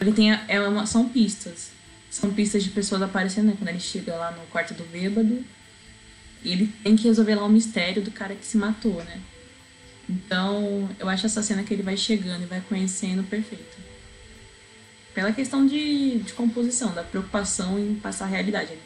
Ele 0.00 0.12
tem. 0.12 0.32
É 0.48 0.60
uma, 0.60 0.86
são 0.86 1.08
pistas. 1.08 1.70
São 2.12 2.30
pistas 2.30 2.62
de 2.62 2.68
pessoas 2.68 3.00
aparecendo, 3.00 3.46
né? 3.46 3.54
Quando 3.56 3.70
ele 3.70 3.80
chega 3.80 4.14
lá 4.14 4.32
no 4.32 4.46
quarto 4.48 4.74
do 4.74 4.84
bêbado. 4.84 5.42
E 6.44 6.52
ele 6.52 6.66
tem 6.84 6.94
que 6.94 7.04
resolver 7.04 7.34
lá 7.34 7.42
o 7.42 7.48
mistério 7.48 8.02
do 8.02 8.10
cara 8.10 8.34
que 8.34 8.44
se 8.44 8.58
matou, 8.58 9.02
né? 9.02 9.18
Então, 10.06 10.90
eu 10.98 11.08
acho 11.08 11.24
essa 11.24 11.42
cena 11.42 11.64
que 11.64 11.72
ele 11.72 11.82
vai 11.82 11.96
chegando 11.96 12.42
e 12.42 12.46
vai 12.46 12.60
conhecendo 12.68 13.22
perfeita. 13.24 13.78
Pela 15.14 15.32
questão 15.32 15.66
de, 15.66 16.18
de 16.18 16.34
composição, 16.34 16.92
da 16.92 17.02
preocupação 17.02 17.78
em 17.78 17.94
passar 17.94 18.26
a 18.26 18.28
realidade 18.28 18.72
ali. 18.72 18.82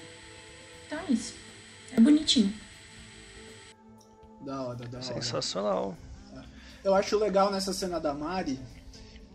Então 0.87 1.01
é 1.01 1.13
isso. 1.13 1.35
É 1.97 2.01
bonitinho. 2.01 2.55
Da 4.43 4.63
hora, 4.63 4.87
da 4.87 4.99
hora. 4.99 5.03
Sensacional. 5.03 5.99
Eu 6.85 6.95
acho 6.95 7.19
legal 7.19 7.51
nessa 7.51 7.73
cena 7.73 7.99
da 7.99 8.15
Mari 8.15 8.61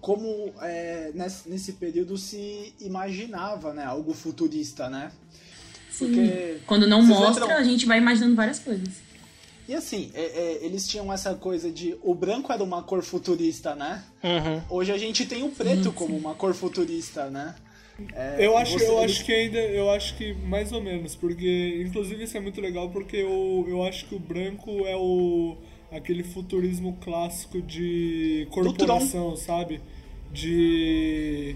como 0.02 0.52
é, 0.62 1.12
nesse, 1.14 1.48
nesse 1.50 1.74
período 1.74 2.18
se 2.18 2.74
imaginava, 2.82 3.74
né? 3.74 3.84
Algo 3.86 4.14
futurista, 4.14 4.90
né? 4.90 5.12
Sim. 5.90 6.06
Porque 6.08 6.58
Quando 6.66 6.88
não 6.88 7.02
mostra, 7.04 7.46
lembram- 7.46 7.60
a 7.60 7.64
gente 7.64 7.86
vai 7.86 7.98
imaginando 8.00 8.36
várias 8.36 8.60
coisas. 8.60 8.90
E 9.70 9.74
assim, 9.76 10.12
é- 10.14 10.22
é, 10.22 10.66
eles 10.66 10.88
tinham 10.88 11.14
essa 11.14 11.34
coisa 11.36 11.72
de 11.72 11.96
o 12.02 12.14
branco 12.16 12.52
era 12.52 12.64
uma 12.64 12.82
cor 12.84 13.02
futurista, 13.04 13.76
né? 13.76 14.04
Uhum. 14.24 14.62
Hoje 14.70 14.92
a 14.92 14.98
gente 14.98 15.26
tem 15.26 15.44
o 15.44 15.50
preto 15.50 15.84
Sim, 15.86 15.92
como 15.92 16.16
sim. 16.16 16.20
uma 16.20 16.34
cor 16.36 16.54
futurista, 16.54 17.30
né? 17.30 17.56
É, 18.16 18.38
Eu 18.46 18.58
acho, 18.58 18.74
você- 18.80 18.88
eu 18.90 19.00
eles- 19.04 19.18
acho 19.18 19.26
que 19.26 19.32
ainda, 19.32 19.60
eu 19.60 19.92
acho 19.92 20.18
que 20.18 20.34
mais 20.34 20.72
ou 20.72 20.82
menos, 20.82 21.14
porque 21.16 21.84
inclusive 21.88 22.24
isso 22.24 22.36
é 22.36 22.40
muito 22.40 22.60
legal 22.60 22.90
porque 22.90 23.18
eu, 23.18 23.66
eu 23.70 23.84
acho 23.84 24.08
que 24.08 24.16
o 24.16 24.20
branco 24.20 24.72
é 24.88 24.96
o 24.96 25.56
aquele 25.92 26.24
futurismo 26.24 26.98
clássico 27.02 27.62
de 27.62 28.48
corporação, 28.52 29.36
sabe? 29.36 29.82
De 30.32 31.56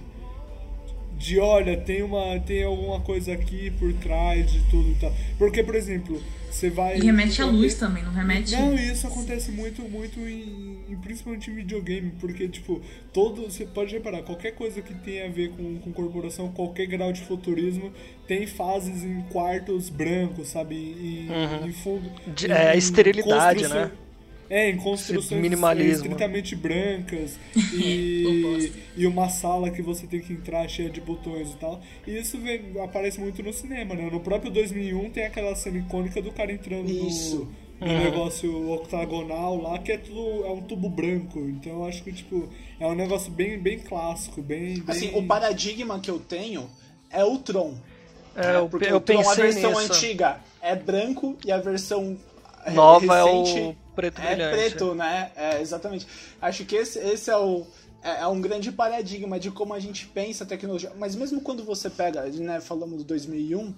de 1.17 1.39
olha, 1.39 1.77
tem 1.77 2.03
uma 2.03 2.37
tem 2.41 2.63
alguma 2.63 2.99
coisa 2.99 3.31
aqui 3.33 3.71
por 3.79 3.93
trás 3.93 4.51
de 4.51 4.59
tudo 4.69 4.91
e 4.91 4.95
tal. 4.95 5.13
Porque, 5.37 5.63
por 5.63 5.73
exemplo, 5.73 6.21
você 6.51 6.69
vai 6.69 6.97
E 6.97 7.01
remete 7.05 7.41
à 7.41 7.45
luz 7.45 7.75
também, 7.75 8.03
não 8.03 8.11
remete. 8.11 8.51
não, 8.51 8.77
e 8.77 8.91
isso 8.91 9.07
acontece 9.07 9.49
muito, 9.49 9.81
muito 9.83 10.19
em, 10.19 10.77
em- 10.89 10.95
principalmente 11.01 11.49
em 11.49 11.55
videogame, 11.55 12.11
porque, 12.19 12.49
tipo, 12.49 12.81
todo. 13.13 13.43
Você 13.43 13.65
pode 13.65 13.93
reparar, 13.93 14.23
qualquer 14.23 14.51
coisa 14.55 14.81
que 14.81 14.93
tenha 14.93 15.25
a 15.25 15.29
ver 15.29 15.51
com, 15.51 15.77
com 15.79 15.93
corporação, 15.93 16.49
qualquer 16.51 16.85
grau 16.87 17.13
de 17.13 17.21
futurismo, 17.21 17.93
tem 18.27 18.45
fases 18.45 19.01
em 19.05 19.21
quartos 19.31 19.89
brancos, 19.89 20.49
sabe? 20.49 20.75
Em, 20.75 21.29
Uhum. 21.29 21.67
em 21.69 21.71
fundo. 21.71 22.11
De- 22.27 22.47
em- 22.47 22.51
é, 22.51 22.75
em 22.75 22.77
esterilidade, 22.77 23.63
construção- 23.63 23.85
né? 23.85 23.91
É, 24.49 24.69
em 24.69 24.77
construções 24.77 25.41
minimalismo. 25.41 26.03
estritamente 26.03 26.55
brancas 26.55 27.37
e, 27.73 28.71
e 28.95 29.07
uma 29.07 29.27
sala 29.29 29.71
que 29.71 29.81
você 29.81 30.05
tem 30.05 30.19
que 30.19 30.33
entrar 30.33 30.67
cheia 30.67 30.89
de 30.89 31.01
botões 31.01 31.51
e 31.51 31.55
tal. 31.55 31.81
E 32.05 32.17
isso 32.17 32.37
vem, 32.37 32.79
aparece 32.79 33.19
muito 33.19 33.41
no 33.41 33.51
cinema, 33.51 33.95
né? 33.95 34.07
No 34.11 34.19
próprio 34.19 34.51
2001 34.51 35.09
tem 35.09 35.25
aquela 35.25 35.55
cena 35.55 35.79
icônica 35.79 36.21
do 36.21 36.31
cara 36.31 36.51
entrando 36.51 36.89
Isso. 36.89 37.47
no, 37.79 37.87
no 37.87 37.99
negócio 38.03 38.71
octagonal 38.71 39.59
lá, 39.59 39.79
que 39.79 39.91
é 39.91 39.97
tudo 39.97 40.45
é 40.45 40.51
um 40.51 40.61
tubo 40.61 40.89
branco. 40.89 41.39
Então 41.39 41.73
eu 41.73 41.85
acho 41.85 42.03
que 42.03 42.13
tipo 42.13 42.47
é 42.79 42.85
um 42.85 42.95
negócio 42.95 43.31
bem 43.31 43.57
bem 43.57 43.79
clássico, 43.79 44.41
bem, 44.41 44.75
bem... 44.79 44.83
Assim, 44.87 45.11
o 45.15 45.23
paradigma 45.25 45.99
que 45.99 46.11
eu 46.11 46.19
tenho 46.19 46.69
é 47.09 47.23
o 47.23 47.39
Tron. 47.39 47.75
É, 48.35 48.61
né? 48.61 48.67
Porque 48.69 48.85
eu 48.85 48.97
o 48.97 49.01
Tron, 49.01 49.27
a 49.27 49.33
versão 49.33 49.71
nisso. 49.71 49.93
antiga 49.93 50.39
é 50.61 50.75
branco 50.75 51.35
e 51.43 51.51
a 51.51 51.57
versão 51.57 52.17
é, 52.65 52.71
Nova 52.71 53.17
é 53.17 53.23
recente 53.23 53.59
o 53.61 53.75
preto 53.95 54.21
é 54.21 54.27
brilhante. 54.27 54.55
preto, 54.55 54.95
né? 54.95 55.31
É, 55.35 55.61
exatamente. 55.61 56.07
Acho 56.41 56.65
que 56.65 56.75
esse, 56.75 56.99
esse 56.99 57.29
é 57.29 57.37
o 57.37 57.65
é, 58.03 58.21
é 58.21 58.27
um 58.27 58.39
grande 58.39 58.71
paradigma 58.71 59.39
de 59.39 59.49
como 59.51 59.73
a 59.73 59.79
gente 59.79 60.05
pensa 60.07 60.43
a 60.43 60.47
tecnologia. 60.47 60.91
Mas 60.97 61.15
mesmo 61.15 61.41
quando 61.41 61.63
você 61.63 61.89
pega, 61.89 62.23
né, 62.23 62.61
falamos 62.61 62.99
do 62.99 63.03
2001, 63.03 63.73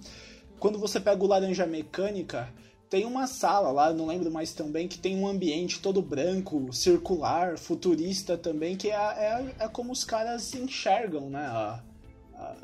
quando 0.59 0.77
você 0.79 0.99
pega 0.99 1.23
o 1.23 1.27
Laranja 1.27 1.65
Mecânica, 1.65 2.51
tem 2.89 3.05
uma 3.05 3.27
sala 3.27 3.71
lá, 3.71 3.93
não 3.93 4.07
lembro 4.07 4.31
mais 4.31 4.53
também, 4.53 4.87
que 4.87 4.97
tem 4.97 5.15
um 5.17 5.27
ambiente 5.27 5.79
todo 5.79 6.01
branco, 6.01 6.71
circular, 6.73 7.57
futurista 7.57 8.37
também, 8.37 8.75
que 8.75 8.89
é, 8.89 8.95
é, 8.95 9.55
é 9.59 9.67
como 9.67 9.91
os 9.91 10.03
caras 10.03 10.53
enxergam, 10.55 11.29
né? 11.29 11.45
a- 11.45 11.83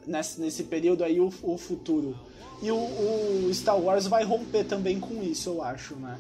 nesse, 0.06 0.40
nesse 0.42 0.64
período 0.64 1.04
aí 1.04 1.20
o, 1.20 1.32
o 1.42 1.58
futuro. 1.58 2.16
E 2.62 2.72
o, 2.72 2.76
o 2.76 3.50
Star 3.54 3.78
Wars 3.78 4.08
vai 4.08 4.24
romper 4.24 4.64
também 4.64 5.00
com 5.00 5.22
isso, 5.24 5.50
eu 5.50 5.64
acho, 5.64 5.96
né? 5.96 6.18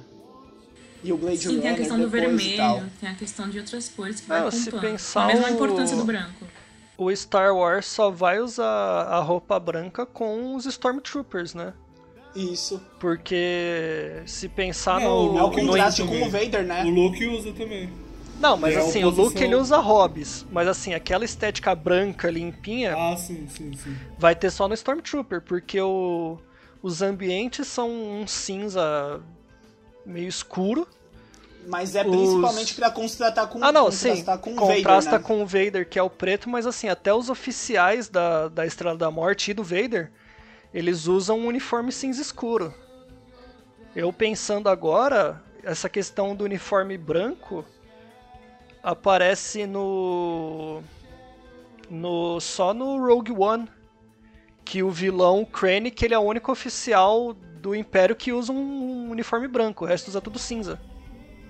E 1.03 1.11
o 1.11 1.17
Blade 1.17 1.39
Sim, 1.39 1.47
tem 1.49 1.57
a 1.59 1.61
Runner 1.63 1.75
questão 1.77 1.99
do 1.99 2.09
vermelho, 2.09 2.91
tem 2.99 3.09
a 3.09 3.15
questão 3.15 3.49
de 3.49 3.59
outras 3.59 3.89
cores 3.89 4.21
que 4.21 4.27
vai 4.27 4.41
Não, 4.41 4.51
se 4.51 4.65
pontuando. 4.65 4.87
pensar 4.87 5.23
a 5.23 5.27
mesma 5.27 5.47
o- 5.47 5.51
importância 5.51 5.97
do 5.97 6.05
branco. 6.05 6.45
O 6.97 7.13
Star 7.15 7.53
Wars 7.55 7.87
só 7.87 8.09
vai 8.09 8.39
usar 8.39 8.63
a 8.65 9.19
roupa 9.19 9.59
branca 9.59 10.05
com 10.05 10.55
os 10.55 10.65
Stormtroopers, 10.65 11.53
né? 11.53 11.73
Isso. 12.35 12.81
Porque 12.99 14.21
se 14.25 14.47
pensar 14.47 14.99
Não, 14.99 15.33
no. 15.33 15.39
É 15.39 15.43
o 15.43 15.51
contraste 15.51 16.03
com 16.03 16.21
o 16.23 16.29
Vader, 16.29 16.63
né? 16.63 16.83
O 16.85 16.89
Luke 16.89 17.25
usa 17.27 17.51
também. 17.51 17.89
Não, 18.43 18.57
mas 18.57 18.75
É 18.75 18.79
assim, 18.79 19.05
o. 19.05 19.09
Luke 19.09 19.41
ele 19.41 19.55
usa 19.55 19.77
hobbies. 19.77 20.45
Mas 20.51 20.67
assim, 20.67 20.93
aquela 20.93 21.23
estética 21.23 21.73
branca, 21.73 22.29
limpinha, 22.29 22.93
Ah, 22.93 23.15
sim, 23.15 23.47
sim, 23.47 23.71
sim. 23.73 23.95
vai 24.17 24.35
ter 24.35 24.51
só 24.51 24.67
no 24.67 24.73
Stormtrooper, 24.73 25.41
porque 25.41 25.79
o, 25.79 26.37
os 26.81 27.01
ambientes 27.01 27.65
são 27.69 27.89
um 27.89 28.27
cinza 28.27 29.21
meio 30.05 30.27
escuro. 30.27 30.85
Mas 31.65 31.95
é 31.95 32.03
Os- 32.03 32.09
principalmente 32.09 32.75
pra 32.75 32.91
contrastar 32.91 33.47
com, 33.47 33.63
Ah, 33.63 33.71
não, 33.71 33.89
sim. 33.89 34.09
contrastar 34.09 34.37
com 34.39 34.51
o 34.51 34.55
Contrasta 34.57 35.11
Vader, 35.11 35.19
né? 35.21 35.25
com 35.25 35.41
o 35.41 35.45
Vader, 35.47 35.87
que 35.89 35.97
é 35.97 36.03
o 36.03 36.09
preto, 36.09 36.49
mas 36.49 36.67
assim, 36.67 36.89
até 36.89 37.13
os 37.13 37.29
oficiais 37.29 38.09
da, 38.09 38.49
da 38.49 38.65
Estrela 38.65 38.97
da 38.97 39.09
Morte 39.09 39.51
e 39.51 39.53
do 39.53 39.63
Vader, 39.63 40.11
eles 40.73 41.07
usam 41.07 41.39
um 41.39 41.47
uniforme 41.47 41.93
cinza 41.93 42.21
escuro. 42.21 42.73
Eu 43.95 44.11
pensando 44.11 44.67
agora, 44.67 45.41
essa 45.63 45.87
questão 45.87 46.35
do 46.35 46.43
uniforme 46.43 46.97
branco 46.97 47.63
aparece 48.83 49.65
no. 49.67 50.83
no 51.89 52.39
só 52.41 52.73
no 52.73 52.97
Rogue 53.05 53.31
One. 53.31 53.67
Que 54.65 54.83
o 54.83 54.91
vilão 54.91 55.45
Krennic 55.45 56.03
ele 56.05 56.13
é 56.13 56.19
o 56.19 56.23
único 56.23 56.51
oficial 56.51 57.33
do 57.33 57.75
Império 57.75 58.15
que 58.15 58.31
usa 58.33 58.51
um 58.53 59.09
uniforme 59.11 59.47
branco, 59.47 59.85
o 59.85 59.87
resto 59.87 60.09
usa 60.09 60.21
tudo 60.21 60.39
cinza. 60.39 60.81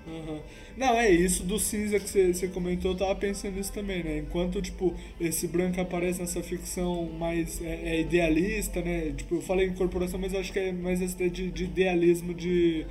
Uhum. 0.06 0.42
Não, 0.76 0.94
é 0.98 1.10
isso 1.10 1.44
do 1.44 1.58
cinza 1.58 1.98
que 1.98 2.06
você- 2.08 2.48
comentou, 2.48 2.90
eu 2.92 2.96
tava 2.96 3.14
pensando 3.16 3.54
nisso 3.56 3.72
também, 3.72 4.04
né? 4.04 4.18
Enquanto, 4.18 4.60
tipo, 4.60 4.94
esse 5.18 5.48
branco 5.48 5.80
aparece 5.80 6.20
nessa 6.20 6.42
ficção 6.42 7.06
mais 7.18 7.60
é, 7.62 7.96
é 7.96 8.00
idealista, 8.02 8.82
né? 8.82 9.12
Tipo, 9.16 9.36
eu 9.36 9.40
falei 9.42 9.68
incorporação, 9.68 10.20
mas 10.20 10.34
acho 10.34 10.52
que 10.52 10.58
é 10.58 10.72
mais 10.72 11.00
essa 11.00 11.14
ideia 11.14 11.30
de, 11.30 11.50
de 11.50 11.64
idealismo 11.64 12.34
de, 12.34 12.84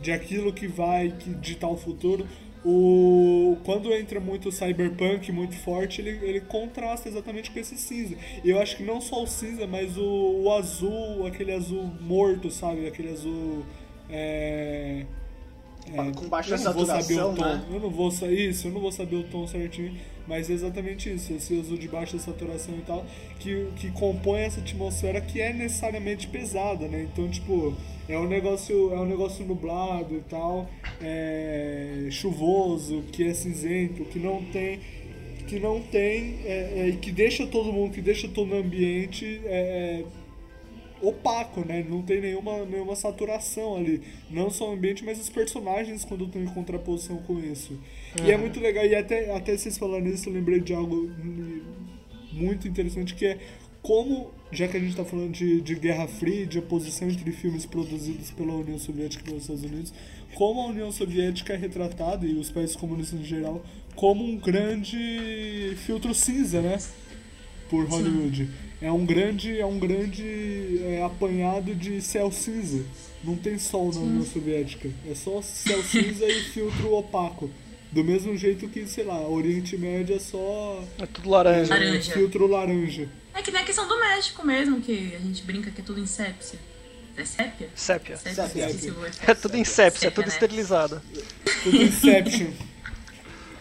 de 0.00 0.12
aquilo 0.12 0.52
que 0.52 0.68
vai 0.68 1.10
que 1.18 1.30
ditar 1.34 1.68
o 1.68 1.76
futuro. 1.76 2.26
O, 2.64 3.56
quando 3.64 3.92
entra 3.94 4.20
muito 4.20 4.52
cyberpunk, 4.52 5.32
muito 5.32 5.56
forte, 5.56 6.02
ele, 6.02 6.10
ele 6.22 6.40
contrasta 6.40 7.08
exatamente 7.08 7.50
com 7.50 7.58
esse 7.58 7.76
cinza. 7.76 8.16
E 8.44 8.50
eu 8.50 8.60
acho 8.60 8.76
que 8.76 8.82
não 8.82 9.00
só 9.00 9.22
o 9.22 9.26
cinza, 9.26 9.66
mas 9.66 9.96
o, 9.96 10.42
o 10.42 10.52
azul, 10.52 11.26
aquele 11.26 11.52
azul 11.52 11.90
morto, 12.00 12.50
sabe? 12.50 12.86
Aquele 12.86 13.12
azul... 13.12 13.64
É, 14.10 15.06
é, 15.92 16.12
Com 16.12 16.28
baixa 16.28 16.54
eu 16.54 16.58
não 16.58 16.72
vou 16.72 16.86
saber 16.86 17.02
saturação, 17.02 17.32
o 17.32 17.36
tom. 17.36 17.44
né? 17.44 17.64
Eu 17.72 17.80
não 17.80 17.90
vou 17.90 18.08
isso, 18.08 18.68
eu 18.68 18.72
não 18.72 18.80
vou 18.80 18.92
saber 18.92 19.16
o 19.16 19.22
tom 19.24 19.46
certinho, 19.46 19.96
mas 20.30 20.48
é 20.48 20.52
exatamente 20.52 21.12
isso, 21.12 21.32
esse 21.32 21.58
azul 21.58 21.76
de 21.76 21.88
baixa 21.88 22.16
saturação 22.16 22.76
e 22.76 22.82
tal, 22.82 23.04
que, 23.40 23.66
que 23.74 23.90
compõe 23.90 24.42
essa 24.42 24.60
atmosfera 24.60 25.20
que 25.20 25.40
é 25.40 25.52
necessariamente 25.52 26.28
pesada, 26.28 26.86
né? 26.86 27.08
Então, 27.12 27.28
tipo, 27.28 27.76
é 28.08 28.16
um 28.16 28.28
negócio, 28.28 28.94
é 28.94 29.00
um 29.00 29.06
negócio 29.06 29.44
nublado 29.44 30.14
e 30.14 30.20
tal, 30.20 30.70
é, 31.02 32.06
chuvoso, 32.12 33.02
que 33.10 33.24
é 33.24 33.34
cinzento, 33.34 34.04
que 34.04 34.20
não 34.20 34.44
tem 34.44 34.78
que 35.48 35.58
não 35.58 35.82
tem 35.82 36.36
é, 36.44 36.90
é, 36.90 36.96
que 37.02 37.10
deixa 37.10 37.44
todo 37.44 37.72
mundo, 37.72 37.92
que 37.92 38.00
deixa 38.00 38.28
todo 38.28 38.54
o 38.54 38.56
ambiente 38.56 39.40
é, 39.46 40.04
opaco, 41.02 41.64
né? 41.64 41.84
Não 41.88 42.02
tem 42.02 42.20
nenhuma, 42.20 42.64
nenhuma 42.64 42.94
saturação 42.94 43.76
ali. 43.76 44.02
Não 44.30 44.50
só 44.50 44.70
o 44.70 44.72
ambiente, 44.72 45.04
mas 45.04 45.20
os 45.20 45.28
personagens 45.28 46.04
quando 46.04 46.24
estão 46.24 46.42
em 46.42 46.46
contraposição 46.46 47.18
com 47.18 47.38
isso. 47.38 47.78
E 48.24 48.30
é 48.30 48.36
muito 48.36 48.60
legal, 48.60 48.84
e 48.84 48.94
até, 48.94 49.34
até 49.34 49.56
vocês 49.56 49.78
falando 49.78 50.08
isso, 50.08 50.28
eu 50.28 50.32
lembrei 50.32 50.60
de 50.60 50.74
algo 50.74 51.10
muito 52.32 52.66
interessante 52.68 53.14
que 53.14 53.26
é 53.26 53.38
como, 53.82 54.30
já 54.52 54.68
que 54.68 54.76
a 54.76 54.80
gente 54.80 54.90
está 54.90 55.04
falando 55.04 55.32
de, 55.32 55.60
de 55.60 55.74
Guerra 55.74 56.06
Fria, 56.06 56.46
de 56.46 56.58
oposição 56.58 57.08
entre 57.08 57.32
filmes 57.32 57.64
produzidos 57.64 58.30
pela 58.30 58.52
União 58.54 58.78
Soviética 58.78 59.22
e 59.22 59.24
pelos 59.24 59.42
Estados 59.42 59.64
Unidos, 59.64 59.94
como 60.34 60.60
a 60.60 60.66
União 60.66 60.92
Soviética 60.92 61.54
é 61.54 61.56
retratada, 61.56 62.26
e 62.26 62.34
os 62.34 62.50
países 62.50 62.76
comunistas 62.76 63.18
em 63.18 63.24
geral, 63.24 63.64
como 63.94 64.22
um 64.24 64.36
grande 64.36 65.74
filtro 65.78 66.14
cinza, 66.14 66.60
né? 66.60 66.78
por 67.70 67.88
Hollywood. 67.88 68.50
É 68.82 68.90
um 68.90 69.04
grande, 69.04 69.58
é 69.60 69.66
um 69.66 69.78
grande 69.78 70.80
é, 70.84 71.02
apanhado 71.04 71.74
de 71.74 72.00
céu 72.00 72.30
cinza. 72.32 72.84
Não 73.22 73.36
tem 73.36 73.58
sol 73.58 73.92
na 73.92 74.00
União 74.00 74.24
Soviética. 74.24 74.88
É 75.10 75.14
só 75.14 75.42
céu 75.42 75.82
cinza 75.82 76.26
e 76.26 76.42
filtro 76.44 76.94
opaco. 76.94 77.50
Do 77.92 78.02
mesmo 78.04 78.36
jeito 78.36 78.68
que, 78.68 78.86
sei 78.86 79.04
lá, 79.04 79.20
Oriente 79.28 79.76
Médio 79.76 80.16
é 80.16 80.18
só 80.18 80.82
É 80.98 81.06
tudo 81.06 81.28
laranja. 81.28 81.74
é, 81.74 81.78
Laranja. 81.78 82.12
filtro 82.12 82.46
laranja. 82.46 83.08
É 83.34 83.42
que 83.42 83.50
nem 83.50 83.60
a 83.60 83.64
questão 83.64 83.86
do 83.86 83.98
México 83.98 84.46
mesmo, 84.46 84.80
que 84.80 85.14
a 85.14 85.18
gente 85.18 85.42
brinca 85.42 85.70
que 85.70 85.80
é 85.80 85.84
tudo 85.84 86.00
em 86.00 86.06
sépia. 86.06 86.58
É 87.16 87.24
sépia? 87.24 87.68
Sépia. 87.74 88.16
Sépia, 88.16 88.46
Sépia. 88.48 88.94
É 89.26 89.34
tudo 89.34 89.56
em 89.56 89.64
sépia, 89.64 90.06
é 90.06 90.10
tudo 90.10 90.26
né? 90.26 90.32
esterilizado. 90.32 91.02
Tudo 91.64 91.76
Inception. 91.76 92.50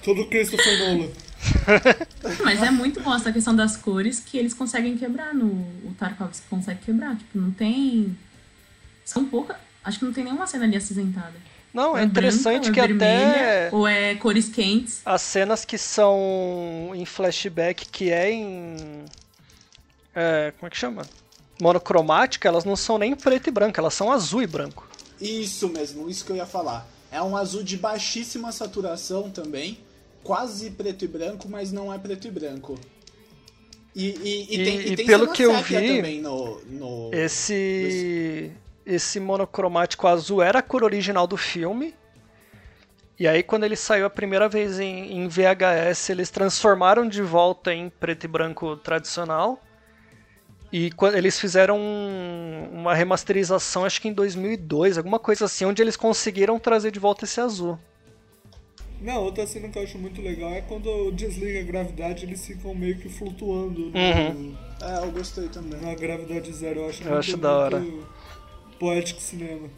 Tudo 0.03 0.25
Christopher 0.27 0.79
Nolan. 0.79 1.09
Mas 2.43 2.61
é 2.61 2.69
muito 2.69 3.01
bom 3.01 3.13
essa 3.13 3.31
questão 3.31 3.55
das 3.55 3.77
cores 3.77 4.19
que 4.19 4.37
eles 4.37 4.53
conseguem 4.53 4.97
quebrar 4.97 5.33
no. 5.33 5.47
O 5.47 5.93
Tarkovsky 5.97 6.47
consegue 6.49 6.81
quebrar. 6.81 7.15
Tipo, 7.17 7.37
não 7.37 7.51
tem. 7.51 8.17
São 9.05 9.25
poucas. 9.25 9.57
Acho 9.83 9.99
que 9.99 10.05
não 10.05 10.13
tem 10.13 10.23
nenhuma 10.23 10.45
cena 10.45 10.65
ali 10.65 10.75
acinzentada. 10.75 11.33
Não, 11.73 11.91
Ou 11.91 11.97
é 11.97 12.03
interessante 12.03 12.63
branca, 12.63 12.67
ou 12.67 12.73
que 12.73 12.79
é 12.79 12.87
vermelha, 12.87 13.67
até 13.67 13.69
Ou 13.71 13.87
é 13.87 14.15
cores 14.15 14.49
quentes. 14.49 15.01
as 15.05 15.21
cenas 15.21 15.63
que 15.63 15.77
são 15.77 16.91
em 16.95 17.05
flashback, 17.05 17.87
que 17.89 18.11
é 18.11 18.31
em. 18.31 19.05
É, 20.15 20.51
como 20.57 20.67
é 20.67 20.69
que 20.69 20.77
chama? 20.77 21.03
Monocromática, 21.61 22.47
elas 22.47 22.65
não 22.65 22.75
são 22.75 22.97
nem 22.97 23.15
preto 23.15 23.47
e 23.47 23.51
branco, 23.51 23.79
elas 23.79 23.93
são 23.93 24.11
azul 24.11 24.41
e 24.41 24.47
branco. 24.47 24.87
Isso 25.21 25.69
mesmo, 25.69 26.09
isso 26.09 26.25
que 26.25 26.31
eu 26.31 26.35
ia 26.35 26.45
falar. 26.45 26.87
É 27.11 27.21
um 27.21 27.35
azul 27.37 27.63
de 27.63 27.77
baixíssima 27.77 28.51
saturação 28.51 29.29
também. 29.29 29.77
Quase 30.23 30.71
preto 30.71 31.05
e 31.05 31.07
branco, 31.07 31.47
mas 31.49 31.71
não 31.71 31.93
é 31.93 31.97
preto 31.97 32.27
e 32.27 32.31
branco. 32.31 32.77
E, 33.95 34.09
e, 34.09 34.43
e 34.55 34.63
tem, 34.63 34.79
e 34.81 34.95
tem 34.95 35.05
pelo 35.05 35.31
que 35.31 35.43
eu 35.43 35.53
vi, 35.63 35.75
também 35.97 36.21
no, 36.21 36.61
no... 36.65 37.09
Esse. 37.13 38.51
Esse 38.85 39.19
monocromático 39.19 40.07
azul 40.07 40.41
era 40.41 40.59
a 40.59 40.61
cor 40.63 40.83
original 40.83 41.27
do 41.27 41.37
filme. 41.37 41.93
E 43.19 43.27
aí, 43.27 43.43
quando 43.43 43.63
ele 43.65 43.75
saiu 43.75 44.05
a 44.05 44.09
primeira 44.09 44.47
vez 44.49 44.79
em, 44.79 45.11
em 45.17 45.27
VHS, 45.27 46.09
eles 46.09 46.29
transformaram 46.29 47.07
de 47.07 47.21
volta 47.21 47.73
em 47.73 47.89
preto 47.89 48.23
e 48.23 48.27
branco 48.27 48.77
tradicional. 48.77 49.61
E 50.71 50.89
eles 51.13 51.39
fizeram 51.39 51.77
um- 51.77 52.69
uma 52.71 52.93
remasterização, 52.95 53.83
acho 53.83 54.01
que 54.01 54.07
em 54.07 54.13
2002, 54.13 54.97
alguma 54.97 55.19
coisa 55.19 55.45
assim, 55.45 55.65
onde 55.65 55.81
eles 55.81 55.97
conseguiram 55.97 56.57
trazer 56.57 56.91
de 56.91 56.99
volta 56.99 57.25
esse 57.25 57.41
azul. 57.41 57.77
Não, 59.01 59.23
outra 59.23 59.47
cena 59.47 59.69
que 59.69 59.77
eu 59.79 59.83
acho 59.83 59.97
muito 59.97 60.21
legal 60.21 60.49
é 60.51 60.61
quando 60.61 61.11
desliga 61.11 61.61
a 61.61 61.63
gravidade, 61.63 62.25
eles 62.25 62.45
ficam 62.45 62.75
meio 62.75 62.97
que 62.97 63.07
flutuando 63.07 63.79
no- 63.89 63.97
Uhum. 63.97 64.57
É, 64.81 65.05
eu 65.05 65.11
gostei 65.11 65.47
também. 65.49 65.79
na 65.81 65.93
gravidade 65.95 66.51
zero. 66.53 66.81
Eu 66.81 66.89
acho, 66.89 67.01
Eu 67.03 67.05
muito, 67.07 67.19
acho 67.19 67.37
da 67.37 67.51
hora. 67.55 67.83
Poético 68.77 69.21
cinema. 69.21 69.69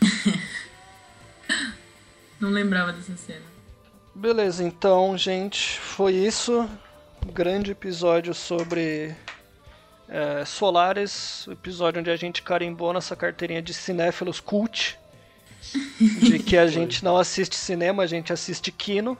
Não 2.38 2.50
lembrava 2.50 2.92
dessa 2.92 3.16
cena. 3.16 3.42
Beleza, 4.14 4.64
então, 4.64 5.16
gente, 5.16 5.78
foi 5.78 6.14
isso. 6.14 6.68
Um 7.26 7.32
grande 7.32 7.70
episódio 7.72 8.32
sobre 8.34 9.14
é, 10.08 10.44
Solares, 10.44 11.46
o 11.46 11.52
episódio 11.52 12.00
onde 12.00 12.10
a 12.10 12.16
gente 12.16 12.42
carimbou 12.42 12.92
nossa 12.92 13.14
carteirinha 13.14 13.60
de 13.62 13.72
cinéfilos 13.74 14.40
cult. 14.40 14.98
De 16.00 16.38
que 16.38 16.56
a 16.56 16.66
gente 16.66 17.04
não 17.04 17.16
assiste 17.16 17.56
cinema, 17.56 18.02
a 18.02 18.06
gente 18.06 18.32
assiste 18.32 18.72
Kino. 18.72 19.16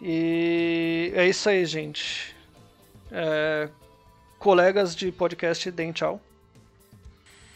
E 0.00 1.12
é 1.14 1.26
isso 1.26 1.48
aí, 1.48 1.64
gente. 1.64 2.34
É, 3.10 3.68
colegas 4.38 4.94
de 4.94 5.10
podcast, 5.10 5.70
deem 5.70 5.92
tchau. 5.92 6.20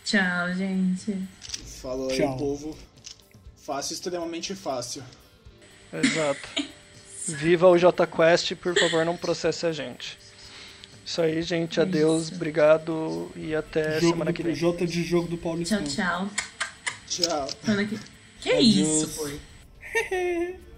Tchau, 0.05 0.53
gente. 0.55 1.17
Falou 1.81 2.11
aí, 2.11 2.17
Tchau. 2.17 2.37
povo. 2.37 2.77
Fácil, 3.57 3.95
extremamente 3.95 4.55
fácil. 4.55 5.03
Exato. 5.93 6.49
Viva 7.29 7.69
o 7.69 7.77
JQuest, 7.77 8.57
por 8.57 8.77
favor, 8.77 9.05
não 9.05 9.17
processe 9.17 9.65
a 9.67 9.73
gente. 9.73 10.19
Isso 11.05 11.21
aí, 11.21 11.43
gente. 11.43 11.81
Adeus, 11.81 12.25
Isso. 12.25 12.35
obrigado 12.35 13.31
e 13.37 13.55
até 13.55 14.01
jogo 14.01 14.13
semana 14.13 14.33
do, 14.33 14.35
que 14.35 14.43
vem. 14.43 14.55
J 14.55 14.87
de 14.87 15.05
jogo 15.05 15.29
do 15.29 15.37
Paulistão. 15.37 15.83
Tchau, 15.85 16.29
tchau. 16.29 16.31
Tchau. 17.13 17.47
Que... 17.65 17.99
Que 18.41 18.51
Adeus. 18.53 18.65
isso, 18.65 19.09
foi? 19.09 19.41